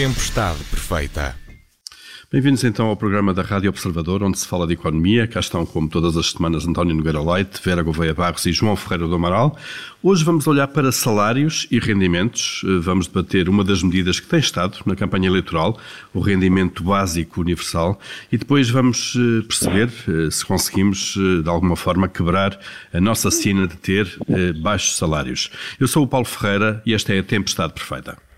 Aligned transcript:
Tempestade 0.00 0.64
Perfeita. 0.70 1.36
Bem-vindos 2.32 2.64
então 2.64 2.86
ao 2.86 2.96
programa 2.96 3.34
da 3.34 3.42
Rádio 3.42 3.68
Observador, 3.68 4.22
onde 4.22 4.38
se 4.38 4.48
fala 4.48 4.66
de 4.66 4.72
economia. 4.72 5.26
Cá 5.26 5.40
estão, 5.40 5.66
como 5.66 5.90
todas 5.90 6.16
as 6.16 6.30
semanas, 6.30 6.66
António 6.66 6.96
Nogueira 6.96 7.20
Leite, 7.20 7.60
Vera 7.62 7.82
Gouveia 7.82 8.14
Barros 8.14 8.46
e 8.46 8.52
João 8.52 8.74
Ferreira 8.76 9.06
do 9.06 9.14
Amaral. 9.14 9.58
Hoje 10.02 10.24
vamos 10.24 10.46
olhar 10.46 10.68
para 10.68 10.90
salários 10.90 11.68
e 11.70 11.78
rendimentos. 11.78 12.62
Eh, 12.64 12.78
vamos 12.80 13.08
debater 13.08 13.46
uma 13.46 13.62
das 13.62 13.82
medidas 13.82 14.18
que 14.18 14.26
tem 14.26 14.40
estado 14.40 14.78
na 14.86 14.96
campanha 14.96 15.28
eleitoral, 15.28 15.78
o 16.14 16.20
rendimento 16.20 16.82
básico 16.82 17.42
universal, 17.42 18.00
e 18.32 18.38
depois 18.38 18.70
vamos 18.70 19.14
eh, 19.18 19.42
perceber 19.46 19.92
eh, 20.08 20.30
se 20.30 20.46
conseguimos, 20.46 21.14
de 21.14 21.48
alguma 21.50 21.76
forma, 21.76 22.08
quebrar 22.08 22.58
a 22.90 23.00
nossa 23.02 23.30
sina 23.30 23.68
de 23.68 23.76
ter 23.76 24.18
baixos 24.62 24.96
salários. 24.96 25.50
Eu 25.78 25.86
sou 25.86 26.04
o 26.04 26.08
Paulo 26.08 26.24
Ferreira 26.24 26.82
e 26.86 26.94
esta 26.94 27.12
é 27.12 27.18
a 27.18 27.22
Tempestade 27.22 27.74
Perfeita. 27.74 28.29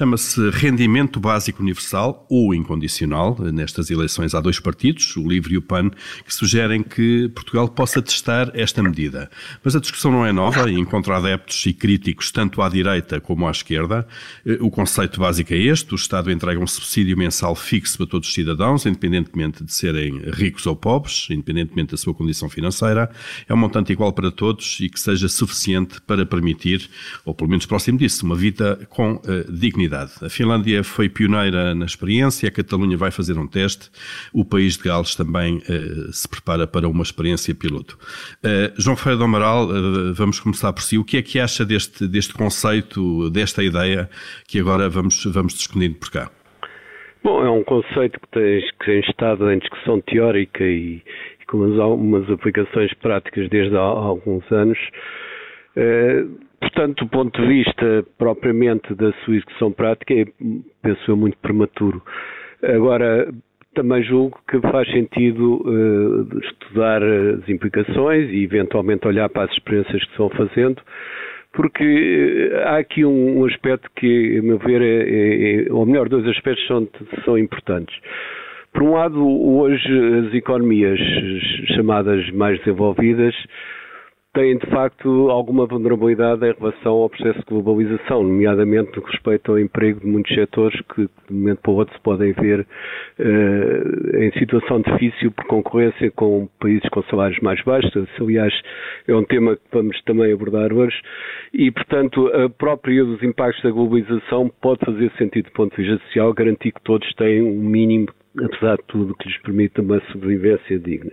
Chama-se 0.00 0.48
Rendimento 0.48 1.20
Básico 1.20 1.62
Universal 1.62 2.24
ou 2.30 2.54
Incondicional. 2.54 3.36
Nestas 3.52 3.90
eleições 3.90 4.34
há 4.34 4.40
dois 4.40 4.58
partidos, 4.58 5.14
o 5.14 5.28
LIVRE 5.28 5.52
e 5.52 5.58
o 5.58 5.60
PAN, 5.60 5.90
que 6.24 6.32
sugerem 6.32 6.82
que 6.82 7.28
Portugal 7.34 7.68
possa 7.68 8.00
testar 8.00 8.50
esta 8.54 8.82
medida. 8.82 9.30
Mas 9.62 9.76
a 9.76 9.78
discussão 9.78 10.10
não 10.10 10.24
é 10.24 10.32
nova 10.32 10.70
e 10.70 10.74
encontra 10.74 11.18
adeptos 11.18 11.66
e 11.66 11.74
críticos 11.74 12.30
tanto 12.32 12.62
à 12.62 12.70
direita 12.70 13.20
como 13.20 13.46
à 13.46 13.50
esquerda. 13.50 14.08
Eh, 14.46 14.56
o 14.62 14.70
conceito 14.70 15.20
básico 15.20 15.52
é 15.52 15.58
este: 15.58 15.92
o 15.92 15.96
Estado 15.96 16.30
entrega 16.30 16.58
um 16.58 16.66
subsídio 16.66 17.14
mensal 17.18 17.54
fixo 17.54 17.98
para 17.98 18.06
todos 18.06 18.26
os 18.26 18.32
cidadãos, 18.32 18.86
independentemente 18.86 19.62
de 19.62 19.70
serem 19.70 20.18
ricos 20.32 20.64
ou 20.64 20.74
pobres, 20.74 21.26
independentemente 21.28 21.90
da 21.90 21.98
sua 21.98 22.14
condição 22.14 22.48
financeira. 22.48 23.10
É 23.46 23.52
um 23.52 23.58
montante 23.58 23.92
igual 23.92 24.14
para 24.14 24.30
todos 24.30 24.78
e 24.80 24.88
que 24.88 24.98
seja 24.98 25.28
suficiente 25.28 26.00
para 26.00 26.24
permitir, 26.24 26.88
ou 27.22 27.34
pelo 27.34 27.50
menos 27.50 27.66
próximo 27.66 27.98
disso, 27.98 28.24
uma 28.24 28.34
vida 28.34 28.80
com 28.88 29.16
uh, 29.16 29.52
dignidade 29.52 29.89
a 29.96 30.28
Finlândia 30.28 30.82
foi 30.82 31.08
pioneira 31.08 31.74
na 31.74 31.84
experiência, 31.84 32.48
a 32.48 32.52
Catalunha 32.52 32.96
vai 32.96 33.10
fazer 33.10 33.38
um 33.38 33.46
teste, 33.46 33.90
o 34.32 34.44
país 34.44 34.76
de 34.76 34.84
Gales 34.84 35.14
também 35.14 35.58
uh, 35.58 36.12
se 36.12 36.28
prepara 36.28 36.66
para 36.66 36.88
uma 36.88 37.02
experiência 37.02 37.54
piloto. 37.54 37.98
Uh, 38.44 38.72
João 38.80 38.96
Ferreira 38.96 39.18
do 39.18 39.24
Amaral, 39.24 39.66
uh, 39.66 40.14
vamos 40.14 40.40
começar 40.40 40.72
por 40.72 40.82
si. 40.82 40.98
O 40.98 41.04
que 41.04 41.16
é 41.16 41.22
que 41.22 41.38
acha 41.38 41.64
deste, 41.64 42.06
deste 42.06 42.34
conceito, 42.34 43.30
desta 43.30 43.62
ideia 43.62 44.08
que 44.46 44.58
agora 44.60 44.88
vamos, 44.88 45.24
vamos 45.26 45.54
discutindo 45.54 45.94
por 45.96 46.10
cá? 46.10 46.30
Bom, 47.22 47.44
é 47.44 47.50
um 47.50 47.62
conceito 47.62 48.18
que 48.18 48.28
tem, 48.30 48.60
que 48.60 48.86
tem 48.86 49.00
estado 49.00 49.50
em 49.50 49.58
discussão 49.58 50.00
teórica 50.00 50.64
e, 50.64 51.02
e 51.40 51.46
com 51.46 51.62
algumas 51.80 52.28
aplicações 52.30 52.92
práticas 52.94 53.48
desde 53.50 53.76
há, 53.76 53.80
há 53.80 53.82
alguns 53.82 54.50
anos. 54.50 54.78
Portanto, 56.60 57.04
do 57.04 57.10
ponto 57.10 57.40
de 57.40 57.48
vista 57.48 58.04
propriamente 58.18 58.94
da 58.94 59.12
sua 59.24 59.36
execução 59.36 59.72
prática, 59.72 60.14
é, 60.14 60.24
penso 60.82 61.10
eu, 61.10 61.16
muito 61.16 61.38
prematuro. 61.38 62.02
Agora, 62.62 63.32
também 63.74 64.02
julgo 64.02 64.38
que 64.48 64.60
faz 64.60 64.90
sentido 64.90 65.62
uh, 65.64 66.38
estudar 66.40 67.02
as 67.02 67.48
implicações 67.48 68.30
e 68.30 68.44
eventualmente 68.44 69.06
olhar 69.06 69.28
para 69.28 69.44
as 69.44 69.52
experiências 69.52 70.04
que 70.04 70.10
estão 70.10 70.28
fazendo, 70.30 70.82
porque 71.52 72.50
uh, 72.52 72.68
há 72.68 72.78
aqui 72.78 73.04
um, 73.04 73.40
um, 73.40 73.44
aspecto 73.46 73.88
que, 73.96 74.38
a 74.38 74.42
meu 74.42 74.58
ver, 74.58 74.82
é, 74.82 74.86
é, 74.86 75.66
é, 75.66 75.72
ou 75.72 75.86
melhor, 75.86 76.08
dois 76.08 76.26
aspectos 76.26 76.66
são, 76.66 76.88
são 77.24 77.38
importantes. 77.38 77.96
Por 78.72 78.82
um 78.82 78.92
lado, 78.92 79.20
hoje 79.26 79.88
as 80.26 80.34
economias 80.34 80.98
chamadas 81.74 82.30
mais 82.32 82.58
desenvolvidas 82.60 83.34
têm 84.32 84.56
de 84.58 84.66
facto 84.66 85.28
alguma 85.28 85.66
vulnerabilidade 85.66 86.46
em 86.46 86.52
relação 86.52 86.92
ao 86.92 87.10
processo 87.10 87.40
de 87.40 87.46
globalização, 87.46 88.22
nomeadamente 88.22 88.96
no 88.96 89.02
que 89.02 89.10
respeita 89.10 89.50
ao 89.50 89.58
emprego 89.58 90.00
de 90.00 90.06
muitos 90.06 90.32
setores 90.32 90.80
que 90.94 91.02
de 91.02 91.10
um 91.30 91.36
momento 91.36 91.60
para 91.62 91.72
o 91.72 91.74
outro 91.74 91.94
se 91.94 92.00
podem 92.02 92.32
ver 92.32 92.60
uh, 92.60 94.16
em 94.18 94.30
situação 94.38 94.80
difícil 94.82 95.32
por 95.32 95.46
concorrência 95.46 96.10
com 96.12 96.48
países 96.60 96.88
com 96.90 97.02
salários 97.04 97.40
mais 97.40 97.60
baixos. 97.64 97.90
Aliás, 98.20 98.54
é 99.08 99.14
um 99.14 99.24
tema 99.24 99.56
que 99.56 99.62
vamos 99.72 100.00
também 100.02 100.32
abordar 100.32 100.72
hoje. 100.72 100.96
E, 101.52 101.70
portanto, 101.72 102.28
a 102.28 102.48
própria 102.48 103.04
dos 103.04 103.22
impactos 103.24 103.62
da 103.64 103.70
globalização 103.70 104.48
pode 104.60 104.84
fazer 104.84 105.10
sentido 105.18 105.46
do 105.46 105.52
ponto 105.52 105.74
de 105.74 105.82
vista 105.82 106.04
social, 106.06 106.32
garantir 106.32 106.72
que 106.72 106.82
todos 106.82 107.12
têm 107.14 107.42
um 107.42 107.58
mínimo 107.60 108.06
apesar 108.38 108.76
de 108.76 108.84
tudo, 108.84 109.14
que 109.16 109.28
lhes 109.28 109.38
permita 109.38 109.82
uma 109.82 110.00
sobrevivência 110.12 110.78
digna. 110.78 111.12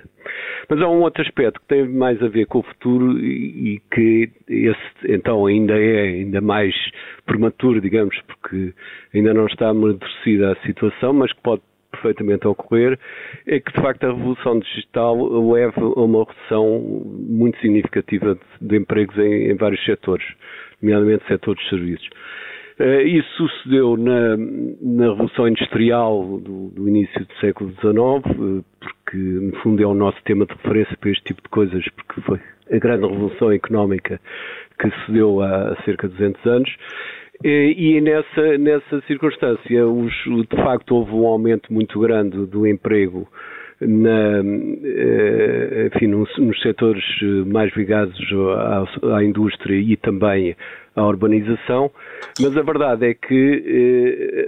Mas 0.69 0.81
há 0.81 0.88
um 0.88 1.01
outro 1.01 1.22
aspecto 1.22 1.59
que 1.61 1.67
tem 1.67 1.88
mais 1.88 2.22
a 2.22 2.28
ver 2.28 2.45
com 2.45 2.59
o 2.59 2.63
futuro 2.63 3.17
e 3.19 3.81
que 3.91 4.29
esse 4.47 4.78
então 5.05 5.45
ainda 5.45 5.73
é 5.78 6.01
ainda 6.01 6.41
mais 6.41 6.75
prematuro, 7.25 7.81
digamos, 7.81 8.16
porque 8.28 8.73
ainda 9.13 9.33
não 9.33 9.47
está 9.47 9.69
amadurecida 9.69 10.51
a 10.51 10.55
situação, 10.66 11.13
mas 11.13 11.31
que 11.31 11.41
pode 11.41 11.61
perfeitamente 11.91 12.47
ocorrer, 12.47 13.00
é 13.45 13.59
que 13.59 13.72
de 13.72 13.81
facto 13.81 14.03
a 14.03 14.13
revolução 14.13 14.59
digital 14.59 15.16
leva 15.51 15.81
a 15.81 16.01
uma 16.01 16.25
redução 16.25 16.79
muito 16.79 17.59
significativa 17.59 18.35
de, 18.35 18.67
de 18.67 18.78
empregos 18.78 19.17
em, 19.17 19.51
em 19.51 19.55
vários 19.55 19.84
setores, 19.85 20.25
nomeadamente 20.81 21.25
setores 21.28 21.63
de 21.63 21.69
serviços. 21.69 22.09
Uh, 22.79 23.01
isso 23.01 23.47
sucedeu 23.47 23.97
na, 23.97 24.38
na 24.38 25.09
Revolução 25.09 25.47
Industrial 25.47 26.39
do, 26.39 26.69
do, 26.69 26.88
início 26.88 27.25
do 27.25 27.33
século 27.39 27.71
XIX, 27.71 28.39
uh, 28.39 28.65
porque 28.79 29.17
no 29.17 29.55
fundo 29.61 29.81
é 29.81 29.85
o 29.88 29.95
nosso 29.95 30.17
tema 30.23 30.45
de 30.45 30.53
referência 30.53 30.95
para 30.97 31.09
este 31.09 31.23
tipo 31.23 31.41
de 31.41 31.49
coisas, 31.49 31.83
porque 31.89 32.21
foi 32.21 32.39
a 32.71 32.77
grande 32.77 33.07
revolução 33.07 33.51
económica 33.51 34.21
que 34.79 34.91
se 34.91 35.11
deu 35.11 35.41
há 35.41 35.75
cerca 35.85 36.07
de 36.07 36.13
200 36.16 36.45
anos. 36.45 36.75
E 37.43 38.01
nessa, 38.01 38.57
nessa 38.57 39.01
circunstância, 39.01 39.87
os, 39.87 40.11
de 40.23 40.55
facto, 40.55 40.95
houve 40.95 41.11
um 41.11 41.27
aumento 41.27 41.71
muito 41.71 41.99
grande 41.99 42.47
do 42.47 42.66
emprego 42.66 43.27
na, 43.79 44.41
eh, 44.83 45.89
enfim, 45.93 46.07
nos, 46.07 46.35
nos 46.37 46.59
setores 46.61 47.03
mais 47.45 47.71
ligados 47.75 48.19
à, 48.57 49.17
à, 49.17 49.23
indústria 49.23 49.75
e 49.75 49.95
também 49.97 50.55
à 50.97 51.06
urbanização, 51.06 51.91
mas 52.41 52.58
a 52.58 52.62
verdade 52.62 53.06
é 53.06 53.13
que 53.13 53.63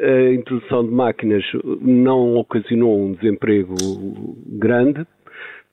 eh, 0.01 0.29
a 0.29 0.33
introdução 0.33 0.83
de 0.83 0.91
máquinas 0.91 1.43
não 1.79 2.35
ocasionou 2.37 2.99
um 2.99 3.13
desemprego 3.13 3.75
grande, 4.47 5.05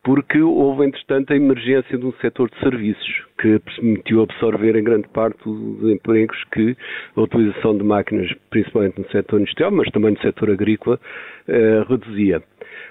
porque 0.04 0.40
houve, 0.40 0.84
entretanto, 0.84 1.32
a 1.32 1.36
emergência 1.36 1.98
de 1.98 2.06
um 2.06 2.12
setor 2.20 2.48
de 2.48 2.60
serviços 2.60 3.24
que 3.40 3.58
permitiu 3.58 4.22
absorver 4.22 4.76
em 4.76 4.84
grande 4.84 5.08
parte 5.08 5.36
os 5.48 5.90
empregos 5.90 6.36
que 6.52 6.76
a 7.16 7.22
utilização 7.22 7.76
de 7.76 7.82
máquinas, 7.82 8.30
principalmente 8.50 9.00
no 9.00 9.08
setor 9.08 9.40
industrial, 9.40 9.72
mas 9.72 9.90
também 9.90 10.12
no 10.12 10.20
setor 10.20 10.50
agrícola, 10.50 11.00
eh, 11.48 11.84
reduzia. 11.88 12.40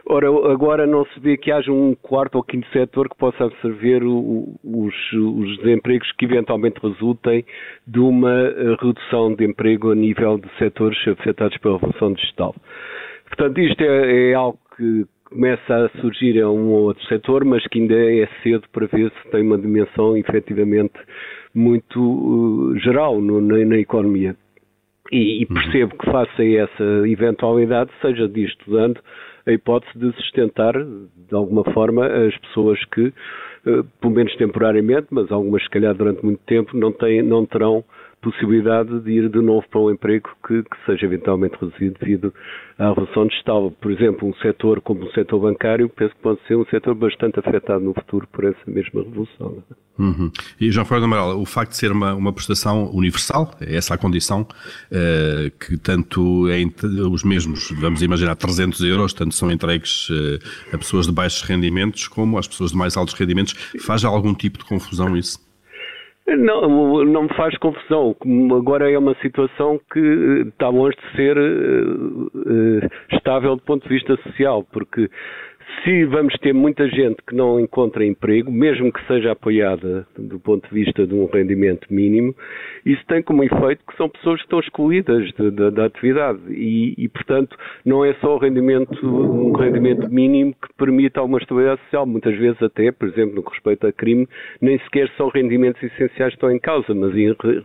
Ora, 0.07 0.27
agora 0.27 0.85
não 0.85 1.03
se 1.05 1.19
vê 1.19 1.35
que 1.35 1.51
haja 1.51 1.71
um 1.71 1.95
quarto 1.95 2.35
ou 2.35 2.43
quinto 2.43 2.67
setor 2.69 3.09
que 3.09 3.17
possa 3.17 3.45
absorver 3.45 4.03
o, 4.03 4.55
os, 4.63 4.93
os 5.13 5.57
desempregos 5.57 6.11
que 6.11 6.25
eventualmente 6.25 6.79
resultem 6.79 7.43
de 7.88 7.99
uma 7.99 8.31
eh, 8.31 8.75
redução 8.79 9.33
de 9.33 9.43
emprego 9.43 9.91
a 9.91 9.95
nível 9.95 10.38
de 10.38 10.47
setores 10.59 10.97
afetados 11.07 11.57
pela 11.57 11.77
revolução 11.77 12.13
digital. 12.13 12.53
Portanto, 13.27 13.59
isto 13.59 13.81
é, 13.81 14.29
é 14.29 14.33
algo 14.35 14.59
que 14.77 15.05
começa 15.25 15.85
a 15.85 15.89
surgir 16.01 16.35
em 16.35 16.45
um 16.45 16.69
ou 16.72 16.83
outro 16.83 17.03
setor, 17.07 17.43
mas 17.43 17.66
que 17.67 17.79
ainda 17.79 17.95
é 17.95 18.29
cedo 18.43 18.63
para 18.72 18.85
ver 18.85 19.11
se 19.11 19.31
tem 19.31 19.41
uma 19.41 19.57
dimensão 19.57 20.16
efetivamente 20.16 20.93
muito 21.53 21.99
uh, 21.99 22.77
geral 22.79 23.19
no, 23.19 23.41
na, 23.41 23.57
na, 23.66 23.78
economia. 23.78 24.35
E, 25.11 25.41
e, 25.41 25.47
uhum. 25.49 25.55
percebo 25.55 25.97
que 25.97 26.11
faça 26.11 26.43
essa 26.43 27.07
eventualidade, 27.07 27.90
seja 28.02 28.28
de 28.28 28.46
estudando 28.46 28.99
a 29.47 29.51
hipótese 29.51 29.97
de 29.97 30.11
sustentar, 30.13 30.73
de 30.73 31.35
alguma 31.35 31.63
forma, 31.73 32.05
as 32.05 32.37
pessoas 32.39 32.83
que, 32.85 33.13
uh, 33.65 33.83
pelo 34.01 34.13
menos 34.13 34.35
temporariamente, 34.37 35.07
mas 35.11 35.31
algumas 35.31 35.63
se 35.63 35.69
calhar 35.69 35.93
durante 35.93 36.23
muito 36.23 36.41
tempo, 36.45 36.75
não, 36.75 36.91
têm, 36.91 37.21
não 37.21 37.45
terão 37.45 37.83
possibilidade 38.25 38.99
de 39.01 39.11
ir 39.11 39.29
de 39.29 39.39
novo 39.39 39.63
para 39.69 39.79
um 39.79 39.91
emprego 39.91 40.27
que, 40.47 40.63
que 40.63 40.85
seja 40.87 41.05
eventualmente 41.05 41.55
reduzido 41.61 41.95
devido 41.99 42.33
à 42.79 42.89
revolução 42.89 43.27
digital. 43.27 43.69
Por 43.79 43.91
exemplo, 43.91 44.27
um 44.27 44.33
setor 44.41 44.81
como 44.81 45.05
o 45.05 45.11
setor 45.11 45.39
bancário, 45.39 45.87
penso 45.87 46.16
que 46.16 46.22
pode 46.22 46.39
ser 46.47 46.55
um 46.55 46.66
setor 46.66 46.95
bastante 46.95 47.39
afetado 47.39 47.85
no 47.85 47.93
futuro 47.93 48.27
por 48.33 48.45
essa 48.45 48.59
mesma 48.66 49.03
revolução. 49.03 49.63
Uhum. 49.99 50.31
E 50.59 50.72
João 50.72 50.85
Fernando 50.85 51.05
Amaral, 51.05 51.39
o 51.39 51.45
facto 51.45 51.72
de 51.72 51.77
ser 51.77 51.91
uma, 51.91 52.16
uma 52.16 52.33
prestação 52.33 52.89
universal, 52.91 53.51
é 53.61 53.75
essa 53.75 53.93
a 53.93 53.97
condição, 53.97 54.41
uh, 54.41 55.51
que 55.59 55.78
tanto 55.78 56.49
é 56.49 56.57
os 57.07 57.23
mesmos, 57.23 57.69
vamos 57.79 58.01
imaginar, 58.01 58.35
300 58.35 58.81
euros, 58.81 59.13
tanto 59.13 59.35
são 59.35 59.51
entregues 59.51 60.09
uh, 60.09 60.39
a 60.73 60.78
pessoas 60.79 61.05
de 61.05 61.13
baixos 61.13 61.43
rendimentos 61.43 62.07
como 62.07 62.39
às 62.39 62.47
pessoas 62.47 62.71
de 62.71 62.78
mais 62.78 62.97
altos 62.97 63.13
rendimentos, 63.13 63.53
faz 63.85 64.03
algum 64.03 64.33
tipo 64.33 64.57
de 64.57 64.66
confusão 64.66 65.16
isso? 65.16 65.44
Não, 66.27 67.03
não 67.05 67.23
me 67.23 67.33
faz 67.35 67.55
confusão. 67.59 68.16
Agora 68.57 68.91
é 68.91 68.97
uma 68.97 69.13
situação 69.22 69.79
que 69.91 69.99
está 70.47 70.69
longe 70.69 70.97
de 70.97 71.16
ser 71.16 71.37
uh, 71.37 72.31
uh, 72.35 72.89
estável 73.11 73.55
do 73.55 73.61
ponto 73.61 73.83
de 73.83 73.93
vista 73.93 74.16
social, 74.17 74.63
porque 74.72 75.07
se 75.83 76.05
vamos 76.05 76.33
ter 76.39 76.53
muita 76.53 76.87
gente 76.87 77.17
que 77.27 77.35
não 77.35 77.59
encontra 77.59 78.05
emprego, 78.05 78.51
mesmo 78.51 78.91
que 78.91 79.05
seja 79.07 79.31
apoiada 79.31 80.07
do 80.17 80.39
ponto 80.39 80.67
de 80.67 80.73
vista 80.73 81.05
de 81.05 81.13
um 81.13 81.25
rendimento 81.25 81.87
mínimo, 81.93 82.35
isso 82.85 83.03
tem 83.07 83.22
como 83.22 83.43
efeito 83.43 83.83
que 83.85 83.97
são 83.97 84.09
pessoas 84.09 84.39
que 84.39 84.45
estão 84.45 84.59
excluídas 84.59 85.31
da 85.73 85.85
atividade 85.85 86.39
e, 86.49 86.93
e, 86.97 87.07
portanto, 87.09 87.57
não 87.83 88.05
é 88.05 88.13
só 88.16 88.35
o 88.35 88.37
rendimento, 88.37 89.05
um 89.05 89.53
rendimento 89.53 90.09
mínimo 90.09 90.53
que 90.53 90.73
permita 90.77 91.19
alguma 91.19 91.39
estabilidade 91.39 91.81
social. 91.81 92.05
Muitas 92.05 92.37
vezes 92.37 92.61
até, 92.61 92.91
por 92.91 93.07
exemplo, 93.07 93.35
no 93.35 93.43
que 93.43 93.51
respeita 93.51 93.87
a 93.87 93.93
crime, 93.93 94.28
nem 94.61 94.78
sequer 94.79 95.09
são 95.17 95.29
rendimentos 95.29 95.81
essenciais 95.81 96.33
que 96.33 96.37
estão 96.37 96.51
em 96.51 96.59
causa, 96.59 96.93
mas 96.93 97.13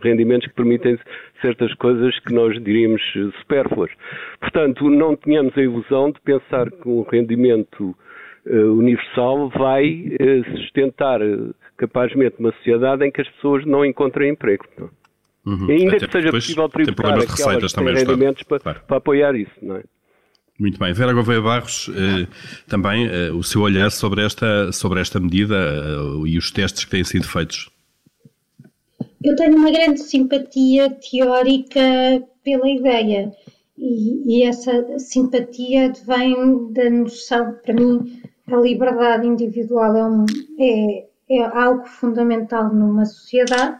rendimentos 0.01 0.47
que 0.47 0.55
permitem 0.55 0.97
certas 1.41 1.73
coisas 1.75 2.17
que 2.19 2.33
nós 2.33 2.53
diríamos 2.63 3.01
supérfluas. 3.39 3.91
Portanto, 4.39 4.89
não 4.89 5.15
tenhamos 5.15 5.57
a 5.57 5.61
ilusão 5.61 6.11
de 6.11 6.21
pensar 6.21 6.69
que 6.69 6.87
um 6.87 7.01
rendimento 7.03 7.95
uh, 8.45 8.73
universal 8.73 9.49
vai 9.49 10.15
uh, 10.19 10.57
sustentar 10.57 11.21
uh, 11.21 11.53
capazmente 11.77 12.35
uma 12.39 12.51
sociedade 12.53 13.05
em 13.05 13.11
que 13.11 13.21
as 13.21 13.29
pessoas 13.29 13.65
não 13.65 13.85
encontrem 13.85 14.31
emprego. 14.31 14.65
Não? 14.77 14.89
Uhum. 15.43 15.69
Ainda 15.69 15.97
Até 15.97 16.05
que 16.05 16.11
seja 16.11 16.29
possível 16.29 16.69
tributar 16.69 17.13
aquelas 17.13 17.73
que 17.73 17.83
têm 17.83 17.93
rendimentos 17.93 18.43
para, 18.43 18.59
claro. 18.59 18.81
para, 18.87 18.97
apoiar 18.97 19.35
isso, 19.35 19.51
não 19.61 19.77
é? 19.77 19.83
Muito 20.59 20.77
bem. 20.77 20.93
Vera 20.93 21.11
Gouveia 21.11 21.41
Barros, 21.41 21.89
também 22.67 23.09
o 23.31 23.41
seu 23.41 23.61
olhar 23.61 23.89
sobre 23.89 24.23
esta, 24.23 24.71
sobre 24.71 24.99
esta 24.99 25.19
medida 25.19 25.55
e 26.27 26.37
os 26.37 26.51
testes 26.51 26.85
que 26.85 26.91
têm 26.91 27.03
sido 27.03 27.27
feitos. 27.27 27.71
Eu 29.23 29.35
tenho 29.35 29.55
uma 29.55 29.69
grande 29.69 29.99
simpatia 29.99 30.89
teórica 30.89 31.79
pela 32.43 32.67
ideia 32.67 33.31
e, 33.77 34.39
e, 34.39 34.43
essa 34.43 34.97
simpatia 34.97 35.93
vem 36.05 36.71
da 36.73 36.89
noção, 36.89 37.53
para 37.63 37.73
mim, 37.73 38.21
a 38.47 38.55
liberdade 38.55 39.27
individual 39.27 39.95
é, 39.95 40.05
um, 40.05 40.25
é, 40.59 41.07
é 41.29 41.43
algo 41.43 41.85
fundamental 41.85 42.73
numa 42.73 43.05
sociedade, 43.05 43.79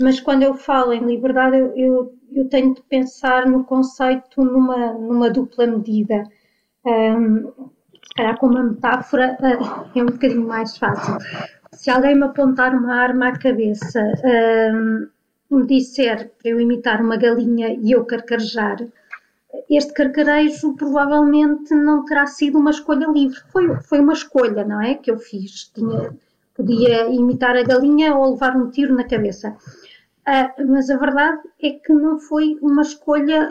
mas 0.00 0.20
quando 0.20 0.42
eu 0.42 0.54
falo 0.54 0.92
em 0.92 1.04
liberdade, 1.04 1.56
eu, 1.56 1.76
eu, 1.76 2.14
eu 2.32 2.48
tenho 2.48 2.74
de 2.74 2.82
pensar 2.82 3.46
no 3.46 3.64
conceito 3.64 4.44
numa, 4.44 4.92
numa 4.92 5.30
dupla 5.30 5.66
medida. 5.66 6.22
Um, 6.86 7.70
se 7.92 8.14
calhar 8.16 8.38
com 8.38 8.46
uma 8.46 8.62
metáfora 8.62 9.36
uh, 9.40 9.98
é 9.98 10.02
um 10.02 10.06
bocadinho 10.06 10.46
mais 10.46 10.76
fácil 10.76 11.18
se 11.72 11.90
alguém 11.90 12.16
me 12.16 12.24
apontar 12.24 12.74
uma 12.74 12.94
arma 12.94 13.28
à 13.28 13.38
cabeça, 13.38 14.00
um, 14.74 15.08
me 15.50 15.66
disser 15.66 16.30
para 16.38 16.50
eu 16.50 16.60
imitar 16.60 17.00
uma 17.00 17.16
galinha 17.16 17.74
e 17.80 17.92
eu 17.92 18.04
carcarejar, 18.04 18.78
este 19.68 19.92
carcarejo 19.92 20.74
provavelmente 20.74 21.74
não 21.74 22.04
terá 22.04 22.26
sido 22.26 22.58
uma 22.58 22.70
escolha 22.70 23.06
livre. 23.06 23.40
Foi, 23.52 23.74
foi 23.82 24.00
uma 24.00 24.12
escolha, 24.12 24.64
não 24.64 24.80
é? 24.80 24.94
Que 24.94 25.10
eu 25.10 25.18
fiz. 25.18 25.70
Tinha, 25.74 26.16
podia 26.54 27.08
imitar 27.08 27.56
a 27.56 27.62
galinha 27.62 28.14
ou 28.14 28.32
levar 28.32 28.56
um 28.56 28.70
tiro 28.70 28.94
na 28.94 29.04
cabeça. 29.04 29.56
Uh, 30.28 30.66
mas 30.68 30.90
a 30.90 30.96
verdade 30.96 31.40
é 31.62 31.70
que 31.70 31.92
não 31.92 32.18
foi 32.18 32.58
uma 32.60 32.82
escolha 32.82 33.48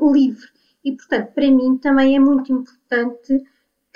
uh, 0.00 0.12
livre. 0.12 0.46
E, 0.84 0.92
portanto, 0.92 1.32
para 1.34 1.50
mim 1.50 1.76
também 1.78 2.16
é 2.16 2.18
muito 2.18 2.52
importante 2.52 3.42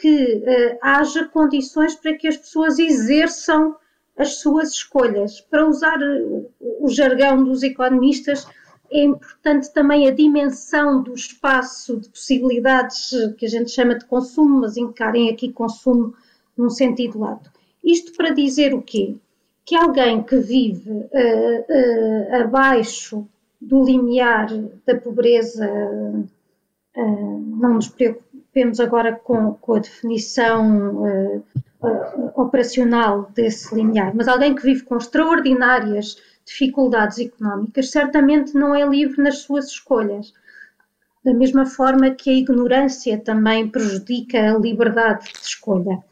que 0.01 0.37
uh, 0.37 0.79
haja 0.81 1.27
condições 1.27 1.95
para 1.95 2.15
que 2.15 2.29
as 2.29 2.37
pessoas 2.37 2.79
exerçam 2.79 3.77
as 4.17 4.37
suas 4.37 4.71
escolhas. 4.71 5.41
Para 5.41 5.67
usar 5.67 5.99
o, 6.01 6.51
o 6.81 6.89
jargão 6.89 7.43
dos 7.43 7.63
economistas, 7.63 8.47
é 8.91 9.05
importante 9.05 9.73
também 9.73 10.09
a 10.09 10.11
dimensão 10.11 11.03
do 11.03 11.15
espaço 11.15 11.99
de 11.99 12.09
possibilidades 12.09 13.11
que 13.39 13.47
a 13.47 13.49
gente 13.49 13.71
chama 13.71 13.95
de 13.95 14.05
consumo, 14.05 14.61
mas 14.61 14.77
encarem 14.77 15.31
aqui 15.31 15.53
consumo 15.53 16.15
num 16.57 16.69
sentido 16.69 17.21
lato. 17.21 17.51
Isto 17.83 18.13
para 18.13 18.31
dizer 18.31 18.75
o 18.75 18.83
quê? 18.83 19.15
Que 19.65 19.77
alguém 19.77 20.23
que 20.23 20.37
vive 20.37 20.91
uh, 20.91 21.05
uh, 21.05 22.43
abaixo 22.43 23.27
do 23.61 23.85
limiar 23.85 24.49
da 24.85 24.97
pobreza, 24.97 25.71
uh, 26.97 27.39
não 27.61 27.75
nos 27.75 27.89
preocupa 27.89 28.30
preocupemos 28.51 28.81
agora 28.81 29.13
com, 29.13 29.55
com 29.55 29.75
a 29.75 29.79
definição 29.79 31.03
uh, 31.03 31.45
uh, 31.83 32.41
operacional 32.41 33.31
desse 33.35 33.75
limiar, 33.75 34.15
mas 34.15 34.29
alguém 34.29 34.55
que 34.55 34.63
vive 34.63 34.83
com 34.83 34.97
extraordinárias 34.97 36.17
dificuldades 36.45 37.19
económicas 37.19 37.91
certamente 37.91 38.55
não 38.55 38.75
é 38.75 38.85
livre 38.87 39.23
nas 39.23 39.39
suas 39.39 39.67
escolhas. 39.69 40.33
Da 41.25 41.35
mesma 41.35 41.67
forma 41.67 42.11
que 42.11 42.31
a 42.31 42.35
ignorância 42.35 43.19
também 43.19 43.69
prejudica 43.69 44.55
a 44.55 44.59
liberdade 44.59 45.31
de 45.33 45.39
escolha. 45.39 46.03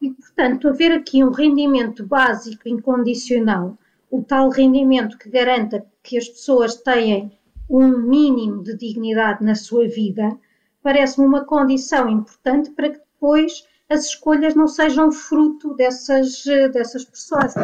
E, 0.00 0.10
portanto, 0.10 0.68
haver 0.68 0.92
aqui 0.92 1.24
um 1.24 1.32
rendimento 1.32 2.06
básico 2.06 2.68
incondicional, 2.68 3.76
o 4.10 4.22
tal 4.22 4.48
rendimento 4.50 5.18
que 5.18 5.28
garanta 5.28 5.84
que 6.02 6.16
as 6.16 6.28
pessoas 6.28 6.76
tenham 6.76 7.32
um 7.68 7.88
mínimo 7.88 8.62
de 8.62 8.76
dignidade 8.76 9.42
na 9.42 9.56
sua 9.56 9.88
vida, 9.88 10.38
parece-me 10.84 11.26
uma 11.26 11.46
condição 11.46 12.08
importante 12.10 12.70
para 12.70 12.90
que 12.90 12.98
depois 12.98 13.66
as 13.88 14.04
escolhas 14.04 14.54
não 14.54 14.68
sejam 14.68 15.10
fruto 15.10 15.74
dessas, 15.74 16.44
dessas 16.72 17.04
pessoas. 17.04 17.54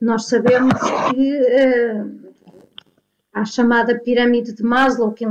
Nós 0.00 0.26
sabemos 0.26 0.74
que 1.10 1.40
uh, 1.40 2.32
a 3.32 3.44
chamada 3.44 3.98
pirâmide 3.98 4.52
de 4.52 4.64
Maslow, 4.64 5.12
que 5.12 5.24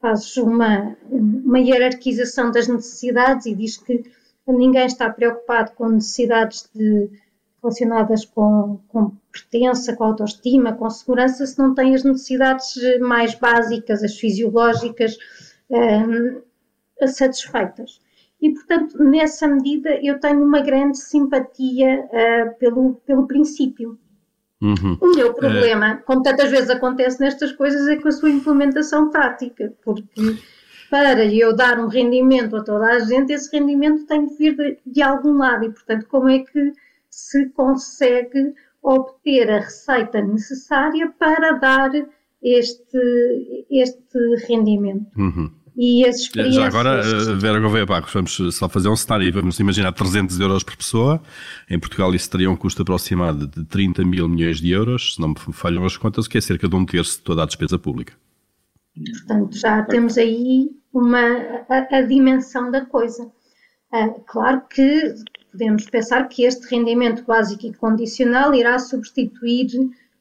faz 0.00 0.36
uma, 0.36 0.96
uma 1.08 1.58
hierarquização 1.60 2.50
das 2.50 2.66
necessidades 2.66 3.46
e 3.46 3.54
diz 3.54 3.76
que 3.76 4.02
ninguém 4.46 4.86
está 4.86 5.08
preocupado 5.10 5.72
com 5.72 5.88
necessidades 5.88 6.68
de, 6.74 7.10
relacionadas 7.62 8.24
com, 8.24 8.80
com 8.88 9.12
pertença, 9.30 9.94
com 9.94 10.04
autoestima, 10.04 10.72
com 10.72 10.90
segurança, 10.90 11.46
se 11.46 11.58
não 11.58 11.74
tem 11.74 11.94
as 11.94 12.02
necessidades 12.02 12.74
mais 13.00 13.34
básicas, 13.34 14.02
as 14.02 14.16
fisiológicas, 14.16 15.16
um, 15.70 16.42
satisfeitas. 17.06 18.00
E, 18.40 18.50
portanto, 18.50 19.02
nessa 19.02 19.48
medida, 19.48 19.98
eu 20.02 20.20
tenho 20.20 20.44
uma 20.44 20.60
grande 20.60 20.98
simpatia 20.98 22.04
uh, 22.04 22.58
pelo, 22.58 22.94
pelo 23.06 23.26
princípio. 23.26 23.98
Uhum. 24.60 24.98
O 25.00 25.14
meu 25.14 25.34
problema, 25.34 25.90
é... 25.90 25.96
como 25.96 26.22
tantas 26.22 26.50
vezes 26.50 26.70
acontece 26.70 27.20
nestas 27.20 27.52
coisas, 27.52 27.88
é 27.88 27.96
com 27.96 28.08
a 28.08 28.12
sua 28.12 28.30
implementação 28.30 29.10
prática, 29.10 29.72
porque 29.84 30.36
para 30.90 31.24
eu 31.24 31.54
dar 31.54 31.78
um 31.78 31.86
rendimento 31.86 32.56
a 32.56 32.64
toda 32.64 32.86
a 32.86 32.98
gente, 33.00 33.32
esse 33.32 33.56
rendimento 33.56 34.06
tem 34.06 34.26
de 34.26 34.34
vir 34.36 34.56
de, 34.56 34.78
de 34.86 35.02
algum 35.02 35.36
lado 35.36 35.64
e, 35.64 35.70
portanto, 35.70 36.06
como 36.08 36.28
é 36.28 36.40
que 36.40 36.72
se 37.10 37.48
consegue 37.50 38.54
obter 38.82 39.50
a 39.50 39.60
receita 39.60 40.20
necessária 40.20 41.12
para 41.18 41.52
dar 41.52 41.90
este, 42.42 43.66
este 43.70 44.18
rendimento? 44.46 45.06
Uhum. 45.16 45.50
E 45.80 46.04
as 46.04 46.16
experiências... 46.16 46.56
Já 46.56 46.66
agora, 46.66 47.00
eh, 47.04 47.34
Vera 47.36 47.60
Gouveia 47.60 47.86
Barros, 47.86 48.12
vamos 48.12 48.36
só 48.52 48.68
fazer 48.68 48.88
um 48.88 48.96
cenário. 48.96 49.32
Vamos 49.32 49.60
imaginar 49.60 49.92
300 49.92 50.40
euros 50.40 50.64
por 50.64 50.76
pessoa. 50.76 51.22
Em 51.70 51.78
Portugal 51.78 52.12
isso 52.12 52.28
teria 52.28 52.50
um 52.50 52.56
custo 52.56 52.82
aproximado 52.82 53.46
de 53.46 53.64
30 53.64 54.04
mil 54.04 54.28
milhões 54.28 54.60
de 54.60 54.72
euros, 54.72 55.14
se 55.14 55.20
não 55.20 55.28
me 55.28 55.36
falham 55.52 55.86
as 55.86 55.96
contas, 55.96 56.26
o 56.26 56.28
que 56.28 56.36
é 56.36 56.40
cerca 56.40 56.68
de 56.68 56.74
um 56.74 56.84
terço 56.84 57.18
de 57.18 57.22
toda 57.22 57.44
a 57.44 57.46
despesa 57.46 57.78
pública. 57.78 58.12
Portanto, 58.92 59.56
já 59.56 59.84
temos 59.84 60.18
aí 60.18 60.68
uma, 60.92 61.36
a, 61.68 61.98
a 61.98 62.02
dimensão 62.02 62.72
da 62.72 62.84
coisa. 62.84 63.30
Uh, 63.92 64.20
claro 64.26 64.62
que 64.68 65.14
podemos 65.52 65.88
pensar 65.88 66.28
que 66.28 66.42
este 66.42 66.68
rendimento 66.68 67.24
básico 67.24 67.64
e 67.64 67.72
condicional 67.72 68.52
irá 68.52 68.80
substituir 68.80 69.68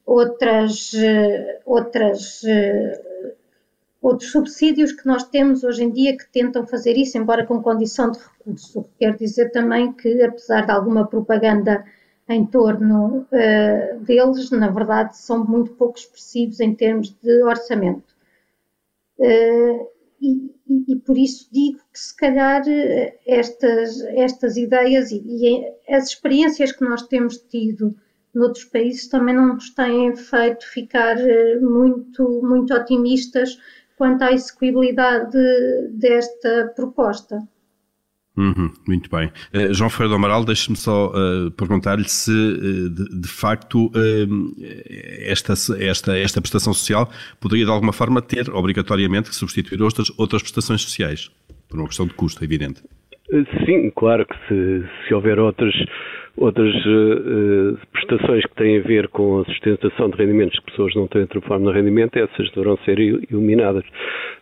outras, 0.05 0.93
uh, 0.93 1.61
outras 1.65 2.43
uh, 2.43 3.06
outros 4.01 4.31
subsídios 4.31 4.91
que 4.91 5.05
nós 5.05 5.23
temos 5.23 5.63
hoje 5.63 5.83
em 5.83 5.91
dia 5.91 6.15
que 6.15 6.29
tentam 6.31 6.65
fazer 6.65 6.95
isso, 6.95 7.17
embora 7.17 7.45
com 7.45 7.61
condição 7.61 8.11
de 8.11 8.19
recurso. 8.19 8.85
Quer 8.99 9.15
dizer 9.15 9.51
também 9.51 9.91
que, 9.93 10.21
apesar 10.21 10.65
de 10.65 10.71
alguma 10.71 11.07
propaganda 11.07 11.83
em 12.29 12.45
torno 12.45 13.25
uh, 13.31 13.99
deles, 14.01 14.51
na 14.51 14.69
verdade, 14.69 15.17
são 15.17 15.45
muito 15.45 15.71
pouco 15.73 15.97
expressivos 15.97 16.59
em 16.59 16.73
termos 16.75 17.15
de 17.21 17.43
orçamento. 17.43 18.15
Uh, 19.17 19.87
e, 20.21 20.51
e, 20.67 20.93
e, 20.93 20.95
por 20.97 21.17
isso 21.17 21.47
digo 21.51 21.79
que, 21.91 21.99
se 21.99 22.15
calhar, 22.15 22.63
estas, 23.25 24.01
estas 24.01 24.57
ideias 24.57 25.11
e, 25.11 25.23
e 25.25 25.93
as 25.93 26.09
experiências 26.09 26.71
que 26.71 26.83
nós 26.83 27.03
temos 27.03 27.37
tido 27.37 27.95
noutros 28.37 28.65
países 28.65 29.07
também 29.07 29.35
não 29.35 29.55
nos 29.55 29.71
têm 29.71 30.15
feito 30.15 30.65
ficar 30.67 31.17
eh, 31.19 31.59
muito, 31.59 32.41
muito 32.43 32.73
otimistas 32.73 33.57
quanto 33.97 34.21
à 34.21 34.31
execuibilidade 34.31 35.37
desta 35.93 36.71
proposta. 36.75 37.39
Uhum, 38.37 38.71
muito 38.87 39.09
bem. 39.09 39.31
Uh, 39.51 39.73
João 39.73 39.89
Ferreira 39.89 40.09
do 40.09 40.15
Amaral, 40.15 40.45
deixe-me 40.45 40.77
só 40.77 41.07
uh, 41.07 41.49
perguntar-lhe 41.51 42.07
se, 42.07 42.31
uh, 42.31 42.89
de, 42.89 43.21
de, 43.21 43.27
facto, 43.27 43.91
esta, 45.25 45.53
esta, 45.79 46.15
esta 46.15 46.39
prestação 46.39 46.71
social 46.71 47.09
poderia, 47.41 47.65
de 47.65 47.71
alguma 47.71 47.91
forma, 47.91 48.21
ter 48.21 48.47
obrigatoriamente 48.51 49.29
que 49.29 49.35
substituir 49.35 49.81
outras, 49.81 50.11
outras 50.19 50.43
prestações 50.43 50.83
sociais, 50.83 51.31
por 51.67 51.79
uma 51.79 51.87
questão 51.87 52.05
de 52.05 52.13
custo, 52.13 52.43
é 52.43 52.45
evidente. 52.45 52.83
Sim, 53.65 53.91
claro 53.95 54.25
que 54.25 54.35
se, 54.47 54.85
se 55.07 55.13
houver 55.15 55.39
outras 55.39 55.73
outras 56.37 56.73
uh, 56.85 57.77
prestações 57.91 58.45
que 58.45 58.55
têm 58.55 58.77
a 58.77 58.83
ver 58.83 59.07
com 59.09 59.39
a 59.39 59.45
sustentação 59.45 60.09
de 60.09 60.17
rendimentos 60.17 60.57
que 60.59 60.71
pessoas 60.71 60.95
não 60.95 61.07
têm 61.07 61.21
outra 61.23 61.41
forma 61.41 61.71
de 61.71 61.77
rendimento, 61.79 62.15
essas 62.15 62.49
deverão 62.51 62.77
ser 62.85 62.99
eliminadas. 62.99 63.83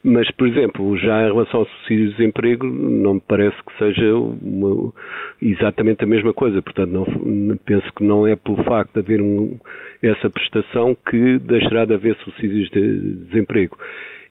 Mas, 0.03 0.29
por 0.31 0.47
exemplo, 0.47 0.97
já 0.97 1.23
em 1.23 1.31
relação 1.31 1.61
ao 1.61 1.65
subsídio 1.65 2.09
de 2.09 2.17
desemprego, 2.17 2.67
não 2.67 3.15
me 3.15 3.21
parece 3.25 3.55
que 3.63 3.77
seja 3.79 4.15
uma, 4.15 4.93
exatamente 5.41 6.03
a 6.03 6.07
mesma 6.07 6.33
coisa. 6.33 6.61
Portanto, 6.61 6.91
não, 6.91 7.57
penso 7.65 7.91
que 7.93 8.03
não 8.03 8.27
é 8.27 8.35
pelo 8.35 8.61
facto 8.63 8.93
de 8.93 8.99
haver 8.99 9.21
um, 9.21 9.57
essa 10.03 10.29
prestação 10.29 10.95
que 11.09 11.39
deixará 11.39 11.85
de 11.85 11.93
haver 11.93 12.15
subsídios 12.17 12.69
de 12.69 12.99
desemprego. 13.25 13.77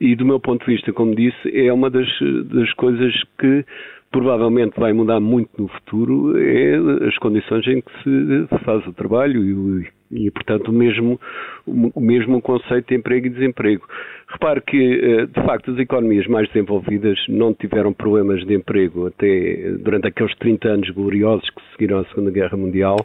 E 0.01 0.15
do 0.15 0.27
meu 0.27 0.39
ponto 0.39 0.65
de 0.67 0.73
vista, 0.73 0.93
como 0.93 1.15
disse, 1.15 1.67
é 1.67 1.73
uma 1.73 1.89
das, 1.89 2.09
das 2.53 2.73
coisas 2.75 3.13
que 3.39 3.65
provavelmente 4.15 4.79
vai 4.79 4.93
mudar 4.93 5.19
muito 5.19 5.51
no 5.59 5.67
futuro 5.67 6.39
é 6.39 6.77
as 7.09 7.19
condições 7.19 7.67
em 7.67 7.81
que 7.81 7.91
se 8.05 8.65
faz 8.65 8.87
o 8.87 8.93
trabalho 8.93 9.43
e, 9.43 9.89
e 10.13 10.31
portanto, 10.31 10.69
o 10.69 10.73
mesmo, 10.73 11.21
o 11.67 12.01
mesmo 12.01 12.41
conceito 12.41 12.87
de 12.91 12.95
emprego 12.95 13.27
e 13.27 13.31
desemprego. 13.31 13.85
Repare 14.29 14.61
que, 14.61 14.77
eh, 14.77 15.27
de 15.27 15.47
facto, 15.47 15.73
as 15.73 15.79
economias 15.79 16.29
mais 16.29 16.47
desenvolvidas 16.47 17.19
não 17.29 17.53
tiveram 17.53 17.93
problemas 17.93 18.47
de 18.47 18.55
emprego 18.55 19.09
até 19.09 19.73
durante 19.81 20.07
aqueles 20.07 20.35
30 20.37 20.69
anos 20.69 20.91
gloriosos 20.91 21.51
que 21.51 21.63
seguiram 21.73 21.99
a 21.99 22.05
Segunda 22.05 22.31
Guerra 22.31 22.57
Mundial, 22.57 22.99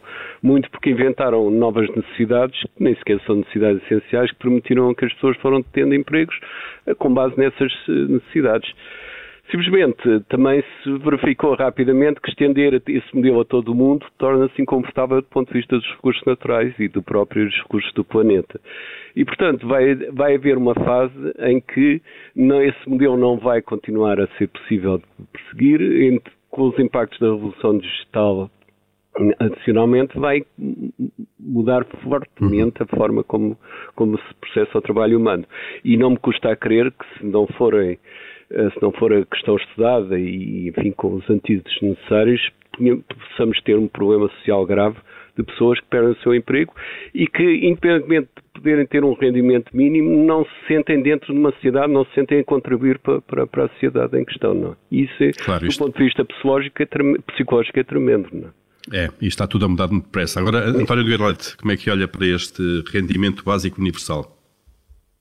muito 0.43 0.69
porque 0.69 0.91
inventaram 0.91 1.49
novas 1.49 1.89
necessidades, 1.95 2.61
que 2.77 2.83
nem 2.83 2.95
sequer 2.97 3.19
são 3.21 3.37
necessidades 3.37 3.81
essenciais, 3.83 4.31
que 4.31 4.37
permitiram 4.37 4.93
que 4.93 5.05
as 5.05 5.13
pessoas 5.13 5.35
foram 5.37 5.63
tendo 5.73 5.95
empregos 5.95 6.39
eh, 6.85 6.93
com 6.93 7.11
base 7.11 7.35
nessas 7.35 7.73
eh, 7.89 7.91
necessidades. 8.07 8.71
Simplesmente 9.51 10.19
também 10.29 10.63
se 10.83 10.97
verificou 10.99 11.55
rapidamente 11.55 12.21
que 12.21 12.29
estender 12.29 12.81
esse 12.87 13.15
modelo 13.15 13.41
a 13.41 13.45
todo 13.45 13.71
o 13.71 13.75
mundo 13.75 14.05
torna-se 14.19 14.61
inconfortável 14.61 15.21
do 15.21 15.27
ponto 15.27 15.47
de 15.51 15.59
vista 15.59 15.75
dos 15.75 15.89
recursos 15.95 16.23
naturais 16.23 16.73
e 16.79 16.87
do 16.87 17.01
próprio 17.01 17.49
recursos 17.49 17.91
do 17.93 18.03
planeta. 18.03 18.61
E, 19.15 19.25
portanto, 19.25 19.67
vai, 19.67 19.95
vai 19.95 20.35
haver 20.35 20.55
uma 20.55 20.75
fase 20.75 21.33
em 21.39 21.59
que 21.59 21.99
não, 22.35 22.61
esse 22.61 22.87
modelo 22.87 23.17
não 23.17 23.37
vai 23.37 23.59
continuar 23.61 24.19
a 24.19 24.27
ser 24.37 24.49
possível 24.49 24.99
de 24.99 25.25
perseguir, 25.33 25.81
entre, 25.81 26.31
com 26.51 26.69
os 26.69 26.77
impactos 26.77 27.19
da 27.19 27.31
revolução 27.31 27.79
digital 27.79 28.51
adicionalmente 29.39 30.17
vai 30.17 30.43
mudar 31.39 31.85
fortemente 32.03 32.81
a 32.81 32.85
forma 32.85 33.23
como, 33.23 33.57
como 33.95 34.17
se 34.17 34.33
processa 34.35 34.77
o 34.77 34.81
trabalho 34.81 35.17
humano. 35.17 35.45
E 35.83 35.97
não 35.97 36.11
me 36.11 36.17
custa 36.17 36.51
a 36.51 36.55
crer 36.55 36.91
que 36.91 37.17
se 37.17 37.25
não 37.25 37.47
forem 37.47 37.97
se 38.49 38.81
não 38.81 38.91
for 38.91 39.13
a 39.13 39.25
questão 39.25 39.55
estudada 39.57 40.19
e, 40.19 40.69
enfim, 40.69 40.91
com 40.91 41.15
os 41.15 41.29
antídotos 41.29 41.77
necessários, 41.81 42.41
possamos 43.29 43.61
ter 43.61 43.77
um 43.77 43.87
problema 43.87 44.27
social 44.29 44.65
grave 44.65 44.97
de 45.37 45.43
pessoas 45.43 45.79
que 45.79 45.85
perdem 45.87 46.11
o 46.11 46.21
seu 46.21 46.35
emprego 46.35 46.73
e 47.13 47.27
que, 47.27 47.43
independentemente 47.43 48.29
de 48.35 48.61
poderem 48.61 48.85
ter 48.85 49.03
um 49.03 49.13
rendimento 49.13 49.75
mínimo, 49.75 50.25
não 50.25 50.43
se 50.43 50.67
sentem 50.67 51.01
dentro 51.01 51.33
de 51.33 51.39
uma 51.39 51.51
sociedade, 51.53 51.91
não 51.93 52.03
se 52.05 52.13
sentem 52.13 52.39
a 52.39 52.43
contribuir 52.43 52.99
para, 52.99 53.21
para, 53.21 53.47
para 53.47 53.65
a 53.65 53.69
sociedade 53.69 54.17
em 54.17 54.25
questão. 54.25 54.53
Não. 54.53 54.71
É? 54.71 54.75
Isso, 54.91 55.23
é, 55.23 55.31
claro, 55.31 55.65
isto... 55.65 55.79
do 55.79 55.85
ponto 55.85 55.97
de 55.97 56.03
vista 56.03 56.25
psicológico, 56.25 56.83
é, 56.83 56.85
psicológico, 57.33 57.79
é 57.79 57.83
tremendo. 57.83 58.27
Não? 58.33 58.49
É? 58.91 59.05
é, 59.05 59.09
e 59.21 59.27
está 59.27 59.47
tudo 59.47 59.65
a 59.65 59.69
mudar 59.69 59.87
muito 59.87 60.05
depressa. 60.05 60.39
Agora, 60.39 60.59
António 60.69 61.05
Guerleite, 61.05 61.55
como 61.57 61.71
é 61.71 61.77
que 61.77 61.89
olha 61.89 62.07
para 62.07 62.25
este 62.25 62.61
rendimento 62.91 63.43
básico 63.45 63.79
universal? 63.79 64.38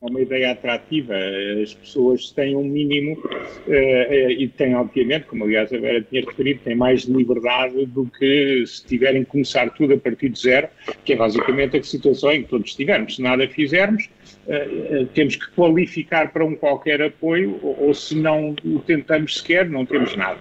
É 0.01 0.07
uma 0.07 0.21
ideia 0.21 0.53
atrativa. 0.53 1.15
As 1.63 1.75
pessoas 1.75 2.31
têm 2.31 2.55
um 2.55 2.63
mínimo 2.63 3.15
uh, 3.15 4.31
e 4.31 4.49
têm, 4.57 4.75
obviamente, 4.77 5.27
como 5.27 5.45
aliás 5.45 5.73
a 5.73 5.79
Vera 5.79 6.01
tinha 6.03 6.25
referido, 6.25 6.61
têm 6.63 6.77
mais 6.77 7.03
liberdade 7.03 7.85
do 7.87 8.07
que 8.07 8.65
se 8.65 8.87
tiverem 8.87 9.25
que 9.25 9.31
começar 9.31 9.71
tudo 9.71 9.95
a 9.95 9.99
partir 9.99 10.29
de 10.29 10.41
zero, 10.41 10.69
que 11.05 11.15
é 11.15 11.17
basicamente 11.17 11.77
a 11.77 11.83
situação 11.83 12.33
em 12.33 12.43
que 12.43 12.49
todos 12.49 12.71
estivermos. 12.71 13.17
Se 13.17 13.23
nada 13.23 13.49
fizermos, 13.49 14.09
uh, 14.47 15.07
temos 15.15 15.35
que 15.35 15.51
qualificar 15.51 16.33
para 16.33 16.45
um 16.45 16.55
qualquer 16.55 17.03
apoio, 17.03 17.59
ou, 17.61 17.89
ou 17.89 17.95
se 17.95 18.15
não 18.15 18.55
o 18.65 18.79
tentamos 18.79 19.39
sequer, 19.39 19.69
não 19.69 19.85
temos 19.85 20.15
nada. 20.15 20.39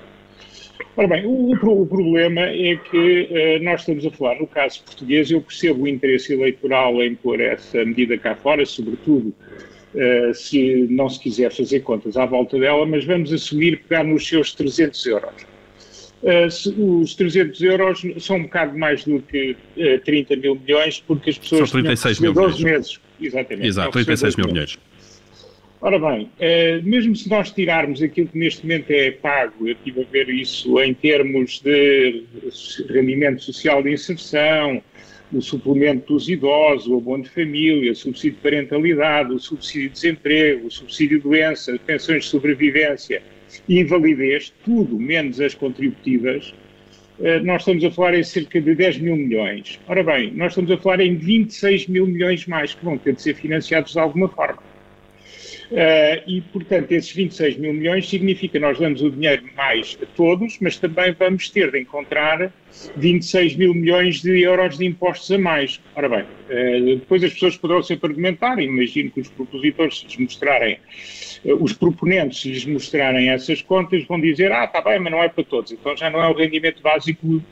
Ora 0.97 1.07
bem, 1.07 1.27
o, 1.27 1.51
o, 1.51 1.85
problema 1.85 2.41
é 2.41 2.75
que 2.75 3.29
uh, 3.59 3.63
nós 3.63 3.81
estamos 3.81 4.03
a 4.03 4.09
falar, 4.09 4.39
no 4.39 4.47
caso 4.47 4.83
português, 4.83 5.29
eu 5.29 5.39
percebo 5.39 5.83
o 5.83 5.87
interesse 5.87 6.33
eleitoral 6.33 7.03
em 7.03 7.13
pôr 7.13 7.39
essa 7.39 7.85
medida 7.85 8.17
cá 8.17 8.33
fora, 8.33 8.65
sobretudo 8.65 9.27
uh, 9.93 10.33
se 10.33 10.87
não 10.89 11.07
se 11.07 11.19
quiser 11.19 11.53
fazer 11.53 11.81
contas 11.81 12.17
à 12.17 12.25
volta 12.25 12.57
dela, 12.57 12.83
mas 12.83 13.05
vamos 13.05 13.31
assumir 13.31 13.83
pegar 13.87 14.03
nos 14.03 14.27
seus 14.27 14.53
300 14.53 15.05
euros. 15.05 15.45
Uh, 16.23 16.49
se, 16.49 16.69
os 16.75 17.13
300 17.13 17.61
euros 17.61 18.01
são 18.17 18.37
um 18.37 18.43
bocado 18.43 18.75
mais 18.75 19.05
do 19.05 19.21
que 19.21 19.55
30 20.03 20.35
mil 20.37 20.55
milhões, 20.55 20.99
porque 21.05 21.29
as 21.29 21.37
pessoas 21.37 21.69
são 21.69 21.79
36 21.79 22.19
mil 22.21 22.33
12 22.33 22.57
milhões. 22.57 22.71
meses. 22.71 22.99
Exatamente. 23.21 23.67
Exato, 23.67 23.91
36 23.91 24.35
mil 24.35 24.47
milhões. 24.47 24.79
Ora 25.79 25.99
bem, 25.99 26.31
eh, 26.39 26.81
mesmo 26.81 27.15
se 27.15 27.29
nós 27.29 27.51
tirarmos 27.51 28.01
aquilo 28.01 28.27
que 28.29 28.37
neste 28.37 28.63
momento 28.63 28.89
é 28.89 29.11
pago, 29.11 29.67
eu 29.67 29.73
estive 29.73 30.01
a 30.01 30.05
ver 30.05 30.27
isso 30.27 30.81
em 30.81 30.91
termos 30.91 31.61
de 31.61 32.23
rendimento 32.89 33.43
social 33.43 33.83
de 33.83 33.91
inserção, 33.91 34.81
o 35.31 35.39
suplemento 35.39 36.13
dos 36.13 36.27
idosos, 36.27 36.87
o 36.87 36.97
abono 36.97 37.23
de 37.23 37.29
família, 37.29 37.91
o 37.91 37.95
subsídio 37.95 38.37
de 38.37 38.41
parentalidade, 38.41 39.31
o 39.31 39.37
subsídio 39.37 39.89
de 39.89 39.93
desemprego, 39.93 40.65
o 40.65 40.71
subsídio 40.71 41.17
de 41.19 41.23
doença, 41.23 41.77
pensões 41.85 42.23
de 42.23 42.29
sobrevivência 42.31 43.21
e 43.69 43.79
invalidez, 43.79 44.51
tudo 44.65 44.97
menos 44.97 45.39
as 45.39 45.53
contributivas, 45.53 46.55
eh, 47.21 47.39
nós 47.41 47.61
estamos 47.61 47.83
a 47.83 47.91
falar 47.91 48.15
em 48.15 48.23
cerca 48.23 48.59
de 48.59 48.73
10 48.73 48.97
mil 48.97 49.15
milhões. 49.15 49.79
Ora 49.87 50.01
bem, 50.01 50.31
nós 50.33 50.53
estamos 50.53 50.71
a 50.71 50.77
falar 50.77 51.01
em 51.01 51.15
26 51.15 51.85
mil 51.85 52.07
milhões 52.07 52.47
mais 52.47 52.73
que 52.73 52.83
vão 52.83 52.97
ter 52.97 53.13
de 53.13 53.21
ser 53.21 53.35
financiados 53.35 53.93
de 53.93 53.99
alguma 53.99 54.27
forma. 54.27 54.65
Uh, 55.69 56.23
e, 56.25 56.41
portanto, 56.53 56.93
esses 56.93 57.11
26 57.11 57.57
mil 57.57 57.73
milhões 57.73 58.09
significa 58.09 58.53
que 58.53 58.59
nós 58.59 58.79
damos 58.79 59.01
o 59.01 59.11
dinheiro 59.11 59.43
mais 59.55 59.97
a 60.01 60.05
todos, 60.05 60.57
mas 60.61 60.77
também 60.77 61.11
vamos 61.11 61.49
ter 61.49 61.71
de 61.71 61.81
encontrar 61.81 62.53
26 62.95 63.55
mil 63.57 63.73
milhões 63.73 64.21
de 64.21 64.41
euros 64.41 64.77
de 64.77 64.85
impostos 64.85 65.29
a 65.29 65.37
mais. 65.37 65.81
Ora 65.93 66.07
bem, 66.07 66.21
uh, 66.21 66.99
depois 66.99 67.21
as 67.21 67.33
pessoas 67.33 67.57
poderão 67.57 67.83
sempre 67.83 68.09
argumentar, 68.09 68.57
imagino 68.59 69.11
que 69.11 69.19
os 69.19 69.27
propositores, 69.27 69.99
se 69.99 70.05
lhes 70.05 70.17
mostrarem, 70.17 70.77
uh, 71.43 71.61
os 71.61 71.73
proponentes, 71.73 72.41
se 72.41 72.49
lhes 72.49 72.65
mostrarem 72.65 73.29
essas 73.29 73.61
contas, 73.61 74.05
vão 74.05 74.21
dizer, 74.21 74.53
ah, 74.53 74.63
está 74.63 74.79
bem, 74.79 74.99
mas 74.99 75.11
não 75.11 75.21
é 75.21 75.27
para 75.27 75.43
todos, 75.43 75.73
então 75.73 75.97
já 75.97 76.09
não 76.09 76.23
é 76.23 76.29
o 76.29 76.33
rendimento 76.33 76.81
básico 76.81 77.43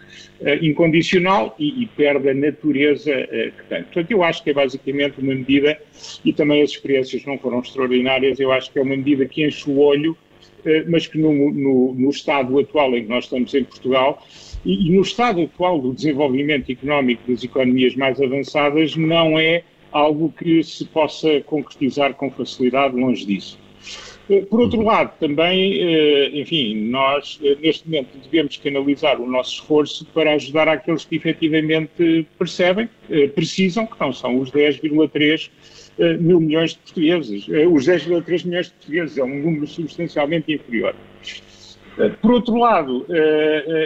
incondicional 0.62 1.56
e, 1.58 1.84
e, 1.84 1.86
perde 1.86 2.30
a 2.30 2.34
natureza 2.34 3.12
que 3.58 3.64
tem. 3.70 3.84
Portanto, 3.84 4.12
eu 4.12 4.22
acho 4.22 4.44
que 4.44 4.50
é 4.50 4.54
basicamente 4.54 5.20
uma 5.20 5.34
medida, 5.34 5.80
e 6.26 6.34
também 6.34 6.62
as 6.62 6.72
experiências 6.72 7.24
não 7.26 7.38
foram 7.38 7.62
extraordinárias, 7.62 8.05
extraordinárias, 8.06 8.40
eu 8.40 8.52
acho 8.52 8.72
que 8.72 8.80
é 8.80 8.82
uma 8.82 8.96
medida 8.96 9.26
que 9.26 9.46
enche 9.46 9.70
o 9.70 9.80
olho, 9.80 10.16
eh, 10.64 10.86
mas 10.88 11.08
que 11.08 11.18
no, 11.18 11.52
no, 11.52 11.94
no 11.94 12.10
estado 12.10 12.58
atual 12.60 12.96
em 12.96 13.04
que 13.04 13.10
nós 13.10 13.26
estamos 13.26 13.54
em 13.54 13.64
Portugal 13.64 14.24
e, 14.64 14.88
e, 14.88 14.96
no 14.96 15.02
estado 15.02 15.42
atual 15.42 15.80
do 15.80 15.94
desenvolvimento 15.94 16.72
económico 16.72 17.32
das 17.32 17.44
economias 17.44 17.96
mais 17.96 18.22
avançadas 18.22 18.96
não 18.96 19.38
é 19.40 19.64
algo 19.92 20.34
que 20.38 20.64
se 20.64 20.86
possa 20.86 21.42
concretizar 21.42 22.14
com 22.14 22.30
facilidade 22.30 22.96
longe 22.96 23.26
disso. 23.26 23.58
Eh, 24.30 24.42
por 24.42 24.60
outro 24.60 24.82
lado, 24.82 25.14
também, 25.20 25.80
eh, 25.80 26.32
enfim, 26.34 26.90
nós 26.90 27.40
neste 27.62 27.88
momento 27.88 28.18
devemos 28.24 28.58
canalizar 28.58 29.22
o 29.22 29.28
nosso 29.28 29.62
esforço 29.62 30.06
para 30.14 30.34
ajudar 30.34 30.68
aqueles 30.68 31.06
que 31.06 31.16
efetivamente 31.16 32.28
percebem, 32.38 32.90
precisam, 33.36 33.86
que 33.86 34.00
não 34.00 34.12
são 34.12 34.40
os 34.40 34.52
10,3 34.52 35.48
uh, 35.48 35.75
mil 36.20 36.40
milhões 36.40 36.72
de 36.72 36.78
portugueses. 36.78 37.48
Uh, 37.48 37.74
os 37.74 37.86
10,3 37.86 38.46
milhões 38.46 38.68
de 38.68 38.74
portugueses 38.74 39.18
é 39.18 39.24
um 39.24 39.40
número 39.42 39.68
substancialmente 39.68 40.54
inferior. 40.54 40.96
Uh, 41.98 42.10
por 42.22 42.32
outro 42.32 42.58
lado, 42.58 43.06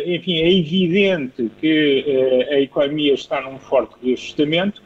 enfim, 0.06 0.38
é 0.38 0.52
evidente 0.52 1.52
que 1.60 2.48
a 2.52 2.60
economia 2.60 3.14
está 3.14 3.42
num 3.42 3.60
forte 3.60 3.96
reajustamento, 4.04 4.82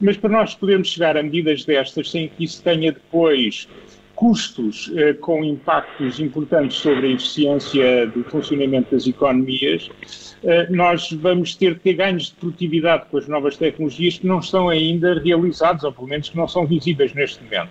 mas 0.00 0.16
para 0.16 0.30
nós 0.30 0.54
podermos 0.54 0.88
chegar 0.88 1.16
a 1.16 1.22
medidas 1.22 1.64
destas 1.64 2.10
sem 2.10 2.28
que 2.28 2.44
isso 2.44 2.62
tenha 2.62 2.92
depois 2.92 3.68
custos 4.22 4.88
eh, 4.94 5.14
com 5.14 5.42
impactos 5.42 6.20
importantes 6.20 6.76
sobre 6.76 7.08
a 7.08 7.10
eficiência 7.10 8.06
do 8.06 8.22
funcionamento 8.22 8.94
das 8.94 9.04
economias, 9.06 9.90
eh, 9.90 10.31
nós 10.70 11.12
vamos 11.12 11.54
ter 11.54 11.74
que 11.74 11.80
ter 11.80 11.94
ganhos 11.94 12.24
de 12.24 12.32
produtividade 12.32 13.04
com 13.10 13.16
as 13.16 13.28
novas 13.28 13.56
tecnologias 13.56 14.18
que 14.18 14.26
não 14.26 14.40
estão 14.40 14.68
ainda 14.68 15.20
realizados, 15.20 15.84
ou 15.84 15.92
pelo 15.92 16.08
menos 16.08 16.28
que 16.28 16.36
não 16.36 16.48
são 16.48 16.66
visíveis 16.66 17.14
neste 17.14 17.42
momento. 17.44 17.70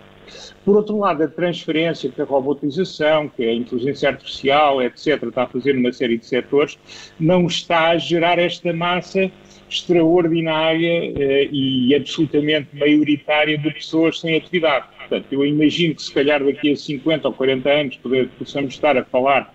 Por 0.64 0.76
outro 0.76 0.98
lado, 1.00 1.24
a 1.24 1.28
transferência 1.28 2.10
que 2.10 2.22
a 2.22 2.26
robotização, 2.26 3.28
que 3.28 3.44
a 3.44 3.54
inteligência 3.54 4.10
artificial, 4.10 4.82
etc., 4.82 5.24
está 5.24 5.44
a 5.44 5.48
fazer 5.48 5.74
numa 5.74 5.92
série 5.92 6.18
de 6.18 6.26
setores, 6.26 6.78
não 7.20 7.48
está 7.48 7.90
a 7.90 7.98
gerar 7.98 8.38
esta 8.38 8.72
massa 8.72 9.32
extraordinária 9.70 11.14
eh, 11.18 11.50
e 11.52 11.96
absolutamente 11.96 12.68
maioritária 12.74 13.58
de 13.58 13.72
pessoas 13.72 14.20
sem 14.20 14.36
atividade. 14.36 14.86
Portanto, 14.98 15.28
eu 15.32 15.46
imagino 15.46 15.96
que 15.96 16.04
se 16.04 16.14
calhar 16.14 16.44
daqui 16.44 16.72
a 16.72 16.76
50 16.76 17.28
ou 17.28 17.34
40 17.34 17.70
anos 17.70 18.00
possamos 18.38 18.74
estar 18.74 18.98
a 18.98 19.04
falar 19.04 19.54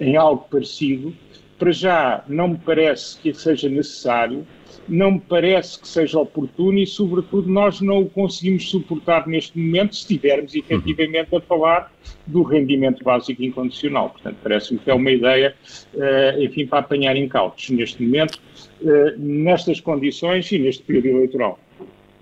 em 0.00 0.16
algo 0.16 0.46
parecido, 0.50 1.14
para 1.58 1.72
já 1.72 2.24
não 2.28 2.48
me 2.48 2.58
parece 2.58 3.18
que 3.18 3.32
seja 3.32 3.68
necessário, 3.68 4.46
não 4.88 5.12
me 5.12 5.20
parece 5.20 5.80
que 5.80 5.88
seja 5.88 6.18
oportuno 6.18 6.78
e, 6.78 6.86
sobretudo, 6.86 7.48
nós 7.48 7.80
não 7.80 8.02
o 8.02 8.08
conseguimos 8.08 8.68
suportar 8.70 9.26
neste 9.26 9.58
momento 9.58 9.94
se 9.94 10.02
estivermos 10.02 10.54
efetivamente 10.54 11.34
a 11.34 11.40
falar 11.40 11.92
do 12.26 12.42
rendimento 12.42 13.02
básico 13.02 13.42
incondicional. 13.42 14.10
Portanto, 14.10 14.36
parece-me 14.42 14.78
que 14.78 14.90
é 14.90 14.94
uma 14.94 15.10
ideia, 15.10 15.54
uh, 15.94 16.42
enfim, 16.42 16.66
para 16.66 16.80
apanhar 16.80 17.16
incautos 17.16 17.70
neste 17.70 18.02
momento, 18.02 18.38
uh, 18.82 19.18
nestas 19.18 19.80
condições 19.80 20.50
e 20.52 20.58
neste 20.58 20.82
período 20.84 21.08
eleitoral. 21.08 21.58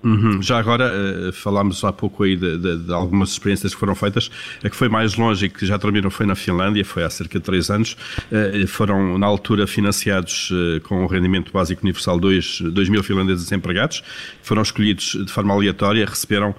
Uhum. 0.04 0.42
Já 0.42 0.58
agora, 0.58 0.92
uh, 0.92 1.32
falámos 1.32 1.82
há 1.82 1.90
pouco 1.92 2.24
aí 2.24 2.36
de, 2.36 2.58
de, 2.58 2.76
de, 2.76 2.92
algumas 2.92 3.30
experiências 3.30 3.72
que 3.72 3.80
foram 3.80 3.94
feitas. 3.94 4.30
A 4.62 4.68
que 4.68 4.76
foi 4.76 4.88
mais 4.88 5.16
longe 5.16 5.46
e 5.46 5.48
que 5.48 5.64
já 5.64 5.78
terminou 5.78 6.10
foi 6.10 6.26
na 6.26 6.34
Finlândia, 6.34 6.84
foi 6.84 7.04
há 7.04 7.10
cerca 7.10 7.38
de 7.38 7.44
três 7.44 7.70
anos. 7.70 7.96
Uh, 8.30 8.66
foram, 8.66 9.16
na 9.16 9.26
altura, 9.26 9.66
financiados 9.66 10.50
uh, 10.50 10.80
com 10.82 11.04
o 11.04 11.06
rendimento 11.06 11.50
básico 11.50 11.82
universal 11.82 12.20
2, 12.20 12.60
2 12.72 12.88
mil 12.90 13.02
finlandeses 13.02 13.50
empregados. 13.50 14.04
Foram 14.42 14.60
escolhidos 14.60 15.16
de 15.24 15.32
forma 15.32 15.54
aleatória, 15.54 16.04
receberam 16.04 16.54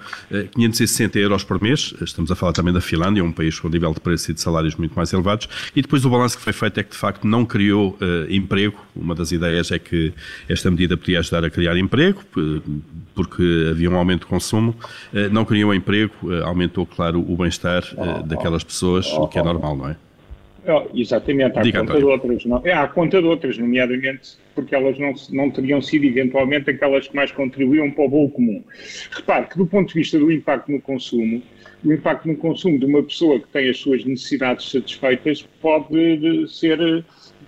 560 0.55 1.19
euros 1.19 1.43
por 1.43 1.61
mês. 1.61 1.93
Estamos 2.01 2.31
a 2.31 2.35
falar 2.35 2.53
também 2.53 2.73
da 2.73 2.81
Finlândia, 2.81 3.23
um 3.23 3.31
país 3.31 3.59
com 3.59 3.67
um 3.67 3.71
nível 3.71 3.93
de 3.93 3.99
preço 3.99 4.31
e 4.31 4.33
de 4.33 4.41
salários 4.41 4.75
muito 4.75 4.95
mais 4.95 5.13
elevados. 5.13 5.47
E 5.75 5.81
depois 5.83 6.03
o 6.03 6.09
balanço 6.09 6.37
que 6.37 6.43
foi 6.43 6.53
feito 6.53 6.79
é 6.79 6.83
que, 6.83 6.91
de 6.91 6.97
facto, 6.97 7.27
não 7.27 7.45
criou 7.45 7.97
emprego. 8.27 8.83
Uma 8.95 9.13
das 9.13 9.31
ideias 9.31 9.71
é 9.71 9.77
que 9.77 10.13
esta 10.49 10.71
medida 10.71 10.97
podia 10.97 11.19
ajudar 11.19 11.45
a 11.45 11.49
criar 11.49 11.77
emprego, 11.77 12.23
porque 13.13 13.34
porque 13.35 13.69
havia 13.69 13.89
um 13.89 13.97
aumento 13.97 14.21
de 14.21 14.27
consumo, 14.27 14.73
eh, 15.13 15.27
não 15.27 15.43
criou 15.43 15.73
emprego, 15.73 16.13
eh, 16.31 16.41
aumentou, 16.43 16.85
claro, 16.85 17.19
o 17.19 17.35
bem-estar 17.35 17.83
eh, 17.83 18.23
daquelas 18.25 18.63
pessoas, 18.63 19.11
o 19.11 19.27
que 19.27 19.37
é 19.37 19.43
normal, 19.43 19.75
não 19.75 19.89
é? 19.89 19.97
Oh, 20.67 20.87
exatamente, 20.95 21.59
há 21.59 21.61
Diga, 21.61 21.79
conta 21.79 21.91
António. 21.93 22.07
de 22.07 22.13
outras, 22.13 22.45
não, 22.45 22.61
é, 22.63 22.73
há 22.73 22.87
conta 22.87 23.21
de 23.21 23.27
outras, 23.27 23.57
nomeadamente 23.57 24.37
porque 24.55 24.73
elas 24.73 24.97
não, 24.97 25.13
não 25.31 25.51
teriam 25.51 25.81
sido 25.81 26.05
eventualmente 26.05 26.69
aquelas 26.69 27.07
que 27.07 27.15
mais 27.15 27.29
contribuíam 27.31 27.91
para 27.91 28.05
o 28.05 28.09
bolo 28.09 28.29
comum. 28.29 28.63
Repare 29.11 29.47
que 29.47 29.57
do 29.57 29.67
ponto 29.67 29.89
de 29.89 29.93
vista 29.95 30.17
do 30.17 30.31
impacto 30.31 30.71
no 30.71 30.81
consumo, 30.81 31.43
o 31.83 31.93
impacto 31.93 32.27
no 32.27 32.37
consumo 32.37 32.79
de 32.79 32.85
uma 32.85 33.03
pessoa 33.03 33.37
que 33.39 33.47
tem 33.49 33.69
as 33.69 33.77
suas 33.77 34.03
necessidades 34.05 34.71
satisfeitas 34.71 35.45
pode 35.61 36.47
ser 36.47 37.03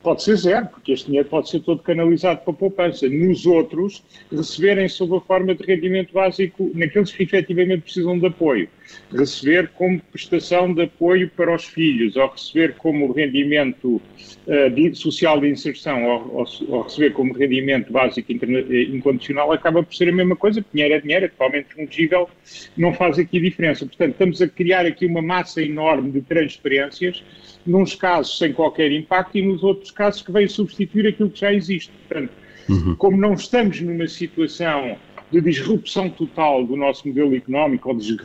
pode 0.08 0.24
ser 0.24 0.38
zero, 0.38 0.68
porque 0.68 0.94
este 0.94 1.08
dinheiro 1.08 1.28
pode 1.28 1.50
ser 1.50 1.60
todo 1.60 1.84
canalizado 1.84 2.40
para 2.40 2.54
a 2.54 2.56
poupança. 2.56 3.10
Nos 3.10 3.46
outros, 3.46 4.02
receberem 4.32 4.88
sob 4.88 5.18
a 5.18 5.20
forma 5.20 5.54
de 5.54 5.62
rendimento 5.66 6.14
básico 6.14 6.72
naqueles 6.74 7.12
que 7.12 7.24
efetivamente 7.24 7.82
precisam 7.82 8.18
de 8.18 8.28
apoio. 8.28 8.70
Receber 9.12 9.68
como 9.76 10.00
prestação 10.00 10.74
de 10.74 10.84
apoio 10.84 11.30
para 11.36 11.54
os 11.54 11.66
filhos, 11.66 12.16
ou 12.16 12.26
receber 12.30 12.76
como 12.76 13.12
rendimento 13.12 14.02
uh, 14.48 14.70
de, 14.74 14.96
social 14.96 15.42
de 15.42 15.50
inserção, 15.50 16.06
ou, 16.06 16.38
ou, 16.38 16.46
ou, 16.70 16.82
receber 16.84 17.12
como 17.12 17.34
rendimento 17.34 17.92
básico 17.92 18.32
eh, 18.32 18.84
incondicional, 18.84 19.52
acaba 19.52 19.84
por 19.84 19.94
ser 19.94 20.08
a 20.08 20.14
mesma 20.14 20.38
coisa, 20.38 20.64
dinheiro 20.74 20.94
é 20.94 21.02
dinheiro, 21.02 21.26
é 21.26 21.28
totalmente 21.28 21.68
fungível, 21.74 22.30
não 22.78 22.94
faz 22.94 23.20
aqui 23.20 23.42
diferença. 23.42 23.86
Portanto, 23.86 24.12
estamos 24.12 24.42
a 24.42 24.48
criar 24.48 24.86
aqui 24.86 25.06
uma 25.06 25.22
massa 25.22 25.62
enorme 25.62 26.12
de 26.12 26.22
transferências 26.22 27.22
nos 27.68 27.94
casos 27.94 28.38
sem 28.38 28.54
qualquer 28.54 28.92
impacto 28.92 29.38
e 29.38 29.42
nos 29.42 29.64
outros 29.64 29.92
casos 29.92 30.22
que 30.22 30.32
vem 30.32 30.48
substituir 30.48 31.08
aquilo 31.08 31.30
que 31.30 31.42
já 31.42 31.54
existe. 31.54 31.92
Portanto, 32.08 32.32
uhum. 32.70 32.96
como 32.96 33.18
não 33.18 33.34
estamos 33.34 33.82
numa 33.82 34.08
situação 34.08 34.98
de 35.32 35.42
disrupção 35.42 36.10
total 36.10 36.66
do 36.66 36.78
nosso 36.78 37.08
modelo 37.08 37.36
económico, 37.36 37.90
ou 37.90 37.98
de 37.98 38.16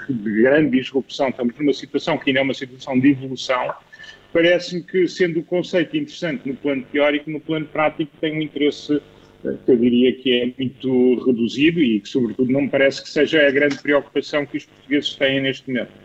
grande 0.43 0.79
disrupção, 0.79 1.31
estamos 1.31 1.55
numa 1.59 1.73
situação 1.73 2.17
que 2.17 2.31
ainda 2.31 2.41
é 2.41 2.43
uma 2.43 2.55
situação 2.55 2.99
de 2.99 3.11
evolução, 3.11 3.75
parece-me 4.33 4.83
que, 4.83 5.09
sendo 5.09 5.40
o 5.40 5.43
conceito 5.43 5.97
interessante 5.97 6.49
no 6.49 6.55
plano 6.55 6.85
teórico, 6.93 7.29
no 7.31 7.40
plano 7.40 7.66
prático 7.66 8.12
tem 8.21 8.38
um 8.38 8.43
interesse 8.43 9.03
eh, 9.45 9.55
que 9.64 9.73
eu 9.73 9.77
diria 9.77 10.12
que 10.14 10.40
é 10.40 10.53
muito 10.57 11.25
reduzido 11.27 11.81
e 11.81 12.01
que, 12.01 12.09
sobretudo, 12.09 12.53
não 12.53 12.62
me 12.62 12.69
parece 12.69 13.03
que 13.03 13.11
seja 13.11 13.47
a 13.47 13.51
grande 13.51 13.79
preocupação 13.83 14.47
que 14.47 14.59
os 14.59 14.64
portugueses 14.64 15.14
têm 15.16 15.40
neste 15.40 15.69
momento. 15.69 16.02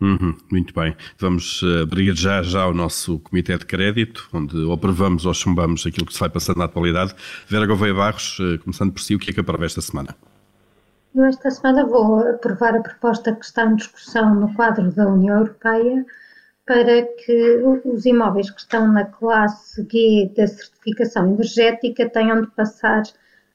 Uhum, 0.00 0.36
muito 0.50 0.72
bem. 0.72 0.96
Vamos 1.18 1.60
uh, 1.62 1.82
abrir 1.82 2.14
já 2.14 2.40
já 2.42 2.66
o 2.66 2.72
nosso 2.72 3.18
Comitê 3.18 3.58
de 3.58 3.66
Crédito, 3.66 4.28
onde 4.32 4.72
aprovamos 4.72 5.26
ou 5.26 5.34
chumbamos 5.34 5.84
aquilo 5.86 6.06
que 6.06 6.12
se 6.12 6.20
vai 6.20 6.28
passando 6.28 6.58
na 6.58 6.66
atualidade. 6.66 7.14
Vera 7.48 7.66
Gouveia 7.66 7.94
Barros, 7.94 8.38
uh, 8.38 8.58
começando 8.62 8.92
por 8.92 9.00
si, 9.00 9.16
o 9.16 9.18
que 9.18 9.30
é 9.30 9.34
que 9.34 9.40
aprova 9.40 9.66
esta 9.66 9.80
semana? 9.80 10.14
Eu 11.14 11.24
esta 11.24 11.50
semana 11.50 11.84
vou 11.84 12.20
aprovar 12.20 12.76
a 12.76 12.80
proposta 12.80 13.34
que 13.34 13.44
está 13.44 13.64
em 13.64 13.74
discussão 13.74 14.34
no 14.36 14.54
quadro 14.54 14.92
da 14.92 15.08
União 15.08 15.38
Europeia 15.38 16.06
para 16.64 17.02
que 17.02 17.62
os 17.84 18.04
imóveis 18.04 18.50
que 18.50 18.60
estão 18.60 18.92
na 18.92 19.04
classe 19.04 19.84
G 19.90 20.30
da 20.36 20.46
certificação 20.46 21.26
energética 21.32 22.08
tenham 22.08 22.42
de 22.42 22.48
passar 22.48 23.02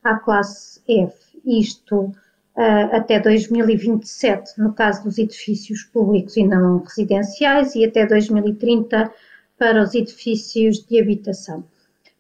à 0.04 0.16
classe 0.16 0.82
F. 0.88 1.16
Isto 1.46 2.12
uh, 2.58 2.96
até 2.96 3.20
2027, 3.20 4.60
no 4.60 4.74
caso 4.74 5.04
dos 5.04 5.18
edifícios 5.18 5.84
públicos 5.84 6.38
e 6.38 6.44
não 6.44 6.80
residenciais, 6.80 7.76
e 7.76 7.86
até 7.86 8.06
2030 8.06 9.12
para 9.58 9.82
os 9.82 9.94
edifícios 9.94 10.86
de 10.86 11.00
habitação. 11.00 11.64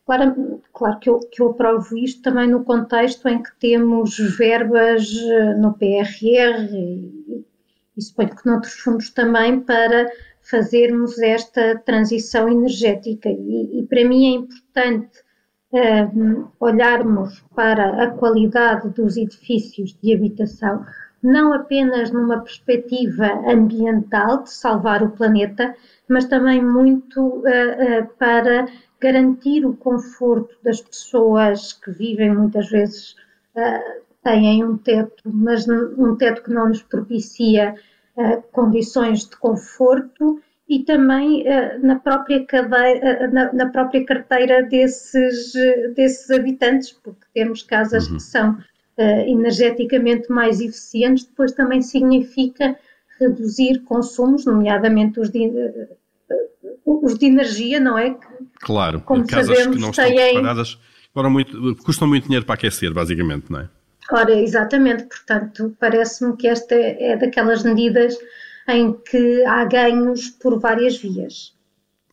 Claro, 0.06 0.62
claro 0.74 1.00
que, 1.00 1.10
eu, 1.10 1.19
que 1.19 1.41
eu 1.41 1.50
aprovo 1.52 1.98
isto 1.98 2.22
também 2.22 2.48
no 2.48 2.63
contexto 2.63 3.28
em 3.30 3.41
que 3.41 3.56
temos 3.58 4.17
verbas 4.38 5.08
ah, 5.32 5.54
no 5.56 5.74
PRR 5.74 6.69
e, 6.74 7.46
e 7.96 8.02
suponho 8.02 8.36
que 8.36 8.46
noutros 8.46 8.74
fundos 8.74 9.10
também 9.12 9.62
para 9.62 10.12
fazermos 10.41 11.17
esta 11.19 11.78
transição 11.86 12.50
energética. 12.50 13.30
E, 13.30 13.80
e 13.80 13.88
para 13.88 14.04
mim 14.04 14.26
é 14.26 14.38
importante 14.39 15.24
uh, 15.74 16.52
olharmos 16.60 17.44
para 17.56 18.04
a 18.04 18.12
qualidade 18.12 18.90
dos 18.90 19.18
edifícios 19.18 19.98
de 20.02 20.14
habitação, 20.14 20.86
não 21.22 21.54
apenas 21.54 22.12
numa 22.12 22.42
perspectiva 22.42 23.26
ambiental 23.48 24.44
de 24.44 24.52
salvar 24.52 25.02
o 25.02 25.12
planeta, 25.12 25.76
mas 26.08 26.26
também 26.26 26.64
muito 26.64 27.20
uh, 27.22 27.40
uh, 27.40 28.08
para 28.18 28.68
garantir 29.00 29.66
o 29.66 29.76
conforto 29.76 30.56
das 30.64 30.80
pessoas 30.80 31.74
que 31.74 31.92
vivem 31.92 32.34
muitas 32.34 32.70
vezes 32.70 33.18
têm 34.24 34.64
um 34.64 34.78
teto, 34.78 35.24
mas 35.26 35.68
um 35.68 36.16
teto 36.16 36.42
que 36.42 36.54
não 36.54 36.70
nos 36.70 36.82
propicia 36.82 37.76
condições 38.54 39.28
de 39.28 39.36
conforto 39.36 40.42
e 40.67 40.84
também 40.84 41.43
uh, 41.43 41.86
na, 41.86 41.99
própria 41.99 42.45
cadeia, 42.45 43.28
uh, 43.28 43.34
na, 43.34 43.54
na, 43.54 43.65
própria 43.69 44.06
carteira 44.06 44.63
desses, 44.63 45.54
desses 45.95 46.30
habitantes, 46.32 46.91
porque 46.91 47.26
temos 47.34 47.63
casas 47.63 48.08
uhum. 48.08 48.17
que 48.17 48.23
são 48.23 48.58
energeticamente 48.95 50.32
mais 50.32 50.62
eficientes, 50.62 51.26
depois 51.26 51.52
também 51.52 51.82
significa 51.82 52.78
reduzir 53.19 53.80
consumos, 53.86 54.45
nomeadamente 54.45 55.19
os 55.19 55.32
de, 55.32 55.52
os 56.86 57.17
de 57.17 57.26
energia, 57.26 57.80
não 57.80 57.97
é? 57.97 58.15
Claro, 58.60 59.02
como 59.02 59.26
casas 59.26 59.58
sabemos, 59.58 59.78
que 59.78 59.82
não 59.82 59.89
estão 59.89 60.06
têm... 60.06 60.34
preparadas 60.34 60.78
muito, 61.15 61.76
custam 61.84 62.08
muito 62.08 62.26
dinheiro 62.26 62.45
para 62.45 62.56
aquecer, 62.56 62.93
basicamente, 62.93 63.52
não 63.52 63.62
é? 63.62 63.69
Ora, 64.12 64.34
exatamente, 64.36 65.04
portanto, 65.04 65.76
parece-me 65.80 66.36
que 66.36 66.47
esta 66.47 66.76
é 66.76 67.15
daquelas 67.15 67.63
medidas 67.63 68.17
em 68.67 68.93
que 68.93 69.43
há 69.45 69.65
ganhos 69.65 70.30
por 70.30 70.60
várias 70.60 70.97
vias. 70.97 71.54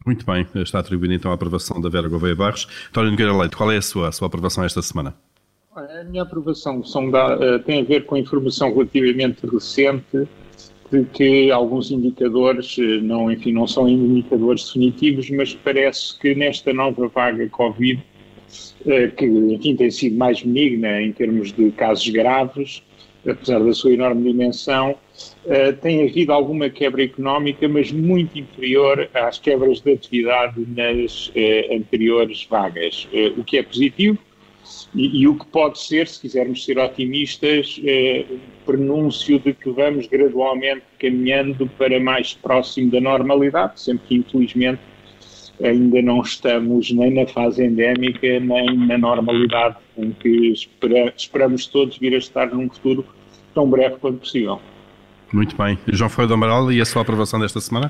Muito 0.04 0.24
bem, 0.24 0.46
está 0.54 0.78
atribuída 0.78 1.14
então 1.14 1.30
a 1.30 1.34
aprovação 1.34 1.80
da 1.80 1.88
Vera 1.88 2.08
Gouveia 2.08 2.34
Barros. 2.34 2.66
António 2.88 3.10
Nogueira 3.10 3.36
Leite, 3.36 3.56
qual 3.56 3.70
é 3.70 3.76
a 3.76 3.82
sua, 3.82 4.08
a 4.08 4.12
sua 4.12 4.28
aprovação 4.28 4.64
esta 4.64 4.80
semana? 4.80 5.14
A 5.76 6.04
minha 6.04 6.22
aprovação 6.22 6.82
da, 7.10 7.38
eh, 7.40 7.58
tem 7.58 7.82
a 7.82 7.84
ver 7.84 8.04
com 8.04 8.16
a 8.16 8.18
informação 8.18 8.72
relativamente 8.72 9.46
recente 9.46 10.26
de 10.90 11.04
que 11.12 11.50
alguns 11.50 11.90
indicadores, 11.90 12.76
eh, 12.78 13.00
não, 13.00 13.30
enfim, 13.30 13.52
não 13.52 13.66
são 13.66 13.88
indicadores 13.88 14.66
definitivos, 14.66 15.30
mas 15.30 15.54
parece 15.54 16.18
que 16.18 16.34
nesta 16.34 16.72
nova 16.72 17.06
vaga 17.08 17.48
Covid, 17.50 18.02
eh, 18.86 19.08
que 19.08 19.26
enfim, 19.26 19.76
tem 19.76 19.90
sido 19.90 20.16
mais 20.16 20.42
benigna 20.42 21.00
em 21.00 21.12
termos 21.12 21.52
de 21.52 21.70
casos 21.70 22.08
graves, 22.08 22.82
apesar 23.24 23.60
da 23.60 23.72
sua 23.72 23.92
enorme 23.92 24.32
dimensão, 24.32 24.96
uh, 25.44 25.72
tem 25.80 26.08
havido 26.08 26.32
alguma 26.32 26.68
quebra 26.68 27.02
económica, 27.02 27.68
mas 27.68 27.92
muito 27.92 28.38
inferior 28.38 29.08
às 29.14 29.38
quebras 29.38 29.80
de 29.80 29.92
atividade 29.92 30.66
nas 30.76 31.28
uh, 31.28 31.74
anteriores 31.74 32.46
vagas, 32.48 33.08
uh, 33.12 33.40
o 33.40 33.44
que 33.44 33.58
é 33.58 33.62
positivo 33.62 34.18
e, 34.94 35.22
e, 35.22 35.28
o 35.28 35.36
que 35.36 35.46
pode 35.46 35.80
ser, 35.80 36.06
se 36.06 36.20
quisermos 36.20 36.64
ser 36.64 36.78
otimistas, 36.78 37.80
prenúncio 38.64 39.38
de 39.40 39.52
que 39.52 39.70
vamos 39.70 40.06
gradualmente 40.06 40.82
caminhando 40.98 41.66
para 41.78 41.98
mais 41.98 42.34
próximo 42.34 42.90
da 42.90 43.00
normalidade, 43.00 43.80
sempre 43.80 44.06
que 44.06 44.14
infelizmente 44.16 44.80
ainda 45.62 46.00
não 46.02 46.20
estamos 46.22 46.90
nem 46.90 47.12
na 47.12 47.26
fase 47.26 47.64
endémica, 47.64 48.40
nem 48.40 48.76
na 48.86 48.98
normalidade 48.98 49.76
em 49.96 50.12
que 50.12 50.52
espera, 50.52 51.12
esperamos 51.16 51.66
todos 51.66 51.98
vir 51.98 52.14
a 52.14 52.18
estar 52.18 52.46
num 52.54 52.68
futuro 52.68 53.04
tão 53.54 53.68
breve 53.68 53.96
quanto 53.96 54.20
possível. 54.20 54.60
Muito 55.32 55.56
bem. 55.56 55.78
João 55.92 56.10
Foi 56.10 56.26
do 56.26 56.34
Amaral, 56.34 56.72
e 56.72 56.80
a 56.80 56.84
sua 56.84 57.02
aprovação 57.02 57.38
desta 57.38 57.60
semana? 57.60 57.88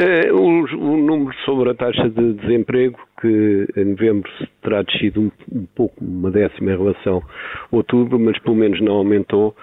É, 0.00 0.32
o, 0.32 0.96
número 0.96 1.34
sobre 1.44 1.70
a 1.70 1.74
taxa 1.74 2.08
de 2.08 2.34
desemprego 2.34 2.98
que 3.20 3.66
em 3.76 3.84
novembro 3.84 4.30
terá 4.62 4.82
descido 4.82 5.20
um, 5.22 5.30
um 5.52 5.66
pouco, 5.74 5.96
uma 6.00 6.30
décima 6.30 6.72
em 6.72 6.78
relação 6.78 7.18
a 7.18 7.76
outubro, 7.76 8.18
mas 8.18 8.38
pelo 8.40 8.56
menos 8.56 8.80
não 8.80 8.94
aumentou 8.94 9.56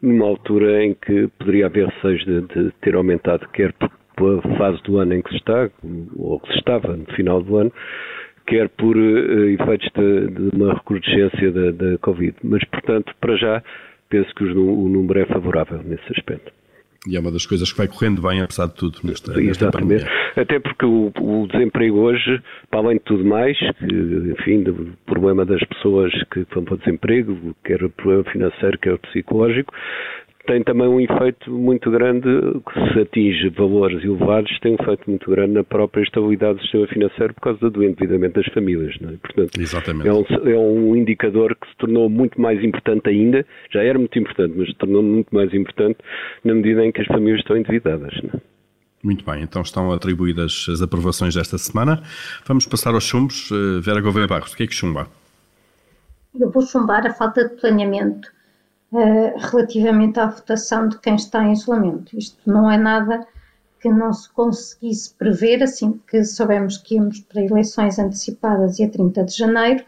numa 0.00 0.26
altura 0.26 0.84
em 0.84 0.94
que 0.94 1.28
poderia 1.38 1.66
haver 1.66 1.88
receios 1.88 2.24
de, 2.24 2.40
de 2.40 2.72
ter 2.80 2.94
aumentado, 2.94 3.46
quer 3.52 3.74
pela 4.16 4.42
fase 4.56 4.82
do 4.82 4.98
ano 4.98 5.14
em 5.14 5.22
que 5.22 5.30
se 5.30 5.36
está, 5.36 5.70
ou 6.16 6.40
que 6.40 6.48
se 6.52 6.58
estava 6.58 6.96
no 6.96 7.06
final 7.14 7.42
do 7.42 7.56
ano, 7.56 7.72
quer 8.46 8.68
por 8.70 8.96
uh, 8.96 9.48
efeitos 9.48 9.88
de, 9.94 10.28
de, 10.28 10.56
uma 10.56 10.74
recrudescência 10.74 11.52
da, 11.52 11.70
da 11.70 11.98
Covid. 11.98 12.34
Mas, 12.42 12.64
portanto, 12.64 13.12
para 13.20 13.36
já, 13.36 13.62
penso 14.08 14.34
que 14.34 14.44
o 14.44 14.88
número 14.88 15.20
é 15.20 15.26
favorável 15.26 15.80
nesse 15.84 16.04
aspecto. 16.16 16.52
E 17.08 17.16
é 17.16 17.20
uma 17.20 17.32
das 17.32 17.44
coisas 17.44 17.72
que 17.72 17.78
vai 17.78 17.88
correndo 17.88 18.22
bem, 18.22 18.40
apesar 18.40 18.66
de 18.66 18.74
tudo, 18.74 18.98
nesta, 19.02 19.32
nesta 19.32 19.70
pandemia. 19.72 20.06
Até 20.36 20.60
porque 20.60 20.86
o, 20.86 21.12
o, 21.20 21.48
desemprego 21.48 21.98
hoje, 21.98 22.40
para 22.70 22.80
além 22.80 22.98
de 22.98 23.04
tudo 23.04 23.24
mais, 23.24 23.58
que, 23.58 24.32
enfim, 24.38 24.62
do 24.62 24.96
problema 25.04 25.44
das 25.44 25.60
pessoas 25.64 26.12
que 26.32 26.46
vão 26.54 26.64
para 26.64 26.74
o 26.74 26.78
desemprego, 26.78 27.56
quer 27.64 27.82
o 27.82 27.90
problema 27.90 28.24
financeiro, 28.30 28.78
quer 28.78 28.94
o 28.94 28.98
psicológico, 28.98 29.74
tem 30.46 30.62
também 30.64 30.88
um 30.88 31.00
efeito 31.00 31.50
muito 31.50 31.90
grande, 31.90 32.28
que 32.28 32.92
se 32.92 33.00
atinge 33.00 33.48
valores 33.50 34.02
elevados, 34.04 34.50
tem 34.60 34.72
um 34.72 34.82
efeito 34.82 35.08
muito 35.08 35.30
grande 35.30 35.52
na 35.52 35.64
própria 35.64 36.02
estabilidade 36.02 36.56
do 36.56 36.62
sistema 36.62 36.86
financeiro 36.88 37.34
por 37.34 37.40
causa 37.40 37.70
do 37.70 37.84
endividamento 37.84 38.40
das 38.40 38.52
famílias. 38.52 38.94
Não 39.00 39.10
é? 39.10 39.16
Portanto, 39.18 39.60
Exatamente. 39.60 40.08
É, 40.08 40.12
um, 40.12 40.24
é 40.48 40.58
um 40.58 40.96
indicador 40.96 41.54
que 41.54 41.68
se 41.68 41.76
tornou 41.76 42.10
muito 42.10 42.40
mais 42.40 42.62
importante 42.62 43.08
ainda, 43.08 43.46
já 43.72 43.82
era 43.82 43.98
muito 43.98 44.18
importante, 44.18 44.54
mas 44.56 44.68
se 44.68 44.74
tornou 44.74 45.02
muito 45.02 45.32
mais 45.32 45.52
importante 45.54 45.98
na 46.44 46.54
medida 46.54 46.84
em 46.84 46.90
que 46.90 47.00
as 47.00 47.06
famílias 47.06 47.40
estão 47.40 47.56
endividadas. 47.56 48.12
Não 48.22 48.30
é? 48.34 48.52
Muito 49.02 49.24
bem, 49.24 49.42
então 49.42 49.62
estão 49.62 49.90
atribuídas 49.92 50.66
as 50.68 50.80
aprovações 50.80 51.34
desta 51.34 51.58
semana. 51.58 52.02
Vamos 52.46 52.66
passar 52.66 52.94
aos 52.94 53.02
chumbos. 53.02 53.50
Eh, 53.50 53.80
Vera 53.80 54.00
Gouveia 54.00 54.28
Barros, 54.28 54.52
o 54.52 54.56
que 54.56 54.62
é 54.62 54.66
que 54.66 54.74
chumba? 54.74 55.08
Eu 56.38 56.50
vou 56.50 56.62
chumbar 56.62 57.04
a 57.04 57.12
falta 57.12 57.48
de 57.48 57.60
planeamento 57.60 58.28
uh, 58.92 59.38
relativamente 59.38 60.20
à 60.20 60.26
votação 60.26 60.88
de 60.88 60.98
quem 60.98 61.16
está 61.16 61.44
em 61.44 61.52
isolamento. 61.52 62.16
Isto 62.16 62.38
não 62.50 62.70
é 62.70 62.76
nada 62.76 63.26
que 63.80 63.88
não 63.88 64.12
se 64.12 64.30
conseguisse 64.32 65.12
prever, 65.14 65.62
assim 65.62 66.00
que 66.06 66.24
soubemos 66.24 66.78
que 66.78 66.94
íamos 66.94 67.20
para 67.20 67.42
eleições 67.42 67.98
antecipadas 67.98 68.78
e 68.78 68.84
a 68.84 68.88
30 68.88 69.24
de 69.24 69.36
janeiro, 69.36 69.84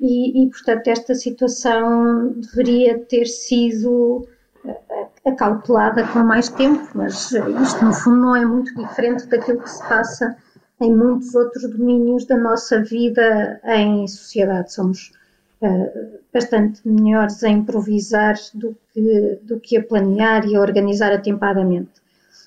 e, 0.00 0.42
e 0.42 0.50
portanto 0.50 0.88
esta 0.88 1.14
situação 1.14 2.32
deveria 2.32 2.98
ter 2.98 3.26
sido 3.26 4.26
eh, 4.64 5.06
acautelada 5.24 6.06
com 6.08 6.20
mais 6.20 6.48
tempo, 6.48 6.88
mas 6.94 7.30
isto 7.32 7.84
no 7.84 7.92
fundo 7.92 8.16
não 8.16 8.36
é 8.36 8.44
muito 8.44 8.74
diferente 8.74 9.26
daquilo 9.26 9.60
que 9.60 9.70
se 9.70 9.88
passa 9.88 10.36
em 10.80 10.94
muitos 10.94 11.34
outros 11.34 11.68
domínios 11.70 12.24
da 12.26 12.36
nossa 12.36 12.82
vida 12.82 13.60
em 13.64 14.06
sociedade. 14.06 14.72
Somos 14.72 15.12
uh, 15.62 16.18
bastante 16.32 16.86
melhores 16.86 17.42
a 17.42 17.48
improvisar 17.48 18.34
do 18.54 18.76
que, 18.92 19.38
do 19.42 19.60
que 19.60 19.76
a 19.76 19.82
planear 19.82 20.46
e 20.46 20.56
a 20.56 20.60
organizar 20.60 21.12
atempadamente. 21.12 22.00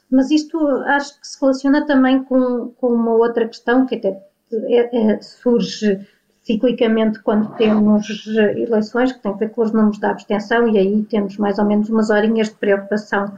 Mas 0.09 0.29
isto 0.29 0.57
acho 0.85 1.19
que 1.19 1.27
se 1.27 1.39
relaciona 1.39 1.85
também 1.85 2.23
com, 2.23 2.71
com 2.77 2.87
uma 2.87 3.13
outra 3.13 3.47
questão 3.47 3.85
que 3.85 3.95
até 3.95 4.21
é, 4.53 5.13
é, 5.13 5.21
surge 5.21 6.05
ciclicamente 6.41 7.19
quando 7.19 7.55
temos 7.55 8.27
eleições, 8.27 9.13
que 9.13 9.19
tem 9.19 9.31
a 9.31 9.35
ver 9.35 9.51
com 9.51 9.61
os 9.61 9.71
números 9.71 9.99
da 9.99 10.09
abstenção, 10.09 10.67
e 10.67 10.77
aí 10.77 11.03
temos 11.03 11.37
mais 11.37 11.57
ou 11.59 11.65
menos 11.65 11.89
umas 11.89 12.09
horinhas 12.09 12.49
de 12.49 12.55
preocupação 12.55 13.31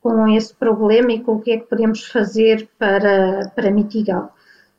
com 0.00 0.26
esse 0.28 0.54
problema 0.54 1.12
e 1.12 1.20
com 1.20 1.34
o 1.34 1.40
que 1.40 1.52
é 1.52 1.58
que 1.58 1.66
podemos 1.66 2.06
fazer 2.06 2.68
para, 2.78 3.52
para 3.54 3.70
mitigá-lo. 3.70 4.30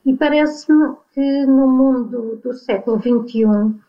E 0.05 0.13
parece-me 0.13 0.95
que 1.13 1.45
no 1.45 1.67
mundo 1.67 2.39
do 2.43 2.53
século 2.53 2.99
XXI 2.99 3.79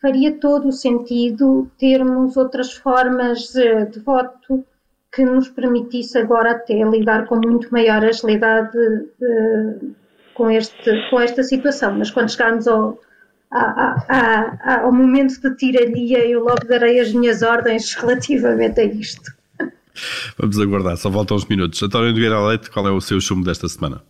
faria 0.00 0.38
todo 0.38 0.68
o 0.68 0.72
sentido 0.72 1.70
termos 1.78 2.36
outras 2.36 2.72
formas 2.72 3.52
de, 3.52 3.86
de 3.86 4.00
voto 4.00 4.64
que 5.12 5.24
nos 5.24 5.48
permitisse 5.48 6.18
agora 6.18 6.52
até 6.52 6.82
lidar 6.84 7.26
com 7.26 7.36
muito 7.36 7.70
maior 7.72 8.04
agilidade 8.04 8.70
de, 8.72 9.92
com, 10.34 10.50
este, 10.50 11.10
com 11.10 11.20
esta 11.20 11.42
situação. 11.42 11.98
Mas 11.98 12.10
quando 12.10 12.30
chegarmos 12.30 12.68
ao, 12.68 12.98
ao 13.50 14.92
momento 14.92 15.40
de 15.40 15.56
tiraria, 15.56 16.26
eu 16.26 16.44
logo 16.44 16.66
darei 16.66 17.00
as 17.00 17.12
minhas 17.12 17.42
ordens 17.42 17.94
relativamente 17.98 18.80
a 18.80 18.84
isto. 18.84 19.32
Vamos 20.38 20.60
aguardar, 20.60 20.96
só 20.96 21.10
faltam 21.10 21.36
uns 21.36 21.46
minutos. 21.46 21.82
António 21.82 22.12
Nogueira 22.12 22.40
Leite, 22.46 22.70
qual 22.70 22.86
é 22.86 22.90
o 22.90 23.00
seu 23.00 23.20
chumbo 23.20 23.44
desta 23.44 23.68
semana? 23.68 24.02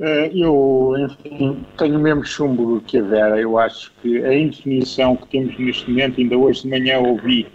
Eh, 0.00 0.30
eu, 0.34 0.94
enfim, 0.98 1.62
tenho 1.76 1.98
o 1.98 2.00
mesmo 2.00 2.24
chumbo 2.24 2.80
que 2.80 2.98
a 2.98 3.02
Vera. 3.02 3.38
Eu 3.38 3.58
acho 3.58 3.92
que 4.00 4.24
a 4.24 4.34
indefinição 4.34 5.14
que 5.14 5.28
temos 5.28 5.58
neste 5.58 5.90
momento, 5.90 6.20
ainda 6.20 6.38
hoje 6.38 6.62
de 6.62 6.68
manhã 6.70 6.98
ouvi 7.00 7.46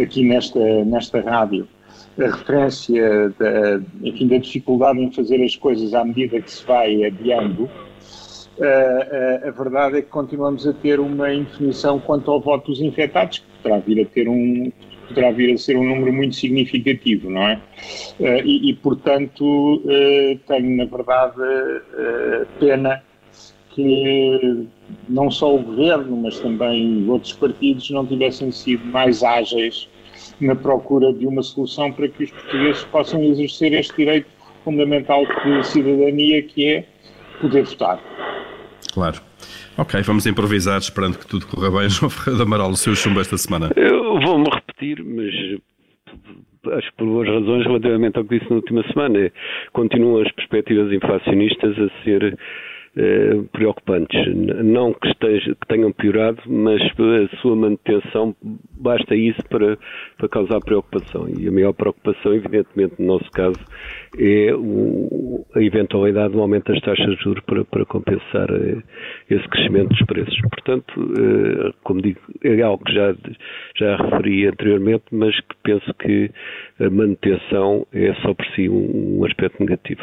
aqui 0.00 0.24
nesta, 0.26 0.58
nesta 0.86 1.20
rádio, 1.20 1.68
a 2.18 2.24
referência 2.24 3.28
da, 3.38 3.80
enfim, 4.02 4.26
da 4.26 4.38
dificuldade 4.38 5.00
em 5.00 5.12
fazer 5.12 5.44
as 5.44 5.54
coisas 5.54 5.92
à 5.92 6.02
medida 6.02 6.40
que 6.40 6.50
se 6.50 6.64
vai 6.64 7.04
adiando. 7.04 7.64
Uh, 8.58 8.64
uh, 8.64 9.48
a 9.48 9.50
verdade 9.50 9.98
é 9.98 10.02
que 10.02 10.08
continuamos 10.08 10.66
a 10.66 10.72
ter 10.72 11.00
uma 11.00 11.32
indefinição 11.32 11.98
quanto 11.98 12.30
ao 12.30 12.40
voto 12.40 12.70
dos 12.70 12.80
infectados, 12.80 13.38
que 13.40 13.46
poderá 13.62 13.80
vir 13.80 14.02
a 14.02 14.04
ter 14.06 14.28
um, 14.28 14.70
poderá 15.12 15.30
vir 15.30 15.52
a 15.52 15.58
ser 15.58 15.76
um 15.76 15.84
número 15.84 16.12
muito 16.12 16.34
significativo, 16.36 17.30
não 17.30 17.42
é? 17.42 17.60
Uh, 18.18 18.44
e, 18.44 18.70
e, 18.70 18.74
portanto, 18.74 19.76
uh, 19.76 20.38
tenho, 20.46 20.76
na 20.76 20.84
verdade, 20.84 21.36
uh, 21.38 22.46
pena 22.58 23.02
que 23.74 24.66
não 25.08 25.30
só 25.30 25.54
o 25.54 25.62
governo, 25.62 26.16
mas 26.16 26.40
também 26.40 27.08
outros 27.08 27.32
partidos 27.32 27.90
não 27.90 28.06
tivessem 28.06 28.50
sido 28.50 28.84
mais 28.86 29.22
ágeis 29.22 29.88
na 30.40 30.54
procura 30.54 31.12
de 31.12 31.26
uma 31.26 31.42
solução 31.42 31.90
para 31.92 32.08
que 32.08 32.24
os 32.24 32.30
portugueses 32.30 32.84
possam 32.84 33.22
exercer 33.24 33.72
este 33.72 33.96
direito 33.96 34.28
fundamental 34.64 35.24
de 35.24 35.66
cidadania 35.66 36.42
que 36.42 36.66
é 36.66 36.84
poder 37.40 37.64
votar. 37.64 38.00
Claro. 38.92 39.31
Ok, 39.76 40.00
vamos 40.02 40.26
improvisar, 40.26 40.78
esperando 40.78 41.18
que 41.18 41.26
tudo 41.26 41.46
corra 41.46 41.70
bem. 41.70 41.88
João 41.90 42.10
Ferreira 42.10 42.44
Amaral, 42.44 42.70
o 42.70 42.76
seu 42.76 42.94
chumbo 42.94 43.20
esta 43.20 43.38
semana. 43.38 43.70
Eu 43.76 44.20
vou-me 44.20 44.48
repetir, 44.50 45.02
mas 45.02 45.32
acho 46.74 46.90
que 46.90 46.96
por 46.98 47.06
boas 47.06 47.28
razões 47.28 47.66
relativamente 47.66 48.18
ao 48.18 48.24
que 48.24 48.38
disse 48.38 48.50
na 48.50 48.56
última 48.56 48.82
semana. 48.92 49.32
Continuam 49.72 50.22
as 50.22 50.32
perspectivas 50.32 50.92
inflacionistas 50.92 51.76
a 51.78 52.04
ser 52.04 52.38
eh, 52.96 53.42
preocupantes. 53.52 54.20
Não 54.36 54.92
que, 54.92 55.08
esteja, 55.08 55.54
que 55.54 55.66
tenham 55.66 55.92
piorado, 55.92 56.42
mas 56.46 56.80
a 56.82 57.36
sua 57.38 57.56
manutenção, 57.56 58.34
basta 58.78 59.14
isso 59.14 59.40
para, 59.48 59.78
para 60.18 60.28
causar 60.28 60.60
preocupação. 60.60 61.26
E 61.28 61.48
a 61.48 61.52
maior 61.52 61.72
preocupação, 61.72 62.34
evidentemente, 62.34 62.94
no 62.98 63.06
nosso 63.06 63.30
caso, 63.30 63.58
é 64.18 64.54
o, 64.54 65.44
a 65.54 65.62
eventualidade 65.62 66.34
do 66.34 66.40
aumento 66.40 66.70
das 66.72 66.82
taxas 66.82 67.16
de 67.16 67.22
juros 67.22 67.42
para, 67.44 67.64
para 67.64 67.84
compensar 67.86 68.50
eh, 68.50 68.82
esse 69.30 69.48
crescimento 69.48 69.88
dos 69.88 70.06
preços. 70.06 70.40
Portanto, 70.50 70.92
eh, 71.18 71.72
como 71.82 72.02
digo, 72.02 72.20
é 72.44 72.60
algo 72.60 72.84
que 72.84 72.92
já, 72.92 73.14
já 73.76 73.96
referi 73.96 74.46
anteriormente, 74.46 75.04
mas 75.10 75.34
que 75.40 75.56
penso 75.62 75.94
que 75.94 76.30
a 76.78 76.90
manutenção 76.90 77.86
é 77.92 78.12
só 78.16 78.34
por 78.34 78.46
si 78.54 78.68
um, 78.68 79.18
um 79.18 79.24
aspecto 79.24 79.60
negativo. 79.60 80.02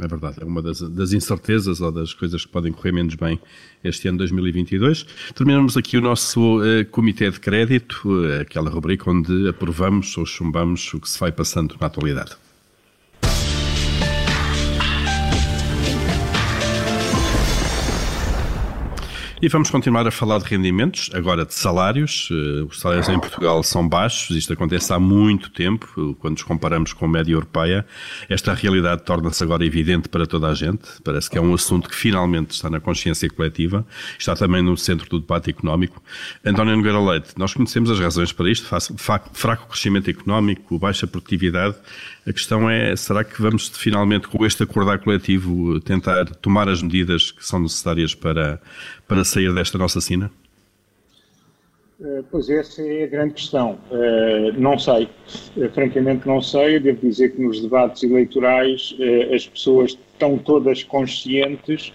É 0.00 0.08
verdade, 0.08 0.38
é 0.40 0.44
uma 0.44 0.60
das, 0.60 0.80
das, 0.80 1.12
incertezas 1.12 1.80
ou 1.80 1.92
das 1.92 2.12
coisas 2.12 2.44
que 2.44 2.50
podem 2.50 2.72
correr 2.72 2.90
menos 2.90 3.14
bem 3.14 3.38
este 3.82 4.08
ano 4.08 4.18
2022. 4.18 5.06
Terminamos 5.36 5.76
aqui 5.76 5.96
o 5.96 6.00
nosso 6.00 6.58
uh, 6.58 6.84
Comitê 6.90 7.30
de 7.30 7.38
Crédito, 7.38 8.02
uh, 8.06 8.40
aquela 8.40 8.68
rubrica 8.68 9.08
onde 9.08 9.48
aprovamos 9.48 10.16
ou 10.18 10.26
chumbamos 10.26 10.92
o 10.94 11.00
que 11.00 11.08
se 11.08 11.20
vai 11.20 11.30
passando 11.30 11.76
na 11.80 11.86
atualidade. 11.86 12.32
E 19.42 19.48
vamos 19.48 19.68
continuar 19.68 20.06
a 20.06 20.10
falar 20.10 20.38
de 20.38 20.44
rendimentos, 20.44 21.10
agora 21.12 21.44
de 21.44 21.52
salários. 21.52 22.28
Eh, 22.30 22.62
os 22.62 22.80
salários 22.80 23.08
em 23.08 23.18
Portugal 23.18 23.62
são 23.62 23.86
baixos, 23.86 24.34
isto 24.36 24.52
acontece 24.52 24.92
há 24.92 24.98
muito 24.98 25.50
tempo, 25.50 26.16
quando 26.20 26.34
nos 26.34 26.42
comparamos 26.44 26.92
com 26.92 27.04
a 27.04 27.08
média 27.08 27.32
europeia. 27.32 27.84
Esta 28.28 28.54
realidade 28.54 29.02
torna-se 29.02 29.42
agora 29.42 29.66
evidente 29.66 30.08
para 30.08 30.24
toda 30.26 30.48
a 30.48 30.54
gente. 30.54 30.82
Parece 31.02 31.28
que 31.28 31.36
é 31.36 31.40
um 31.40 31.52
assunto 31.52 31.88
que 31.88 31.96
finalmente 31.96 32.52
está 32.52 32.70
na 32.70 32.80
consciência 32.80 33.28
coletiva, 33.28 33.84
está 34.18 34.34
também 34.36 34.62
no 34.62 34.76
centro 34.76 35.08
do 35.10 35.20
debate 35.20 35.50
económico. 35.50 36.00
António 36.44 36.76
Nogueira 36.76 37.00
Leite, 37.00 37.34
nós 37.36 37.52
conhecemos 37.52 37.90
as 37.90 37.98
razões 37.98 38.32
para 38.32 38.48
isto: 38.48 38.68
fraco 39.32 39.68
crescimento 39.68 40.08
económico, 40.08 40.78
baixa 40.78 41.06
produtividade. 41.06 41.76
A 42.26 42.32
questão 42.32 42.70
é, 42.70 42.96
será 42.96 43.22
que 43.22 43.42
vamos 43.42 43.68
finalmente, 43.68 44.28
com 44.28 44.46
este 44.46 44.62
acordar 44.62 44.98
coletivo, 45.00 45.78
tentar 45.80 46.24
tomar 46.36 46.70
as 46.70 46.80
medidas 46.82 47.30
que 47.30 47.44
são 47.44 47.60
necessárias 47.60 48.14
para, 48.14 48.58
para 49.06 49.23
sair 49.24 49.52
desta 49.54 49.78
nossa 49.78 50.00
sina? 50.00 50.30
Eh, 52.00 52.22
pois 52.30 52.50
essa 52.50 52.82
é 52.82 53.04
a 53.04 53.06
grande 53.06 53.34
questão. 53.34 53.78
Eh, 53.90 54.52
não 54.58 54.78
sei, 54.78 55.08
eh, 55.56 55.68
francamente 55.68 56.26
não 56.26 56.40
sei. 56.42 56.76
Eu 56.76 56.80
devo 56.80 57.08
dizer 57.08 57.30
que 57.30 57.40
nos 57.40 57.60
debates 57.60 58.02
eleitorais 58.02 58.94
as 59.34 59.46
pessoas 59.46 59.92
estão 60.12 60.38
todas 60.38 60.82
conscientes 60.82 61.92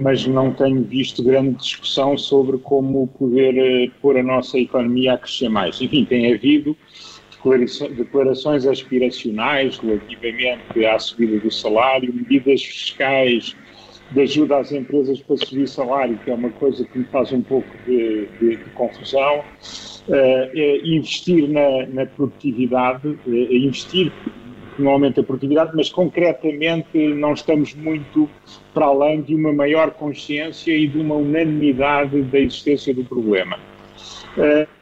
mas 0.00 0.26
não 0.26 0.54
tenho 0.54 0.82
visto 0.82 1.22
grande 1.22 1.58
discussão 1.58 2.16
sobre 2.16 2.56
como 2.58 3.06
poder 3.18 3.90
pôr 4.00 4.16
a 4.16 4.22
nossa 4.22 4.56
economia 4.56 5.14
a 5.14 5.18
crescer 5.18 5.50
mais. 5.50 5.78
Enfim, 5.82 6.06
tem 6.06 6.32
havido 6.32 6.74
declarações 7.96 8.66
aspiracionais 8.66 9.76
relativamente 9.76 10.86
à 10.86 10.98
subida 10.98 11.38
do 11.40 11.50
salário, 11.50 12.14
medidas 12.14 12.64
fiscais 12.64 13.54
de 14.10 14.20
ajuda 14.20 14.58
às 14.58 14.72
empresas 14.72 15.20
para 15.20 15.36
subir 15.36 15.68
salário, 15.68 16.18
que 16.24 16.30
é 16.30 16.34
uma 16.34 16.50
coisa 16.50 16.84
que 16.84 16.98
me 16.98 17.04
faz 17.06 17.32
um 17.32 17.42
pouco 17.42 17.68
de, 17.86 18.26
de, 18.40 18.56
de 18.56 18.70
confusão. 18.70 19.42
Uh, 20.08 20.86
investir 20.86 21.46
na, 21.48 21.86
na 21.88 22.06
produtividade, 22.06 23.08
uh, 23.08 23.30
investir 23.52 24.10
no 24.78 24.90
aumento 24.90 25.16
da 25.16 25.26
produtividade, 25.26 25.72
mas 25.74 25.90
concretamente 25.90 26.96
não 27.14 27.34
estamos 27.34 27.74
muito 27.74 28.28
para 28.72 28.86
além 28.86 29.20
de 29.20 29.34
uma 29.34 29.52
maior 29.52 29.90
consciência 29.90 30.72
e 30.72 30.86
de 30.86 30.98
uma 30.98 31.16
unanimidade 31.16 32.22
da 32.22 32.38
existência 32.38 32.94
do 32.94 33.04
problema. 33.04 33.58
Uh, 34.36 34.77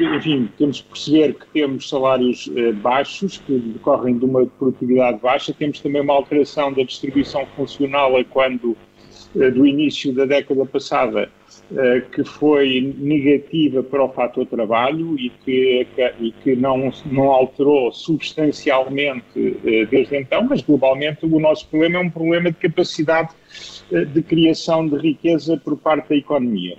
enfim, 0.00 0.48
temos 0.58 0.80
que 0.80 0.88
perceber 0.88 1.34
que 1.34 1.46
temos 1.52 1.88
salários 1.88 2.50
eh, 2.56 2.72
baixos, 2.72 3.38
que 3.38 3.58
decorrem 3.58 4.18
de 4.18 4.24
uma 4.24 4.46
produtividade 4.46 5.18
baixa, 5.20 5.52
temos 5.52 5.80
também 5.80 6.02
uma 6.02 6.14
alteração 6.14 6.72
da 6.72 6.82
distribuição 6.82 7.46
funcional 7.56 8.16
a 8.16 8.24
quando, 8.24 8.76
eh, 9.36 9.50
do 9.50 9.66
início 9.66 10.14
da 10.14 10.24
década 10.24 10.64
passada, 10.66 11.30
eh, 11.74 12.00
que 12.12 12.22
foi 12.22 12.94
negativa 12.96 13.82
para 13.82 14.04
o 14.04 14.08
fator 14.12 14.46
trabalho 14.46 15.18
e 15.18 15.30
que, 15.30 15.84
e 16.20 16.30
que 16.30 16.54
não, 16.54 16.92
não 17.06 17.32
alterou 17.32 17.90
substancialmente 17.90 19.58
eh, 19.64 19.84
desde 19.86 20.16
então, 20.16 20.44
mas 20.44 20.62
globalmente 20.62 21.26
o 21.26 21.40
nosso 21.40 21.66
problema 21.68 21.96
é 21.96 22.00
um 22.02 22.10
problema 22.10 22.52
de 22.52 22.56
capacidade 22.56 23.30
de 23.90 24.22
criação 24.22 24.86
de 24.88 24.96
riqueza 24.96 25.56
por 25.56 25.76
parte 25.76 26.08
da 26.08 26.16
economia. 26.16 26.76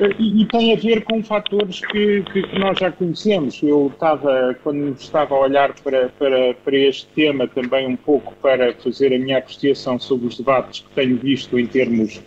Eh, 0.00 0.14
e, 0.18 0.42
e 0.42 0.46
tem 0.46 0.72
a 0.72 0.76
ver 0.76 1.04
com 1.04 1.22
fatores 1.22 1.80
que, 1.80 2.22
que, 2.22 2.58
nós 2.58 2.78
já 2.78 2.90
conhecemos. 2.90 3.62
Eu 3.62 3.88
estava, 3.92 4.56
quando 4.62 4.96
estava 4.98 5.34
a 5.34 5.40
olhar 5.40 5.74
para, 5.82 6.08
para, 6.10 6.54
para 6.54 6.76
este 6.76 7.06
tema, 7.14 7.46
também 7.46 7.86
um 7.86 7.96
pouco 7.96 8.34
para 8.40 8.72
fazer 8.74 9.14
a 9.14 9.18
minha 9.18 9.38
apreciação 9.38 9.98
sobre 9.98 10.28
os 10.28 10.38
debates 10.38 10.80
que 10.80 10.94
tenho 10.94 11.16
visto 11.18 11.58
em 11.58 11.66
termos 11.66 12.22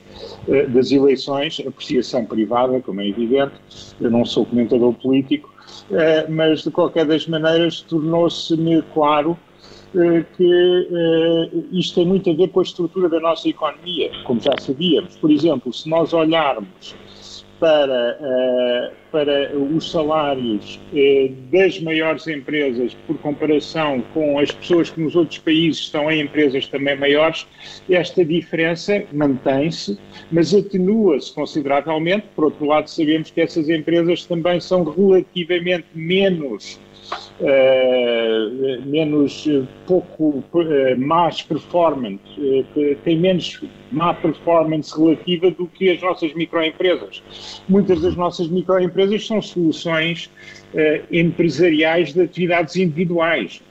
uh, 0.48 0.70
das 0.70 0.92
eleições, 0.92 1.60
apreciação 1.66 2.26
privada, 2.26 2.80
como 2.82 3.02
é 3.02 3.08
evidente, 3.08 3.54
eu 4.00 4.12
não 4.12 4.24
sou 4.24 4.46
comentador 4.46 4.94
político, 4.94 5.54
uh, 5.90 6.32
mas 6.32 6.64
de 6.64 6.70
qualquer 6.70 7.06
das 7.06 7.28
maneiras 7.28 7.82
tornou-se-me 7.82 8.84
claro 8.94 9.32
eh, 9.32 9.53
que 9.94 10.88
uh, 10.92 11.68
isto 11.72 11.96
tem 11.96 12.06
muito 12.06 12.30
a 12.30 12.34
ver 12.34 12.50
com 12.50 12.60
a 12.60 12.64
estrutura 12.64 13.08
da 13.08 13.20
nossa 13.20 13.48
economia, 13.48 14.12
como 14.24 14.42
já 14.42 14.54
sabíamos. 14.60 15.16
Por 15.18 15.32
exemplo, 15.32 15.72
se 15.72 15.88
nós 15.88 16.14
olharmos 16.14 16.96
para, 17.60 18.18
uh, 18.20 18.94
para 19.12 19.56
os 19.56 19.90
salários 19.92 20.80
das 21.52 21.80
maiores 21.80 22.28
empresas 22.28 22.94
por 23.08 23.18
comparação 23.20 24.04
com 24.14 24.40
as 24.40 24.52
pessoas 24.52 24.90
que 24.90 25.00
nos 25.00 25.16
outros 25.16 25.38
países 25.40 25.84
estão 25.84 26.12
em 26.12 26.22
empresas 26.22 26.68
também 26.68 26.98
maiores, 26.98 27.48
esta 27.90 28.26
diferença 28.26 29.06
mantém-se, 29.14 29.98
mas 30.32 30.54
atenua-se 30.54 31.34
consideravelmente. 31.34 32.26
Por 32.36 32.46
outro 32.46 32.66
lado, 32.66 32.90
sabemos 32.90 33.30
que 33.30 33.40
essas 33.40 33.70
empresas 33.70 34.26
também 34.26 34.60
são 34.60 34.84
relativamente 34.84 35.86
menos 35.94 36.80
uh, 37.40 38.86
menos 38.86 39.46
uh, 39.46 39.68
pouco 39.86 40.44
uh, 40.54 40.98
más 40.98 41.42
performance, 41.42 42.22
uh, 42.38 42.96
tem 43.04 43.18
menos 43.18 43.62
má 43.92 44.14
performance 44.14 44.96
relativa 44.98 45.52
do 45.52 45.68
que 45.68 45.90
as 45.90 46.02
nossas 46.02 46.34
microempresas. 46.34 47.22
Muitas 47.70 48.02
das 48.02 48.16
nossas 48.16 48.48
microempresas 48.48 49.26
são 49.26 49.42
soluções 49.42 50.32
empresariais 51.12 52.14
de 52.14 52.22
atividades 52.22 52.76
individuais. 52.76 53.62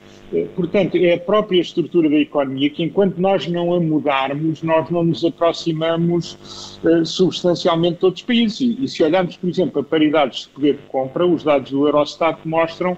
Portanto, 0.55 0.95
é 0.95 1.13
a 1.13 1.19
própria 1.19 1.61
estrutura 1.61 2.09
da 2.09 2.17
economia 2.17 2.69
que, 2.69 2.83
enquanto 2.83 3.17
nós 3.17 3.47
não 3.47 3.73
a 3.73 3.79
mudarmos, 3.79 4.63
nós 4.63 4.89
não 4.89 5.03
nos 5.03 5.23
aproximamos 5.23 6.79
uh, 6.83 7.05
substancialmente 7.05 7.99
de 7.99 8.05
outros 8.05 8.23
países. 8.23 8.59
E, 8.61 8.83
e, 8.83 8.87
se 8.87 9.03
olharmos, 9.03 9.37
por 9.37 9.49
exemplo, 9.49 9.81
a 9.81 9.83
paridades 9.83 10.41
de 10.41 10.49
poder 10.49 10.73
de 10.77 10.83
compra, 10.83 11.25
os 11.25 11.43
dados 11.43 11.71
do 11.71 11.85
Eurostat 11.85 12.39
mostram 12.45 12.97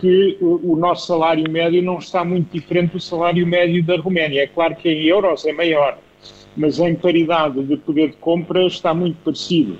que 0.00 0.36
o 0.40 0.76
nosso 0.76 1.06
salário 1.06 1.50
médio 1.50 1.82
não 1.82 1.98
está 1.98 2.22
muito 2.22 2.52
diferente 2.52 2.92
do 2.92 3.00
salário 3.00 3.46
médio 3.46 3.82
da 3.82 3.96
Roménia. 3.96 4.42
É 4.42 4.46
claro 4.46 4.76
que 4.76 4.88
em 4.88 5.04
euros 5.04 5.46
é 5.46 5.52
maior, 5.52 5.98
mas 6.56 6.78
em 6.78 6.94
paridade 6.94 7.62
de 7.62 7.76
poder 7.78 8.10
de 8.10 8.16
compra 8.16 8.66
está 8.66 8.92
muito 8.92 9.16
parecido. 9.24 9.78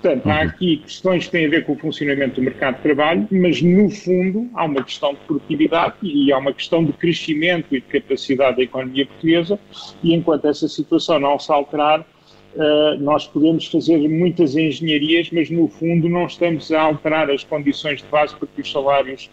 Portanto, 0.00 0.26
há 0.30 0.36
uhum. 0.36 0.48
aqui 0.48 0.76
questões 0.78 1.26
que 1.26 1.32
têm 1.32 1.46
a 1.46 1.50
ver 1.50 1.64
com 1.66 1.72
o 1.72 1.78
funcionamento 1.78 2.36
do 2.36 2.42
mercado 2.42 2.76
de 2.76 2.82
trabalho, 2.82 3.28
mas 3.30 3.60
no 3.60 3.90
fundo 3.90 4.48
há 4.54 4.64
uma 4.64 4.82
questão 4.82 5.12
de 5.12 5.20
produtividade 5.20 5.94
e 6.02 6.32
há 6.32 6.38
uma 6.38 6.54
questão 6.54 6.82
de 6.82 6.92
crescimento 6.94 7.66
e 7.70 7.80
de 7.80 7.86
capacidade 7.86 8.56
da 8.56 8.62
economia 8.62 9.04
portuguesa, 9.04 9.58
e 10.02 10.14
enquanto 10.14 10.46
essa 10.46 10.66
situação 10.68 11.18
não 11.18 11.38
se 11.38 11.52
alterar, 11.52 12.04
Uh, 12.52 12.98
nós 12.98 13.28
podemos 13.28 13.68
fazer 13.68 13.96
muitas 14.08 14.56
engenharias, 14.56 15.30
mas 15.30 15.48
no 15.48 15.68
fundo 15.68 16.08
não 16.08 16.26
estamos 16.26 16.72
a 16.72 16.82
alterar 16.82 17.30
as 17.30 17.44
condições 17.44 18.02
de 18.02 18.08
base 18.08 18.34
para 18.34 18.48
que 18.48 18.60
os 18.60 18.72
salários, 18.72 19.30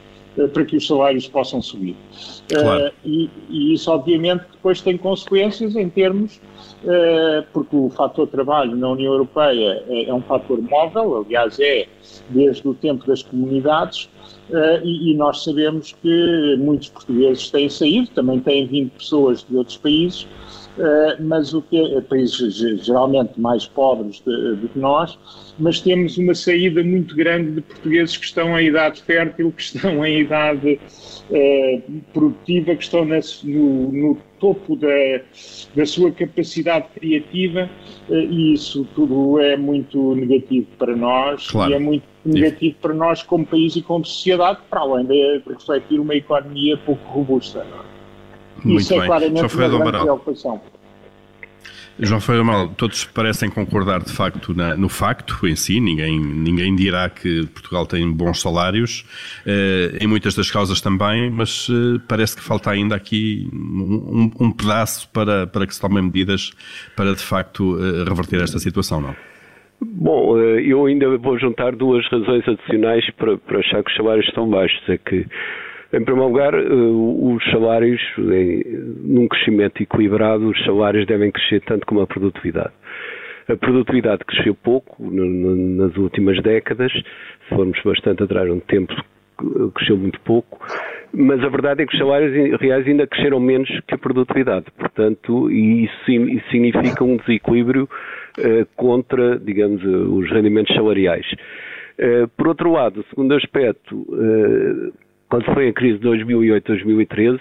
para 0.54 0.66
que 0.66 0.78
os 0.78 0.86
salários 0.86 1.28
possam 1.28 1.62
subir. 1.62 1.96
Claro. 2.50 2.88
Uh, 2.88 2.92
e, 3.06 3.30
e, 3.50 3.74
isso 3.74 3.92
obviamente 3.92 4.44
depois 4.52 4.82
tem 4.82 4.98
consequências 4.98 5.76
em 5.76 5.90
termos, 5.90 6.40
porque 7.52 7.76
o 7.76 7.90
fator 7.90 8.28
trabalho 8.28 8.76
na 8.76 8.90
União 8.90 9.14
Europeia 9.14 9.84
é, 9.90 10.06
é, 10.06 10.14
um 10.14 10.22
fator 10.22 10.62
móvel, 10.62 11.26
aliás 11.26 11.60
é 11.60 11.88
desde 12.30 12.68
o 12.68 12.74
tempo 12.74 13.06
das 13.08 13.24
comunidades, 13.24 14.10
e, 14.84 15.12
e 15.12 15.14
nós 15.16 15.44
sabemos 15.44 15.94
que 16.02 16.56
muitos 16.58 16.90
portugueses 16.90 17.50
têm 17.50 17.68
saído, 17.68 18.10
também 18.12 18.40
têm 18.40 18.66
vindo 18.66 18.92
pessoas 18.92 19.44
de 19.44 19.58
outros 19.58 19.78
países, 19.78 20.26
eh, 20.26 20.57
mas 21.20 21.54
o 21.54 21.62
que 21.62 21.78
é, 21.78 22.02
países 22.02 22.56
geralmente 22.86 23.40
mais 23.40 23.66
pobres 23.66 24.22
do 24.22 24.70
que 24.70 24.80
nós, 24.80 25.18
mas 25.58 25.82
temos 25.82 26.18
uma 26.18 26.36
saída 26.36 26.84
muito 26.84 27.16
grande 27.16 27.52
de 27.52 27.62
portugueses 27.62 28.18
que 28.18 28.26
estão 28.26 28.60
em 28.60 28.68
idade 28.68 29.02
fértil, 29.02 29.52
que 29.52 29.62
estão 29.62 30.06
em 30.06 30.22
idade 30.22 30.80
produtiva, 32.14 32.76
que 32.76 32.84
estão 32.84 33.06
no, 33.06 33.92
no, 33.92 34.18
topo 34.40 34.76
da, 34.76 34.88
da 35.76 35.86
sua 35.86 36.12
capacidade 36.12 36.88
criativa, 36.94 37.68
e 38.10 38.54
isso 38.54 38.88
tudo 38.94 39.40
é 39.40 39.58
muito 39.58 40.14
negativo 40.16 40.68
para 40.78 40.96
nós 40.96 41.48
claro. 41.48 41.72
e 41.72 41.76
é 41.76 41.80
muito 41.80 42.04
negativo 42.24 42.76
para 42.82 42.94
nós 42.94 43.24
como 43.24 43.46
país 43.46 43.76
e 43.76 43.82
como 43.82 44.06
sociedade, 44.06 44.60
para 44.70 44.82
além 44.82 45.06
de 45.06 45.42
refletir 45.48 46.00
uma 46.00 46.16
economia 46.16 46.78
pouco 46.78 47.04
robusta. 47.10 47.64
Não 47.64 47.78
é? 47.78 47.97
Muito 48.68 48.82
Isso 48.82 48.94
é 48.94 48.98
bem. 49.00 49.08
claramente 49.08 49.38
João 49.38 49.50
Ferreira 49.50 49.76
uma 49.76 49.86
grande 49.86 50.04
preocupação. 50.04 50.62
João 52.00 52.22
Ferreira 52.22 52.44
Amaral, 52.44 52.70
todos 52.78 53.06
parecem 53.06 53.50
concordar 53.50 54.04
de 54.04 54.12
facto 54.12 54.54
na, 54.54 54.78
no 54.78 54.88
facto 54.88 55.48
em 55.48 55.56
si, 55.56 55.80
ninguém, 55.80 56.20
ninguém 56.20 56.76
dirá 56.76 57.10
que 57.10 57.48
Portugal 57.48 57.88
tem 57.88 58.10
bons 58.12 58.40
salários, 58.40 59.04
eh, 59.48 59.98
em 60.00 60.06
muitas 60.06 60.36
das 60.36 60.52
causas 60.52 60.80
também, 60.80 61.32
mas 61.32 61.68
eh, 61.72 62.00
parece 62.08 62.36
que 62.36 62.44
falta 62.44 62.70
ainda 62.70 62.96
aqui 62.96 63.50
um, 63.52 64.32
um, 64.40 64.52
pedaço 64.52 65.10
para, 65.10 65.48
para 65.48 65.66
que 65.66 65.74
se 65.74 65.82
tomem 65.82 66.04
medidas 66.04 66.52
para 66.96 67.16
de 67.16 67.24
facto 67.24 67.80
eh, 67.80 68.04
reverter 68.08 68.44
esta 68.44 68.60
situação, 68.60 69.02
não? 69.02 69.16
Bom, 69.82 70.40
eh, 70.40 70.62
eu 70.66 70.86
ainda 70.86 71.18
vou 71.18 71.38
juntar 71.40 71.76
duas 71.76 72.08
razões 72.10 72.48
adicionais 72.48 73.08
para, 73.16 73.38
para 73.38 73.60
achar 73.60 73.84
que 73.84 73.90
os 73.90 73.98
salários 73.98 74.28
estão 74.28 74.50
baixos. 74.50 74.82
É 74.88 74.98
que 74.98 75.26
em 75.94 76.04
primeiro 76.04 76.28
lugar, 76.28 76.54
eh, 76.54 76.68
os 76.70 77.44
salários, 77.52 78.02
num 78.18 79.28
crescimento 79.28 79.82
equilibrado, 79.82 80.50
os 80.50 80.66
salários 80.66 81.06
devem 81.06 81.32
crescer 81.32 81.62
tanto 81.62 81.86
como 81.86 82.02
a 82.02 82.08
produtividade. 82.08 82.74
A 83.48 83.56
produtividade 83.56 84.26
cresceu 84.26 84.54
pouco 84.54 85.10
nas 85.10 85.96
últimas 85.96 86.42
décadas, 86.44 86.92
se 86.92 87.56
formos 87.56 87.80
bastante 87.84 88.24
atrás 88.24 88.50
no 88.50 88.60
tempo, 88.60 88.94
cresceu 89.74 89.96
muito 89.96 90.20
pouco, 90.22 90.60
mas 91.14 91.42
a 91.42 91.48
verdade 91.48 91.84
é 91.84 91.86
que 91.86 91.94
os 91.94 92.00
salários 92.00 92.60
reais 92.60 92.86
ainda 92.86 93.08
cresceram 93.08 93.40
menos 93.40 93.70
que 93.88 93.96
a 93.96 93.98
produtividade. 93.98 94.66
Portanto, 94.78 95.50
e 95.50 95.86
isso 95.86 96.06
significa 96.52 97.04
um 97.06 97.16
desequilíbrio 97.16 97.88
eh, 98.38 98.66
contra, 98.76 99.40
digamos, 99.40 99.82
os 99.84 100.30
rendimentos 100.30 100.76
salariais. 100.76 101.26
Eh, 101.98 102.28
por 102.36 102.50
outro 102.50 102.72
lado, 102.74 103.00
o 103.00 103.06
segundo 103.06 103.34
aspecto, 103.34 104.06
quando 105.30 105.46
foi 105.54 105.70
a 105.70 105.74
crise 105.74 106.00
de 106.00 106.08
2008-2013, 106.08 107.40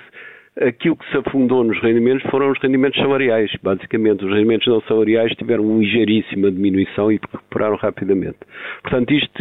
aquilo 0.61 0.97
que 0.97 1.11
se 1.11 1.17
afundou 1.19 1.63
nos 1.63 1.81
rendimentos 1.83 2.29
foram 2.31 2.51
os 2.51 2.59
rendimentos 2.61 3.01
salariais. 3.01 3.51
Basicamente, 3.63 4.25
os 4.25 4.33
rendimentos 4.33 4.67
não 4.67 4.81
salariais 4.83 5.33
tiveram 5.37 5.65
uma 5.65 5.81
ligeiríssima 5.81 6.51
diminuição 6.51 7.13
e 7.13 7.17
recuperaram 7.17 7.77
rapidamente. 7.77 8.39
Portanto, 8.83 9.13
isto 9.13 9.37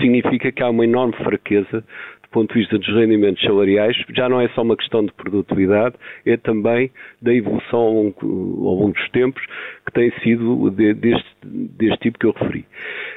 significa 0.00 0.50
que 0.50 0.62
há 0.62 0.70
uma 0.70 0.84
enorme 0.84 1.14
fraqueza 1.16 1.84
de 2.30 2.32
ponto 2.32 2.54
de 2.54 2.60
vista 2.60 2.78
dos 2.78 2.86
rendimentos 2.94 3.42
salariais, 3.42 3.96
já 4.14 4.28
não 4.28 4.40
é 4.40 4.48
só 4.50 4.62
uma 4.62 4.76
questão 4.76 5.04
de 5.04 5.12
produtividade, 5.14 5.96
é 6.24 6.36
também 6.36 6.88
da 7.20 7.34
evolução 7.34 7.80
ao 7.80 7.92
longo, 7.92 8.14
ao 8.22 8.74
longo 8.76 8.92
dos 8.92 9.10
tempos, 9.10 9.42
que 9.84 9.92
tem 9.92 10.12
sido 10.22 10.70
de, 10.70 10.94
deste, 10.94 11.36
deste 11.44 11.98
tipo 11.98 12.20
que 12.20 12.26
eu 12.26 12.30
referi. 12.30 12.64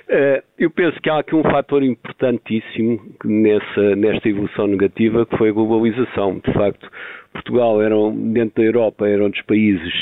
Uh, 0.10 0.44
eu 0.60 0.70
penso 0.70 1.00
que 1.02 1.10
há 1.10 1.20
aqui 1.20 1.34
um 1.34 1.44
fator 1.44 1.82
importantíssimo 1.82 3.00
nessa, 3.24 3.96
nesta 3.96 4.28
evolução 4.28 4.68
negativa, 4.68 5.26
que 5.26 5.38
foi 5.38 5.50
a 5.50 5.54
globalização. 5.54 6.42
De 6.46 6.54
facto, 6.54 6.90
Portugal 7.34 7.82
era, 7.82 7.96
dentro 8.12 8.62
da 8.62 8.64
Europa, 8.64 9.08
era 9.08 9.24
um 9.24 9.30
dos 9.30 9.42
países 9.44 9.94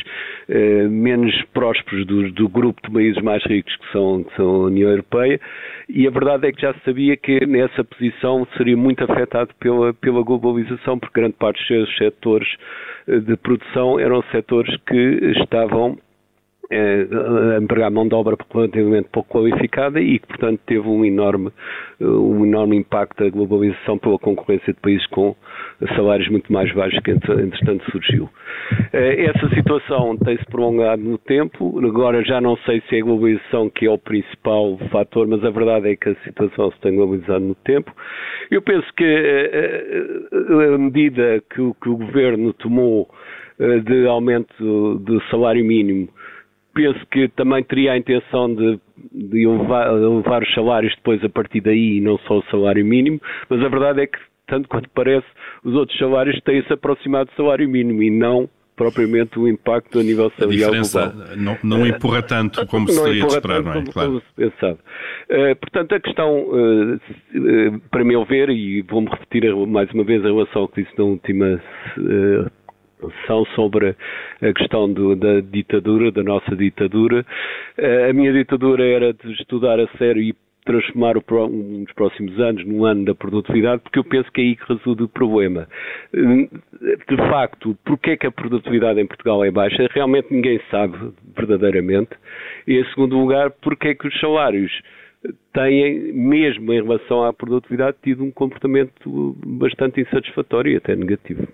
uh, 0.49 0.89
menos 0.89 1.33
prósperos 1.53 2.05
do, 2.05 2.31
do, 2.31 2.49
grupo 2.49 2.81
de 2.83 2.93
países 2.93 3.21
mais 3.21 3.43
ricos 3.45 3.75
que 3.75 3.91
são, 3.91 4.23
que 4.23 4.35
são 4.35 4.45
a 4.47 4.65
União 4.65 4.89
Europeia, 4.89 5.39
e 5.87 6.07
a 6.07 6.11
verdade 6.11 6.47
é 6.47 6.51
que 6.51 6.61
já 6.61 6.73
se 6.73 6.79
sabia 6.83 7.15
que 7.15 7.45
nessa 7.45 7.83
posição 7.83 8.45
seria 8.57 8.75
muito 8.75 9.03
afetado 9.03 9.51
pela, 9.59 9.93
pela 9.93 10.23
globalização, 10.23 10.99
porque 10.99 11.19
grande 11.19 11.35
parte 11.37 11.57
dos 11.57 11.67
seus 11.67 11.97
setores 11.97 12.49
eh, 13.07 13.19
de 13.19 13.35
produção 13.37 13.99
eram 13.99 14.23
setores 14.31 14.75
que 14.87 15.33
estavam 15.41 15.97
eh, 15.97 16.10
a 16.71 17.61
empregar 17.61 17.91
mão 17.91 18.07
de 18.07 18.15
obra 18.15 18.37
relativamente 18.53 19.09
pouco 19.11 19.37
qualificada 19.37 19.99
e 19.99 20.19
que, 20.19 20.27
portanto, 20.27 20.59
teve 20.65 20.87
um 20.87 21.03
enorme, 21.03 21.51
eh, 21.99 22.05
um 22.05 22.45
enorme 22.45 22.77
impacto 22.77 23.23
da 23.23 23.29
globalização 23.29 23.97
pela 23.97 24.17
concorrência 24.17 24.73
de 24.73 24.79
países 24.79 25.05
com 25.07 25.35
salários 25.95 26.29
muito 26.29 26.51
mais 26.51 26.71
baixos 26.73 26.99
que, 27.03 27.11
entretanto, 27.11 27.83
surgiu. 27.91 28.29
Eh, 28.93 29.25
essa 29.25 29.49
situação 29.49 30.17
tem-se 30.17 30.45
prolongado 30.45 31.01
no 31.01 31.17
tempo, 31.17 31.79
agora 31.85 32.23
já 32.23 32.39
não 32.39 32.55
sei 32.57 32.81
se 32.87 32.95
é 32.95 32.99
a 33.01 33.03
globalização 33.03 33.69
que 33.69 33.85
é 33.85 33.91
o 33.91 33.97
principal 33.97 34.77
fator, 34.91 35.27
mas 35.27 35.43
a 35.43 35.49
verdade 35.49 35.89
é 35.89 35.95
que 35.95 36.09
a 36.09 36.15
situação 36.23 36.71
se 36.71 36.79
tem 36.79 36.95
globalizado 36.95 37.43
no 37.43 37.55
tempo. 37.55 37.91
Eu 38.49 38.61
penso 38.61 38.87
que 38.95 39.03
a 40.73 40.77
medida 40.77 41.41
que 41.49 41.61
o, 41.61 41.73
que 41.73 41.89
o 41.89 41.97
governo 41.97 42.53
tomou 42.53 43.09
de 43.83 44.07
aumento 44.07 44.97
do 44.99 45.21
salário 45.29 45.63
mínimo 45.63 46.09
penso 46.73 46.99
que 47.11 47.27
também 47.29 47.63
teria 47.63 47.93
a 47.93 47.97
intenção 47.97 48.53
de, 48.53 48.79
de 49.11 49.43
elevar, 49.43 49.87
elevar, 49.87 50.43
os 50.43 50.53
salários 50.53 50.95
depois 50.95 51.23
a 51.23 51.29
partir 51.29 51.61
daí 51.61 51.97
e 51.97 52.01
não 52.01 52.17
só 52.19 52.39
o 52.39 52.43
salário 52.45 52.85
mínimo, 52.85 53.19
mas 53.49 53.61
a 53.61 53.67
verdade 53.67 54.01
é 54.01 54.07
que, 54.07 54.17
tanto 54.47 54.67
quanto 54.67 54.89
parece, 54.89 55.27
os 55.63 55.73
outros 55.73 55.97
salários 55.97 56.39
têm-se 56.41 56.71
aproximado 56.71 57.29
do 57.29 57.35
salário 57.35 57.67
mínimo 57.69 58.01
e 58.01 58.09
não 58.09 58.49
propriamente 58.75 59.37
o 59.37 59.47
impacto 59.47 59.99
a 59.99 60.03
nível 60.03 60.31
salarial 60.39 60.71
global. 60.71 61.13
Não, 61.37 61.57
não 61.63 61.85
empurra 61.85 62.23
tanto 62.23 62.65
como 62.65 62.89
se 62.89 63.03
teria 63.03 63.27
de 63.27 63.35
esperar, 63.35 63.61
não 63.61 63.73
é? 63.73 63.83
Claro. 63.83 64.09
Como 64.09 64.21
se 64.21 64.33
pensava. 64.35 64.79
Uh, 65.29 65.55
portanto, 65.57 65.93
a 65.93 65.99
questão, 65.99 66.45
uh, 66.45 66.95
uh, 66.95 67.79
para 67.91 68.03
meu 68.03 68.25
ver, 68.25 68.49
e 68.49 68.81
vou-me 68.81 69.07
repetir 69.09 69.55
mais 69.67 69.91
uma 69.91 70.03
vez 70.03 70.21
em 70.21 70.33
relação 70.33 70.63
ao 70.63 70.67
que 70.67 70.81
disse 70.81 70.97
na 70.97 71.03
última 71.03 71.61
são 73.25 73.45
sobre 73.55 73.95
a 74.41 74.53
questão 74.53 74.91
do, 74.91 75.15
da 75.15 75.39
ditadura, 75.41 76.11
da 76.11 76.23
nossa 76.23 76.55
ditadura. 76.55 77.25
Eh, 77.77 78.09
a 78.09 78.13
minha 78.13 78.31
ditadura 78.33 78.85
era 78.85 79.13
de 79.13 79.31
estudar 79.33 79.79
a 79.79 79.87
sério 79.97 80.21
e 80.21 80.35
transformar 80.65 81.17
o, 81.17 81.21
dos 81.21 81.93
próximos 81.93 82.39
anos 82.39 82.65
num 82.65 82.85
ano 82.85 83.05
da 83.05 83.15
produtividade, 83.15 83.81
porque 83.81 83.99
eu 83.99 84.03
penso 84.03 84.31
que 84.31 84.41
é 84.41 84.43
aí 84.43 84.55
que 84.55 84.73
reside 84.73 85.03
o 85.03 85.09
problema. 85.09 85.67
De 86.13 87.17
facto, 87.29 87.77
porque 87.83 88.11
é 88.11 88.17
que 88.17 88.27
a 88.27 88.31
produtividade 88.31 88.99
em 88.99 89.07
Portugal 89.07 89.43
é 89.43 89.51
baixa? 89.51 89.87
Realmente 89.91 90.27
ninguém 90.31 90.59
sabe 90.69 90.97
verdadeiramente. 91.35 92.11
E, 92.67 92.79
em 92.79 92.85
segundo 92.89 93.17
lugar, 93.17 93.51
porque 93.61 93.89
é 93.89 93.95
que 93.95 94.07
os 94.07 94.19
salários 94.19 94.71
têm, 95.53 96.13
mesmo 96.13 96.73
em 96.73 96.81
relação 96.81 97.23
à 97.23 97.33
produtividade, 97.33 97.97
tido 98.03 98.23
um 98.23 98.31
comportamento 98.31 99.35
bastante 99.45 100.01
insatisfatório 100.01 100.73
e 100.73 100.77
até 100.77 100.95
negativo. 100.95 101.47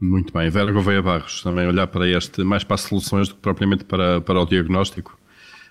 Muito 0.00 0.32
bem. 0.32 0.48
Vera 0.48 0.70
Gouveia 0.70 1.02
Barros, 1.02 1.42
também 1.42 1.66
olhar 1.66 1.86
para 1.88 2.08
este, 2.08 2.44
mais 2.44 2.62
para 2.62 2.76
as 2.76 2.82
soluções 2.82 3.28
do 3.28 3.34
que 3.34 3.40
propriamente 3.40 3.84
para, 3.84 4.20
para 4.20 4.40
o 4.40 4.46
diagnóstico. 4.46 5.18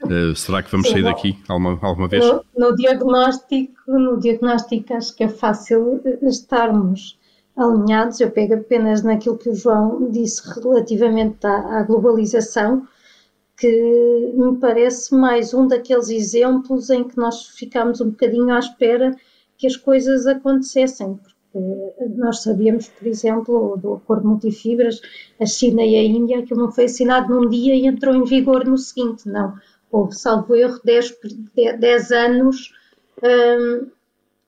Uh, 0.04 0.36
será 0.36 0.62
que 0.62 0.72
vamos 0.72 0.88
Sim, 0.88 0.94
sair 0.94 1.04
daqui 1.04 1.40
alguma, 1.48 1.80
alguma 1.82 2.08
vez? 2.08 2.24
No, 2.24 2.44
no, 2.56 2.76
diagnóstico, 2.76 3.74
no 3.88 4.20
diagnóstico 4.20 4.94
acho 4.94 5.16
que 5.16 5.24
é 5.24 5.30
fácil 5.30 6.02
estarmos 6.22 7.18
alinhados. 7.56 8.20
Eu 8.20 8.30
pego 8.30 8.56
apenas 8.56 9.02
naquilo 9.02 9.38
que 9.38 9.50
o 9.50 9.56
João 9.56 10.12
disse 10.12 10.42
relativamente 10.62 11.46
à, 11.48 11.80
à 11.80 11.84
globalização, 11.84 12.88
que 13.58 14.34
me 14.36 14.58
parece 14.58 15.16
mais 15.16 15.54
um 15.54 15.68
daqueles 15.68 16.10
exemplos 16.10 16.90
em 16.92 17.04
que 17.04 17.18
nós 17.18 17.48
ficamos 17.48 18.00
um 18.02 18.12
bocadinho 18.12 18.54
à 18.54 18.60
espera 18.60 19.16
que 19.58 19.66
as 19.66 19.76
coisas 19.76 20.28
acontecessem, 20.28 21.16
porque 21.16 21.37
nós 22.16 22.44
sabíamos, 22.44 22.88
por 22.88 23.08
exemplo, 23.08 23.78
do 23.78 23.94
acordo 23.96 24.28
multifibras, 24.28 25.02
a 25.40 25.46
China 25.46 25.84
e 25.84 25.96
a 25.96 26.04
Índia, 26.04 26.40
aquilo 26.40 26.62
não 26.62 26.72
foi 26.72 26.86
assinado 26.86 27.34
num 27.34 27.50
dia 27.50 27.76
e 27.76 27.88
entrou 27.88 28.16
em 28.16 28.24
vigor 28.24 28.66
no 28.66 28.78
seguinte, 28.78 29.28
não. 29.28 29.56
Houve, 29.92 30.16
salvo 30.16 30.56
erro, 30.56 30.80
10, 30.84 31.18
10 31.80 32.12
anos 32.12 32.74
um, 33.24 33.88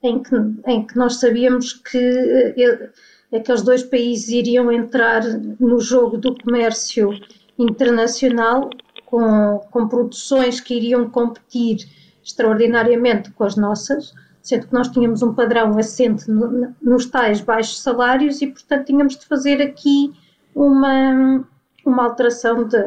em, 0.03 0.21
que, 0.21 0.35
em 0.67 0.85
que 0.85 0.97
nós 0.97 1.19
sabíamos 1.19 1.73
que 1.73 1.97
uh, 1.97 3.35
aqueles 3.35 3.61
dois 3.61 3.83
países 3.83 4.29
iriam 4.29 4.71
entrar 4.71 5.23
no 5.59 5.79
jogo 5.79 6.17
do 6.17 6.35
comércio 6.37 7.11
internacional 7.57 8.69
com, 9.05 9.59
com 9.71 9.87
produções 9.87 10.59
que 10.59 10.75
iriam 10.75 11.09
competir 11.09 11.87
extraordinariamente 12.23 13.31
com 13.31 13.43
as 13.43 13.55
nossas 13.55 14.13
sendo 14.41 14.67
que 14.67 14.73
nós 14.73 14.87
tínhamos 14.89 15.21
um 15.21 15.33
padrão 15.33 15.77
assente 15.77 16.29
no, 16.29 16.73
nos 16.81 17.05
tais 17.05 17.41
baixos 17.41 17.81
salários 17.81 18.41
e, 18.41 18.47
portanto, 18.47 18.85
tínhamos 18.85 19.17
de 19.17 19.25
fazer 19.25 19.61
aqui 19.61 20.13
uma, 20.55 21.45
uma 21.85 22.03
alteração 22.03 22.67
de, 22.67 22.77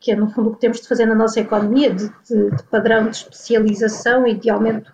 que 0.00 0.12
é 0.12 0.16
no 0.16 0.30
fundo 0.30 0.50
o 0.50 0.54
que 0.54 0.60
temos 0.60 0.80
de 0.80 0.88
fazer 0.88 1.06
na 1.06 1.14
nossa 1.14 1.40
economia, 1.40 1.92
de, 1.92 2.08
de, 2.28 2.50
de 2.50 2.62
padrão 2.70 3.08
de 3.08 3.16
especialização 3.16 4.26
e 4.26 4.34
de 4.34 4.48
aumento 4.50 4.90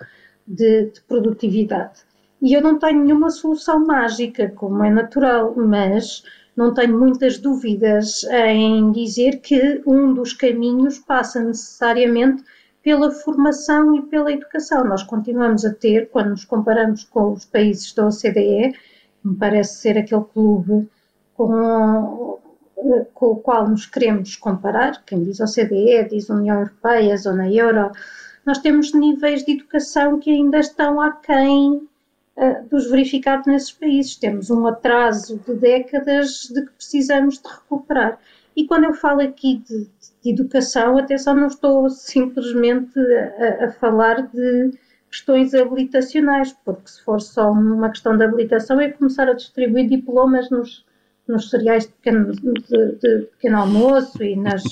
de, 0.46 0.86
de, 0.86 1.00
produtividade. 1.02 2.00
E 2.40 2.54
eu 2.54 2.60
não 2.60 2.78
tenho 2.78 3.04
nenhuma 3.04 3.30
solução 3.30 3.84
mágica, 3.86 4.50
como 4.50 4.82
é 4.82 4.90
natural, 4.90 5.54
mas 5.56 6.24
não 6.56 6.74
tenho 6.74 6.98
muitas 6.98 7.38
dúvidas 7.38 8.24
em 8.24 8.90
dizer 8.90 9.40
que 9.40 9.80
um 9.86 10.12
dos 10.12 10.32
caminhos 10.32 10.98
passa 10.98 11.40
necessariamente 11.40 12.42
pela 12.82 13.10
formação 13.10 13.94
e 13.94 14.02
pela 14.02 14.32
educação. 14.32 14.84
Nós 14.84 15.02
continuamos 15.02 15.64
a 15.64 15.72
ter, 15.72 16.10
quando 16.10 16.30
nos 16.30 16.44
comparamos 16.44 17.04
com 17.04 17.32
os 17.32 17.44
países 17.44 17.92
da 17.94 18.06
OCDE, 18.06 18.74
me 19.24 19.36
parece 19.36 19.76
ser 19.76 19.98
aquele 19.98 20.24
clube 20.24 20.88
com, 21.34 22.38
com 23.14 23.26
o 23.26 23.36
qual 23.36 23.68
nos 23.68 23.86
queremos 23.86 24.36
comparar, 24.36 25.02
quem 25.04 25.22
diz 25.22 25.40
OCDE 25.40 26.08
diz 26.10 26.28
União 26.28 26.58
Europeia, 26.58 27.16
Zona 27.16 27.48
Euro, 27.50 27.92
nós 28.44 28.58
temos 28.58 28.92
níveis 28.92 29.44
de 29.44 29.52
educação 29.52 30.18
que 30.18 30.30
ainda 30.30 30.58
estão 30.58 31.00
aquém 31.00 31.88
uh, 32.36 32.68
dos 32.68 32.90
verificados 32.90 33.46
nesses 33.46 33.70
países. 33.70 34.16
Temos 34.16 34.50
um 34.50 34.66
atraso 34.66 35.40
de 35.46 35.54
décadas 35.54 36.48
de 36.52 36.62
que 36.66 36.72
precisamos 36.72 37.38
de 37.38 37.48
recuperar. 37.48 38.18
E 38.56 38.66
quando 38.66 38.84
eu 38.84 38.94
falo 38.94 39.20
aqui 39.20 39.62
de, 39.66 39.88
de 40.22 40.30
educação, 40.30 40.98
atenção, 40.98 41.34
não 41.34 41.46
estou 41.46 41.88
simplesmente 41.88 42.98
a, 42.98 43.66
a, 43.66 43.72
falar 43.72 44.22
de 44.28 44.70
questões 45.10 45.54
habilitacionais, 45.54 46.54
porque 46.64 46.88
se 46.88 47.02
for 47.02 47.20
só 47.20 47.50
uma 47.50 47.90
questão 47.90 48.16
de 48.16 48.24
habilitação 48.24 48.80
é 48.80 48.90
começar 48.90 49.28
a 49.28 49.34
distribuir 49.34 49.88
diplomas 49.88 50.50
nos, 50.50 50.84
nos 51.28 51.50
cereais 51.50 51.86
de 51.86 51.92
pequeno, 51.92 52.32
de, 52.32 52.98
de 52.98 53.26
pequeno 53.32 53.58
almoço 53.58 54.22
e, 54.22 54.36
nas, 54.36 54.62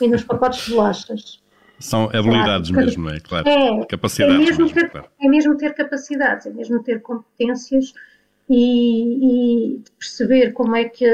e 0.00 0.08
nos 0.08 0.24
pacotes 0.24 0.64
de 0.64 0.72
bolachas. 0.72 1.42
São 1.78 2.04
habilidades 2.06 2.70
claro, 2.70 2.86
mesmo, 2.86 3.10
é 3.10 3.20
claro. 3.20 3.48
É, 3.48 3.86
capacidades. 3.86 4.36
É 4.36 4.38
mesmo, 4.38 4.72
ter, 4.72 4.90
claro. 4.90 5.06
é 5.20 5.28
mesmo 5.28 5.56
ter 5.56 5.74
capacidades, 5.74 6.46
é 6.46 6.50
mesmo 6.50 6.82
ter 6.82 7.00
competências 7.00 7.94
e, 8.48 9.74
e 9.74 9.82
perceber 9.98 10.52
como 10.52 10.74
é 10.74 10.84
que 10.84 11.04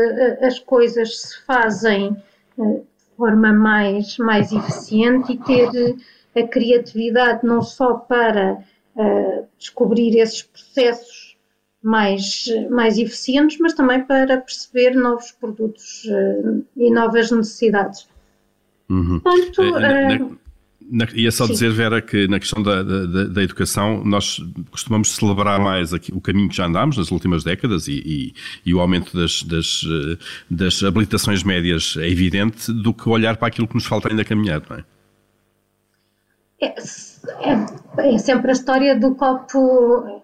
as 0.41 0.59
coisas 0.59 1.21
se 1.21 1.45
fazem 1.45 2.17
eh, 2.59 2.63
de 2.63 3.17
forma 3.17 3.53
mais, 3.53 4.17
mais 4.19 4.53
eficiente 4.53 5.33
e 5.33 5.39
ter 5.39 5.97
a 6.37 6.47
criatividade 6.47 7.47
não 7.47 7.63
só 7.63 7.95
para 7.95 8.59
uh, 8.97 9.47
descobrir 9.57 10.17
esses 10.17 10.43
processos 10.43 11.37
mais, 11.81 12.47
mais 12.71 12.99
eficientes, 12.99 13.59
mas 13.61 13.73
também 13.73 14.03
para 14.05 14.39
perceber 14.39 14.97
novos 14.97 15.31
produtos 15.31 16.05
uh, 16.07 16.65
e 16.77 16.91
novas 16.91 17.31
necessidades. 17.31 18.09
Uhum. 18.89 19.21
Portanto, 19.21 19.63
uh, 19.63 20.39
na, 20.91 21.07
ia 21.15 21.31
só 21.31 21.47
Sim. 21.47 21.53
dizer, 21.53 21.73
Vera, 21.73 22.03
que 22.03 22.29
na 22.29 22.39
questão 22.39 22.63
da, 22.63 22.83
da, 22.83 23.25
da, 23.25 23.43
educação 23.43 24.05
nós 24.05 24.39
costumamos 24.71 25.15
celebrar 25.15 25.61
mais 25.61 25.95
aqui, 25.95 26.13
o 26.13 26.21
caminho 26.21 26.49
que 26.49 26.57
já 26.57 26.67
andámos 26.67 26.97
nas 26.97 27.11
últimas 27.11 27.43
décadas 27.43 27.89
e, 27.89 28.03
e, 28.05 28.35
e 28.67 28.75
o 28.75 28.81
aumento 28.81 29.17
das, 29.17 29.43
das, 29.43 29.83
eh, 29.85 30.19
das, 30.51 30.83
habilitações 30.83 31.43
médias 31.43 31.97
é 31.99 32.09
evidente 32.09 32.73
do 32.73 32.93
que 32.93 33.09
olhar 33.09 33.37
para 33.37 33.49
aquilo 33.49 33.67
que 33.67 33.75
nos 33.75 33.87
falta 33.87 34.09
ainda 34.09 34.25
caminhar, 34.25 34.63
não 34.69 34.77
é? 34.77 34.85
É, 36.61 36.75
é, 37.51 38.15
é 38.15 38.19
sempre 38.19 38.51
a 38.51 38.53
história 38.53 38.99
do 38.99 39.15
copo 39.15 40.23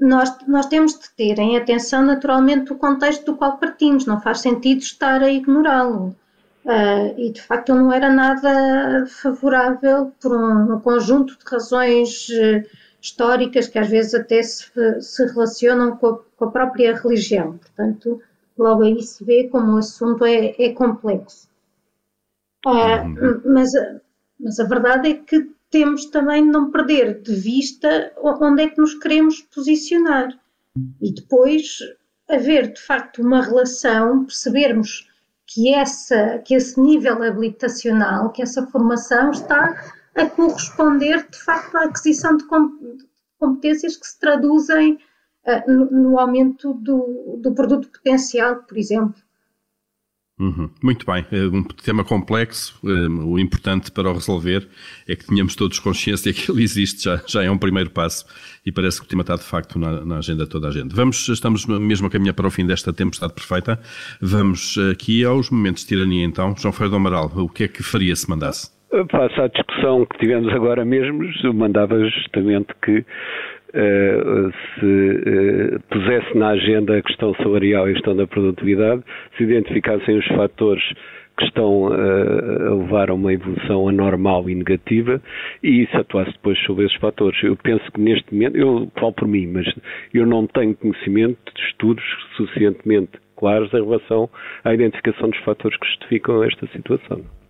nós, 0.00 0.34
nós 0.46 0.66
temos 0.66 0.98
de 0.98 1.10
ter 1.16 1.38
em 1.38 1.56
atenção 1.56 2.04
naturalmente 2.04 2.72
o 2.72 2.76
contexto 2.76 3.26
do 3.26 3.36
qual 3.36 3.58
partimos, 3.58 4.06
não 4.06 4.20
faz 4.20 4.40
sentido 4.40 4.80
estar 4.80 5.22
a 5.22 5.30
ignorá-lo. 5.30 6.16
Uh, 6.64 7.18
e 7.18 7.32
de 7.32 7.42
facto 7.42 7.70
ele 7.72 7.80
não 7.80 7.92
era 7.92 8.08
nada 8.08 9.04
favorável 9.06 10.12
por 10.20 10.32
um, 10.32 10.74
um 10.74 10.80
conjunto 10.80 11.36
de 11.36 11.44
razões 11.44 12.28
uh, 12.28 12.62
históricas 13.00 13.66
que 13.66 13.80
às 13.80 13.88
vezes 13.88 14.14
até 14.14 14.40
se, 14.44 14.70
se 15.00 15.26
relacionam 15.26 15.96
com 15.96 16.06
a, 16.06 16.18
com 16.36 16.44
a, 16.44 16.50
própria 16.52 16.94
religião. 16.96 17.58
Portanto, 17.58 18.22
logo 18.56 18.84
aí 18.84 19.02
se 19.02 19.24
vê 19.24 19.48
como 19.48 19.72
o 19.72 19.78
assunto 19.78 20.24
é, 20.24 20.54
é 20.56 20.72
complexo. 20.72 21.48
Uh, 22.64 23.42
mas, 23.44 23.72
mas 24.38 24.60
a 24.60 24.64
verdade 24.64 25.10
é 25.10 25.14
que 25.14 25.50
temos 25.68 26.04
também 26.06 26.44
de 26.44 26.50
não 26.50 26.70
perder 26.70 27.20
de 27.20 27.34
vista 27.34 28.12
onde 28.22 28.62
é 28.62 28.68
que 28.68 28.80
nos 28.80 28.94
queremos 28.94 29.40
posicionar 29.40 30.28
e 31.00 31.12
depois 31.12 31.78
haver 32.28 32.72
de 32.72 32.80
facto 32.80 33.20
uma 33.20 33.42
relação, 33.42 34.24
percebermos 34.24 35.10
que, 35.46 35.74
essa, 35.74 36.38
que 36.38 36.54
esse 36.54 36.80
nível 36.80 37.22
habilitacional, 37.22 38.30
que 38.30 38.42
essa 38.42 38.66
formação 38.66 39.30
está 39.30 39.74
a 40.14 40.26
corresponder 40.26 41.26
de 41.30 41.38
facto 41.38 41.76
à 41.76 41.84
aquisição 41.84 42.36
de 42.36 42.44
competências 43.38 43.96
que 43.96 44.06
se 44.06 44.18
traduzem 44.18 44.98
uh, 45.46 45.70
no, 45.70 45.90
no, 45.90 46.18
aumento 46.18 46.74
do, 46.74 47.38
do 47.40 47.54
produto 47.54 47.88
potencial, 47.90 48.62
por 48.62 48.76
exemplo. 48.76 49.20
Uhum. 50.40 50.70
Muito 50.82 51.06
bem, 51.06 51.24
é 51.30 51.44
um 51.46 51.62
tema 51.62 52.02
complexo. 52.02 52.78
O 52.82 53.38
importante 53.38 53.92
para 53.92 54.10
o 54.10 54.12
resolver 54.12 54.66
é 55.06 55.14
que 55.14 55.26
tenhamos 55.26 55.54
todos 55.54 55.78
consciência 55.78 56.32
que 56.34 56.50
ele 56.50 56.62
existe, 56.62 57.04
já, 57.04 57.22
já 57.26 57.44
é 57.44 57.50
um 57.50 57.58
primeiro 57.58 57.90
passo 57.90 58.24
e 58.64 58.72
parece 58.72 59.00
que 59.00 59.06
o 59.06 59.08
tema 59.08 59.22
está 59.22 59.36
de 59.36 59.44
facto 59.44 59.78
na, 59.78 60.04
na 60.04 60.18
agenda 60.18 60.46
toda 60.46 60.68
a 60.68 60.70
gente. 60.70 60.94
Vamos, 60.94 61.28
estamos 61.28 61.66
mesmo 61.66 62.06
a 62.06 62.10
caminhar 62.10 62.34
para 62.34 62.46
o 62.46 62.50
fim 62.50 62.66
desta 62.66 62.92
tempestade 62.92 63.34
perfeita. 63.34 63.78
Vamos 64.20 64.76
aqui 64.90 65.24
aos 65.24 65.50
momentos 65.50 65.82
de 65.82 65.88
tirania 65.88 66.24
então. 66.24 66.54
João 66.56 66.72
Ferreira 66.72 66.90
do 66.90 66.96
Amaral, 66.96 67.30
o 67.36 67.48
que 67.48 67.64
é 67.64 67.68
que 67.68 67.82
faria 67.82 68.16
se 68.16 68.28
mandasse? 68.28 68.70
Face 69.10 69.40
à 69.40 69.48
discussão 69.48 70.04
que 70.04 70.18
tivemos 70.18 70.52
agora 70.52 70.84
mesmo, 70.84 71.24
mandava 71.54 71.98
justamente 72.10 72.74
que 72.84 73.02
se 73.72 74.86
uh, 74.86 75.80
pusesse 75.88 76.36
na 76.36 76.48
agenda 76.50 76.96
a 76.96 77.02
questão 77.02 77.34
salarial 77.36 77.88
e 77.88 77.90
a 77.90 77.94
questão 77.94 78.14
da 78.14 78.26
produtividade, 78.26 79.02
se 79.36 79.44
identificassem 79.44 80.18
os 80.18 80.26
fatores 80.28 80.82
que 81.38 81.44
estão 81.46 81.84
uh, 81.84 82.68
a 82.68 82.74
levar 82.74 83.10
a 83.10 83.14
uma 83.14 83.32
evolução 83.32 83.88
anormal 83.88 84.48
e 84.48 84.54
negativa 84.54 85.20
e 85.62 85.86
se 85.86 85.96
atuasse 85.96 86.32
depois 86.32 86.58
sobre 86.60 86.84
esses 86.84 86.96
fatores. 86.98 87.42
Eu 87.42 87.56
penso 87.56 87.90
que 87.92 88.00
neste 88.00 88.32
momento, 88.34 88.56
eu 88.56 88.90
falo 88.98 89.12
por 89.12 89.26
mim, 89.26 89.46
mas 89.46 89.66
eu 90.12 90.26
não 90.26 90.46
tenho 90.46 90.74
conhecimento 90.74 91.38
de 91.54 91.62
estudos 91.62 92.04
suficientemente 92.36 93.12
claros 93.36 93.72
em 93.72 93.82
relação 93.82 94.28
à 94.62 94.74
identificação 94.74 95.30
dos 95.30 95.40
fatores 95.40 95.78
que 95.78 95.86
justificam 95.86 96.44
esta 96.44 96.66
situação. 96.68 97.41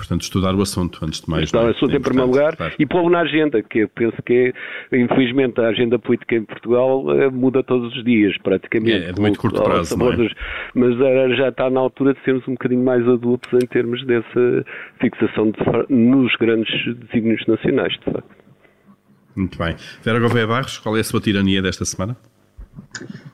Portanto, 0.00 0.22
estudar 0.22 0.54
o 0.54 0.62
assunto, 0.62 1.04
antes 1.04 1.20
de 1.20 1.28
mais. 1.28 1.44
Estudar 1.44 1.66
o 1.66 1.68
é? 1.68 1.70
assunto 1.72 1.92
é 1.92 1.96
em 1.96 2.00
primeiro 2.00 2.30
lugar 2.30 2.56
claro. 2.56 2.74
e 2.78 2.86
pô-lo 2.86 3.10
na 3.10 3.20
agenda, 3.20 3.62
que 3.62 3.80
eu 3.80 3.88
penso 3.90 4.16
que, 4.24 4.54
é, 4.90 4.98
infelizmente, 4.98 5.60
a 5.60 5.68
agenda 5.68 5.98
política 5.98 6.36
em 6.36 6.44
Portugal 6.44 7.04
eh, 7.12 7.28
muda 7.28 7.62
todos 7.62 7.94
os 7.94 8.02
dias, 8.02 8.34
praticamente. 8.42 9.04
É, 9.04 9.12
de 9.12 9.20
muito 9.20 9.38
curto 9.38 9.62
prazo, 9.62 9.94
é? 9.94 10.28
Mas 10.74 10.98
eh, 10.98 11.36
já 11.36 11.50
está 11.50 11.68
na 11.68 11.80
altura 11.80 12.14
de 12.14 12.24
sermos 12.24 12.48
um 12.48 12.52
bocadinho 12.52 12.82
mais 12.82 13.06
adultos 13.06 13.52
em 13.52 13.66
termos 13.66 14.02
dessa 14.06 14.64
fixação 14.98 15.50
de, 15.50 15.94
nos 15.94 16.34
grandes 16.36 16.72
desígnios 16.96 17.46
nacionais, 17.46 17.92
de 17.92 18.04
facto. 18.10 18.24
Muito 19.36 19.58
bem. 19.58 19.76
Vera 20.02 20.18
Gouveia 20.18 20.46
Barros, 20.46 20.78
qual 20.78 20.96
é 20.96 21.00
a 21.00 21.04
sua 21.04 21.20
tirania 21.20 21.60
desta 21.60 21.84
semana? 21.84 22.16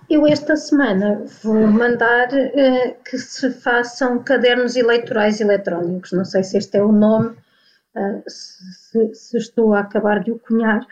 Eu 0.09 0.25
esta 0.27 0.55
semana 0.57 1.25
vou 1.43 1.67
mandar 1.67 2.29
uh, 2.29 2.97
que 3.05 3.19
se 3.19 3.51
façam 3.51 4.23
cadernos 4.23 4.77
eleitorais 4.77 5.41
eletrónicos. 5.41 6.13
Não 6.13 6.25
sei 6.25 6.45
se 6.45 6.57
este 6.57 6.79
é 6.79 6.83
o 6.83 6.93
nome, 6.93 7.31
uh, 7.97 8.23
se, 8.29 9.15
se, 9.15 9.37
estou 9.37 9.75
a 9.75 9.81
acabar 9.81 10.23
de 10.23 10.31
o 10.31 10.39
cunhar, 10.39 10.87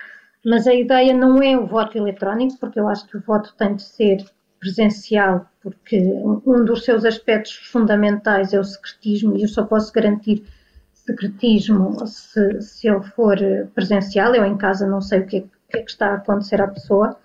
mas 0.45 0.67
a 0.67 0.75
ideia 0.75 1.15
não 1.15 1.41
é 1.41 1.57
o 1.57 1.67
voto 1.67 1.97
eletrónico, 1.97 2.59
porque 2.59 2.81
eu 2.81 2.89
acho 2.89 3.07
que 3.07 3.17
o 3.17 3.21
voto 3.21 3.55
tem 3.57 3.77
de 3.77 3.83
ser 3.85 4.25
presencial, 4.59 5.47
porque 5.63 6.01
um 6.45 6.65
dos 6.65 6.85
seus 6.85 7.05
aspectos 7.05 7.53
fundamentais 7.53 8.53
é 8.53 8.59
o 8.59 8.65
secretismo 8.65 9.37
e 9.37 9.43
eu 9.43 9.49
só 9.49 9.65
posso 9.65 9.93
garantir 9.93 10.43
secretismo 10.93 12.05
se, 12.07 12.61
se 12.61 12.89
ele 12.89 13.03
for 13.03 13.37
presencial. 13.75 14.35
Eu 14.35 14.45
em 14.45 14.57
casa 14.57 14.87
não 14.87 15.01
sei 15.01 15.21
o 15.21 15.27
que 15.27 15.37
é, 15.37 15.41
o 15.41 15.49
que, 15.71 15.79
é 15.79 15.83
que 15.83 15.91
está 15.91 16.09
a 16.09 16.15
acontecer 16.15 16.61
à 16.61 16.67
pessoa 16.67 17.17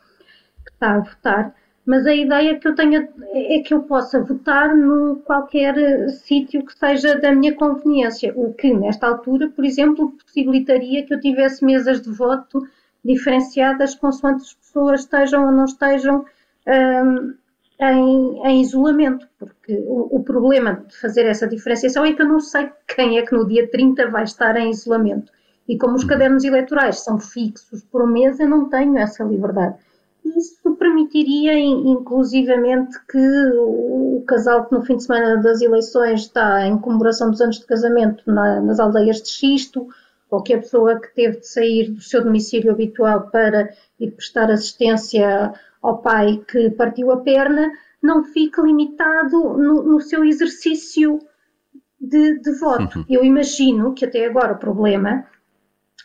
que 0.69 0.75
está 0.75 0.95
a 0.95 0.99
votar 0.99 1.53
mas 1.89 2.05
a 2.05 2.13
ideia 2.13 2.59
que 2.59 2.67
eu 2.67 2.75
tenho 2.75 3.09
é 3.33 3.59
que 3.61 3.73
eu 3.73 3.81
possa 3.81 4.21
votar 4.21 4.75
no 4.75 5.15
qualquer 5.25 5.75
eh, 5.75 6.07
sítio 6.09 6.63
que 6.63 6.77
seja 6.77 7.19
da 7.19 7.33
minha 7.33 7.55
conveniência, 7.55 8.31
o 8.35 8.53
que 8.53 8.71
nesta 8.71 9.07
altura, 9.07 9.49
por 9.49 9.65
exemplo, 9.65 10.11
possibilitaria 10.11 11.03
que 11.03 11.15
eu 11.15 11.19
tivesse 11.19 11.65
mesas 11.65 11.99
de 11.99 12.11
voto 12.11 12.61
diferenciadas 13.03 13.95
consoante 13.95 14.43
as 14.43 14.53
pessoas 14.53 14.99
estejam 15.01 15.47
ou 15.47 15.51
não 15.51 15.65
estejam 15.65 16.25
um, 16.67 17.33
em, 17.79 18.47
em, 18.47 18.61
isolamento, 18.61 19.27
porque 19.39 19.73
o, 19.73 20.17
o, 20.17 20.23
problema 20.23 20.83
de 20.87 20.95
fazer 20.95 21.25
essa 21.25 21.47
diferenciação 21.47 22.05
é 22.05 22.13
que 22.13 22.21
eu 22.21 22.27
não 22.27 22.39
sei 22.39 22.69
quem 22.95 23.17
é 23.17 23.25
que 23.25 23.33
no 23.33 23.47
dia 23.47 23.67
30 23.67 24.11
vai 24.11 24.25
estar 24.25 24.55
em 24.57 24.69
isolamento. 24.69 25.31
E 25.67 25.75
como 25.75 25.95
os 25.95 26.03
uhum. 26.03 26.09
cadernos 26.09 26.43
eleitorais 26.43 26.99
são 26.99 27.19
fixos 27.19 27.83
por 27.85 28.05
mês, 28.05 28.39
eu 28.39 28.47
não 28.47 28.69
tenho 28.69 28.95
essa 28.99 29.23
liberdade. 29.23 29.75
Isso 30.37 30.75
permitiria, 30.75 31.57
inclusivamente, 31.57 32.97
que 33.09 33.51
o 33.55 34.23
casal 34.27 34.65
que 34.65 34.73
no 34.73 34.83
fim 34.83 34.97
de 34.97 35.03
semana 35.03 35.41
das 35.41 35.61
eleições 35.61 36.21
está 36.21 36.65
em 36.65 36.77
comemoração 36.77 37.31
dos 37.31 37.41
anos 37.41 37.59
de 37.59 37.65
casamento 37.65 38.23
na, 38.25 38.61
nas 38.61 38.79
aldeias 38.79 39.21
de 39.21 39.29
Xisto, 39.29 39.87
ou 40.29 40.43
que 40.43 40.53
a 40.53 40.59
pessoa 40.59 40.99
que 40.99 41.13
teve 41.13 41.39
de 41.39 41.47
sair 41.47 41.91
do 41.91 42.01
seu 42.01 42.23
domicílio 42.23 42.71
habitual 42.71 43.29
para 43.31 43.69
ir 43.99 44.11
prestar 44.11 44.51
assistência 44.51 45.53
ao 45.81 45.97
pai 45.99 46.43
que 46.47 46.69
partiu 46.71 47.11
a 47.11 47.17
perna, 47.17 47.71
não 48.01 48.23
fique 48.23 48.61
limitado 48.61 49.57
no, 49.57 49.83
no 49.83 49.99
seu 49.99 50.23
exercício 50.23 51.19
de, 51.99 52.39
de 52.39 52.51
voto. 52.53 52.99
Uhum. 52.99 53.05
Eu 53.09 53.23
imagino 53.25 53.93
que 53.93 54.05
até 54.05 54.25
agora 54.25 54.53
o 54.53 54.59
problema 54.59 55.25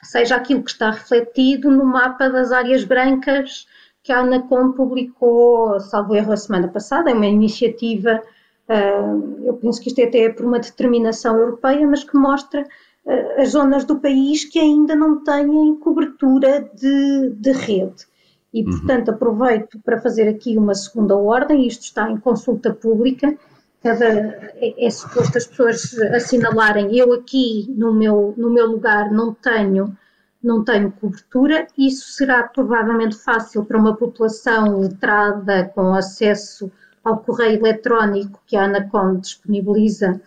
seja 0.02 0.36
aquilo 0.36 0.62
que 0.62 0.70
está 0.70 0.90
refletido 0.90 1.70
no 1.70 1.84
mapa 1.84 2.28
das 2.28 2.52
áreas 2.52 2.84
brancas 2.84 3.66
que 4.04 4.12
a 4.12 4.20
ANACOM 4.20 4.72
publicou, 4.72 5.80
salvo 5.80 6.14
erro, 6.14 6.32
a 6.32 6.36
semana 6.36 6.68
passada, 6.68 7.10
é 7.10 7.14
uma 7.14 7.26
iniciativa, 7.26 8.22
uh, 8.68 9.44
eu 9.46 9.54
penso 9.54 9.80
que 9.80 9.88
isto 9.88 9.98
é 9.98 10.04
até 10.04 10.28
por 10.28 10.44
uma 10.44 10.58
determinação 10.60 11.38
europeia, 11.38 11.86
mas 11.86 12.04
que 12.04 12.14
mostra 12.14 12.60
uh, 12.60 13.40
as 13.40 13.48
zonas 13.48 13.86
do 13.86 13.98
país 13.98 14.44
que 14.44 14.60
ainda 14.60 14.94
não 14.94 15.24
têm 15.24 15.74
cobertura 15.76 16.70
de, 16.74 17.30
de 17.30 17.52
rede. 17.52 18.04
E, 18.52 18.62
uhum. 18.62 18.72
portanto, 18.72 19.08
aproveito 19.08 19.80
para 19.82 19.98
fazer 19.98 20.28
aqui 20.28 20.58
uma 20.58 20.74
segunda 20.74 21.16
ordem, 21.16 21.66
isto 21.66 21.84
está 21.84 22.10
em 22.10 22.18
consulta 22.18 22.74
pública, 22.74 23.34
cada, 23.82 24.04
é, 24.04 24.86
é 24.86 24.90
suposto 24.90 25.38
as 25.38 25.46
pessoas 25.46 25.98
assinalarem, 26.14 26.94
eu 26.94 27.14
aqui 27.14 27.72
no 27.74 27.94
meu, 27.94 28.34
no 28.36 28.50
meu 28.50 28.66
lugar 28.66 29.10
não 29.10 29.32
tenho 29.32 29.96
não 30.44 30.62
tenho 30.62 30.92
cobertura. 30.92 31.66
Isso 31.76 32.12
será 32.12 32.42
provavelmente 32.42 33.16
fácil 33.16 33.64
para 33.64 33.78
uma 33.78 33.96
população 33.96 34.80
letrada 34.80 35.64
com 35.74 35.94
acesso 35.94 36.70
ao 37.02 37.18
correio 37.18 37.58
eletrónico 37.58 38.40
que 38.46 38.56
a 38.56 38.64
Anacom 38.64 39.16
disponibiliza, 39.16 40.20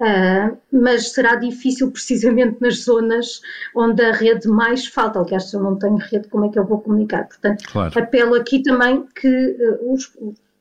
uh, 0.00 0.56
mas 0.72 1.12
será 1.12 1.36
difícil 1.36 1.90
precisamente 1.90 2.60
nas 2.60 2.84
zonas 2.84 3.40
onde 3.74 4.02
a 4.02 4.12
rede 4.12 4.48
mais 4.48 4.86
falta. 4.86 5.20
Aliás, 5.20 5.50
se 5.50 5.56
eu 5.56 5.62
não 5.62 5.76
tenho 5.76 5.96
rede, 5.96 6.28
como 6.28 6.46
é 6.46 6.48
que 6.48 6.58
eu 6.58 6.64
vou 6.64 6.80
comunicar? 6.80 7.26
Portanto, 7.26 7.64
claro. 7.70 7.98
apelo 7.98 8.34
aqui 8.34 8.62
também 8.62 9.04
que 9.14 9.28
uh, 9.28 9.92
os, 9.92 10.16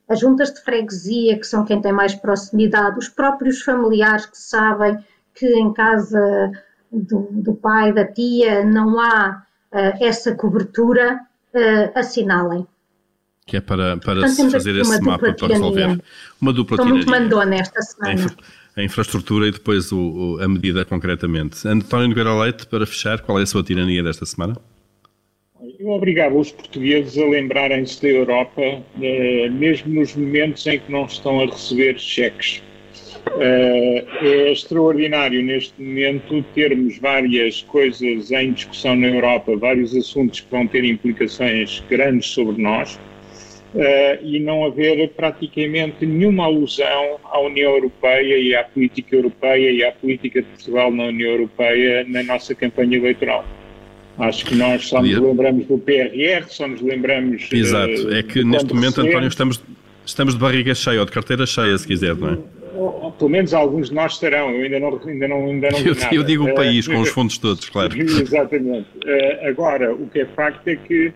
as 0.08 0.20
juntas 0.20 0.54
de 0.54 0.62
freguesia, 0.62 1.38
que 1.40 1.48
são 1.48 1.66
quem 1.66 1.82
tem 1.82 1.92
mais 1.92 2.16
proximidade, 2.16 3.00
os 3.00 3.10
próprios 3.10 3.62
familiares 3.62 4.26
que 4.26 4.38
sabem 4.38 4.98
que 5.34 5.48
em 5.48 5.74
casa 5.74 6.52
do, 7.00 7.30
do 7.32 7.54
pai, 7.56 7.94
da 7.94 8.06
tia, 8.06 8.64
não 8.64 9.00
há 9.00 9.44
uh, 9.72 10.04
essa 10.04 10.34
cobertura, 10.36 11.20
uh, 11.54 12.00
assinalem. 12.00 12.66
Que 13.46 13.58
é 13.58 13.62
para, 13.62 13.98
para 13.98 14.22
Portanto, 14.22 14.36
se 14.36 14.52
fazer 14.52 14.76
esse 14.76 15.02
mapa 15.02 15.34
para 15.34 15.48
resolver. 15.48 16.02
Uma 16.42 16.52
dupla 16.52 16.76
Estou 16.76 16.88
muito 16.88 17.10
mandona 17.10 17.56
esta 17.56 17.82
semana. 17.82 18.26
A, 18.76 18.84
infraestrutura 18.84 19.48
e 19.48 19.52
depois 19.52 19.92
o, 19.92 20.00
o, 20.00 20.42
a 20.42 20.48
medida 20.48 20.84
concretamente. 20.84 21.68
António 21.68 22.10
Nogueira 22.10 22.34
Leite, 22.34 22.66
para 22.66 22.86
fechar, 22.86 23.22
qual 23.22 23.40
é 23.40 23.44
a 23.44 23.46
sua 23.46 23.64
tirania 23.64 24.02
desta 24.04 24.26
semana? 24.26 24.58
Eu 25.80 25.90
obrigava 25.90 26.36
os 26.36 26.52
portugueses 26.52 27.18
a 27.18 27.26
lembrarem-se 27.26 28.02
da 28.02 28.10
Europa, 28.10 28.62
eh, 29.02 29.50
mesmo 29.50 29.94
nos 29.94 30.16
momentos 30.16 30.66
em 30.68 30.80
que 30.80 30.92
não 30.92 31.06
estão 31.06 31.40
a 31.40 31.46
receber 31.46 31.98
cheques 32.00 32.62
é 33.40 34.52
extraordinário 34.52 35.44
neste 35.44 35.82
momento 35.82 36.44
termos 36.54 36.98
várias 37.00 37.62
coisas 37.64 38.32
em 38.32 38.54
discussão 38.54 38.96
na 38.96 39.08
Europa, 39.08 39.56
vários 39.58 39.96
assuntos 39.96 40.42
que 40.42 40.52
vão 40.52 40.68
ter 40.68 40.84
implicações 40.84 41.84
grandes 41.90 42.30
sobre 42.30 42.62
nós. 42.62 43.00
Uh, 43.74 44.24
e 44.24 44.40
não 44.40 44.64
haver 44.64 45.10
praticamente 45.18 46.06
nenhuma 46.06 46.46
alusão 46.46 47.20
à 47.26 47.42
União 47.42 47.74
Europeia 47.74 48.38
e 48.38 48.56
à 48.56 48.64
política 48.64 49.18
europeia 49.18 49.70
e 49.70 49.84
à 49.84 49.92
política 49.92 50.42
de 50.42 50.48
Portugal 50.48 50.90
na 50.94 51.08
União 51.08 51.32
Europeia 51.32 52.06
na 52.08 52.24
nossa 52.24 52.56
campanha 52.56 52.96
eleitoral. 52.96 53.46
Acho 54.18 54.46
que 54.46 54.56
nós 54.56 54.88
só 54.88 55.02
nos 55.02 55.18
lembramos 55.18 55.66
do 55.68 55.78
PRR, 55.78 56.46
só 56.48 56.70
nos 56.70 56.82
lembramos. 56.82 57.52
Exato, 57.52 58.08
uh, 58.08 58.16
é 58.16 58.24
que 58.24 58.46
neste 58.46 58.74
momento, 58.74 59.02
António, 59.02 59.28
estamos, 59.28 59.62
estamos 60.06 60.36
de 60.36 60.40
barriga 60.40 60.74
cheia 60.74 61.02
ou 61.02 61.06
de 61.06 61.12
carteira 61.12 61.46
cheia, 61.46 61.78
se 61.78 61.86
quiser, 61.86 62.16
não 62.16 62.30
é? 62.30 62.38
Ou, 62.76 63.12
pelo 63.12 63.30
menos 63.30 63.54
alguns 63.54 63.90
de 63.90 63.96
nós 63.96 64.14
estarão, 64.14 64.52
eu 64.52 64.64
ainda 64.64 64.80
não, 64.80 65.00
ainda 65.06 65.28
não, 65.28 65.46
ainda 65.46 65.70
não 65.72 65.80
eu, 65.80 65.96
eu, 66.12 66.24
digo 66.24 66.44
o 66.44 66.52
uh, 66.52 66.56
país, 66.56 66.88
com 66.88 67.00
os 67.00 67.10
fundos 67.16 67.38
todos, 67.38 67.70
claro. 67.70 67.98
Exatamente. 67.98 68.88
Uh, 68.98 69.48
agora, 69.48 69.94
o 69.94 70.08
que 70.08 70.20
é 70.20 70.26
facto 70.26 70.68
é 70.68 70.76
que 70.76 71.14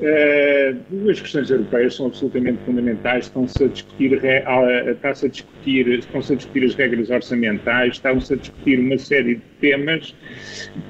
Uh, 0.00 0.76
duas 0.90 1.20
questões 1.20 1.50
europeias 1.50 1.96
são 1.96 2.06
absolutamente 2.06 2.58
fundamentais. 2.64 3.26
Estão-se 3.26 3.64
a 3.64 3.66
discutir, 3.68 4.20
está-se 4.22 5.26
a 5.26 5.28
discutir, 5.28 5.88
estão-se 5.88 6.32
a 6.32 6.36
discutir 6.36 6.64
as 6.64 6.74
regras 6.74 7.10
orçamentais, 7.10 7.94
estão-se 7.94 8.34
a 8.34 8.36
discutir 8.36 8.78
uma 8.78 8.98
série 8.98 9.36
de 9.36 9.42
temas 9.60 10.14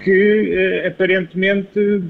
que 0.02 0.82
uh, 0.82 0.88
aparentemente 0.88 2.02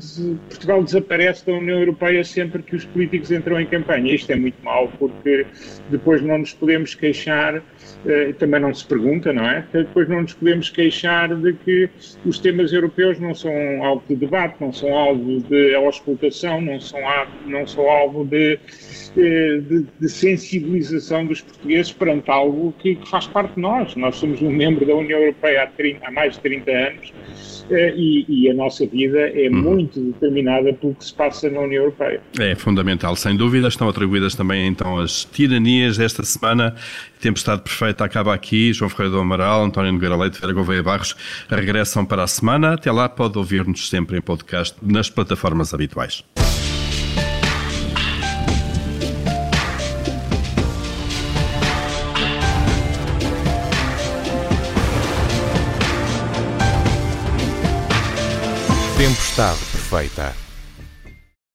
Portugal 0.49 0.83
desaparece 0.83 1.47
da 1.47 1.53
União 1.53 1.81
Europeia 1.81 2.25
sempre 2.25 2.63
que 2.63 2.77
os 2.77 2.85
políticos 2.87 3.31
entram 3.31 3.61
em 3.61 3.67
campanha. 3.67 4.15
Isto 4.15 4.33
é 4.33 4.37
muito 4.37 4.57
mau 4.65 4.91
porque 4.99 5.47
depois 5.91 6.23
não 6.23 6.39
nos 6.39 6.55
podemos 6.55 6.95
queixar 6.95 7.63
eh, 8.07 8.33
também 8.35 8.61
não 8.61 8.73
se 8.73 8.87
pergunta, 8.87 9.33
não 9.33 9.49
é? 9.49 9.65
Depois 9.73 10.09
não 10.09 10.23
nos 10.23 10.33
podemos 10.33 10.71
queixar 10.71 11.35
de 11.35 11.53
que 11.55 11.91
os 12.25 12.39
temas 12.39 12.73
europeus 12.73 13.19
não 13.19 13.35
são 13.35 13.53
alvo 13.85 14.05
de 14.09 14.15
debate, 14.17 14.61
não 14.61 14.73
são 14.73 14.95
alvo 14.95 15.41
de 15.43 15.75
auscultação, 15.75 16.61
não 16.61 16.81
são, 16.89 17.01
não 17.47 17.67
são 17.67 17.89
alvo 17.89 18.25
de, 18.25 18.59
de, 19.15 19.87
de, 20.01 20.09
sensibilização 20.09 21.27
dos 21.27 21.41
portugueses 21.41 21.93
perante 21.93 22.31
algo 22.31 22.75
que, 22.79 22.97
que, 22.97 23.09
faz 23.09 23.27
parte 23.27 23.55
de 23.55 23.61
nós. 23.61 23.95
Nós 23.97 24.17
somos 24.17 24.41
um 24.43 24.51
membro 24.51 24.87
da 24.87 24.95
União 24.95 25.19
Europeia 25.19 25.65
há, 25.65 25.67
30, 25.67 26.07
há 26.07 26.11
mais 26.11 26.35
de 26.35 26.41
30 26.41 26.71
anos 26.71 27.13
eh, 27.71 27.95
e, 27.97 28.25
e, 28.29 28.51
a 28.51 28.55
nossa 28.55 28.87
vida 28.87 29.19
é 29.19 29.49
uhum. 29.49 29.63
muito 29.63 30.01
determinada 30.01 30.73
pelo 30.73 30.95
que 30.95 31.05
se 31.05 31.15
passa 31.15 31.51
na 31.51 31.61
União 31.61 31.83
Europeia. 31.83 32.21
É 32.39 32.55
fundamental, 32.55 33.17
sem 33.17 33.37
dúvida. 33.37 33.69
Estão 33.69 33.89
atribuídas 33.89 34.35
também 34.35 34.67
então 34.67 34.99
as 34.99 35.25
tiranias 35.25 35.97
desta 35.97 36.23
semana. 36.23 36.75
Tempestade 37.21 37.63
Perfeita 37.63 38.05
acaba 38.05 38.35
aqui. 38.35 38.73
João 38.73 38.89
Ferreira 38.89 39.13
do 39.13 39.21
Amaral, 39.21 39.65
António 39.65 39.93
Nogueira 39.93 40.17
Leite, 40.17 40.41
Vera 40.41 40.53
Gouveia 40.53 40.83
Barros 40.83 41.17
regressam 41.49 42.05
para 42.05 42.23
a 42.23 42.27
semana. 42.27 42.75
Até 42.75 42.93
lá 42.93 43.09
pode 43.09 43.37
ouvir-nos 43.39 43.89
sempre 43.89 44.19
em 44.19 44.21
podcast 44.21 44.77
nas 44.83 45.11
plataformas 45.11 45.75
habituais. 45.75 46.25
Tempestade 59.07 59.61
Perfeita 59.71 60.46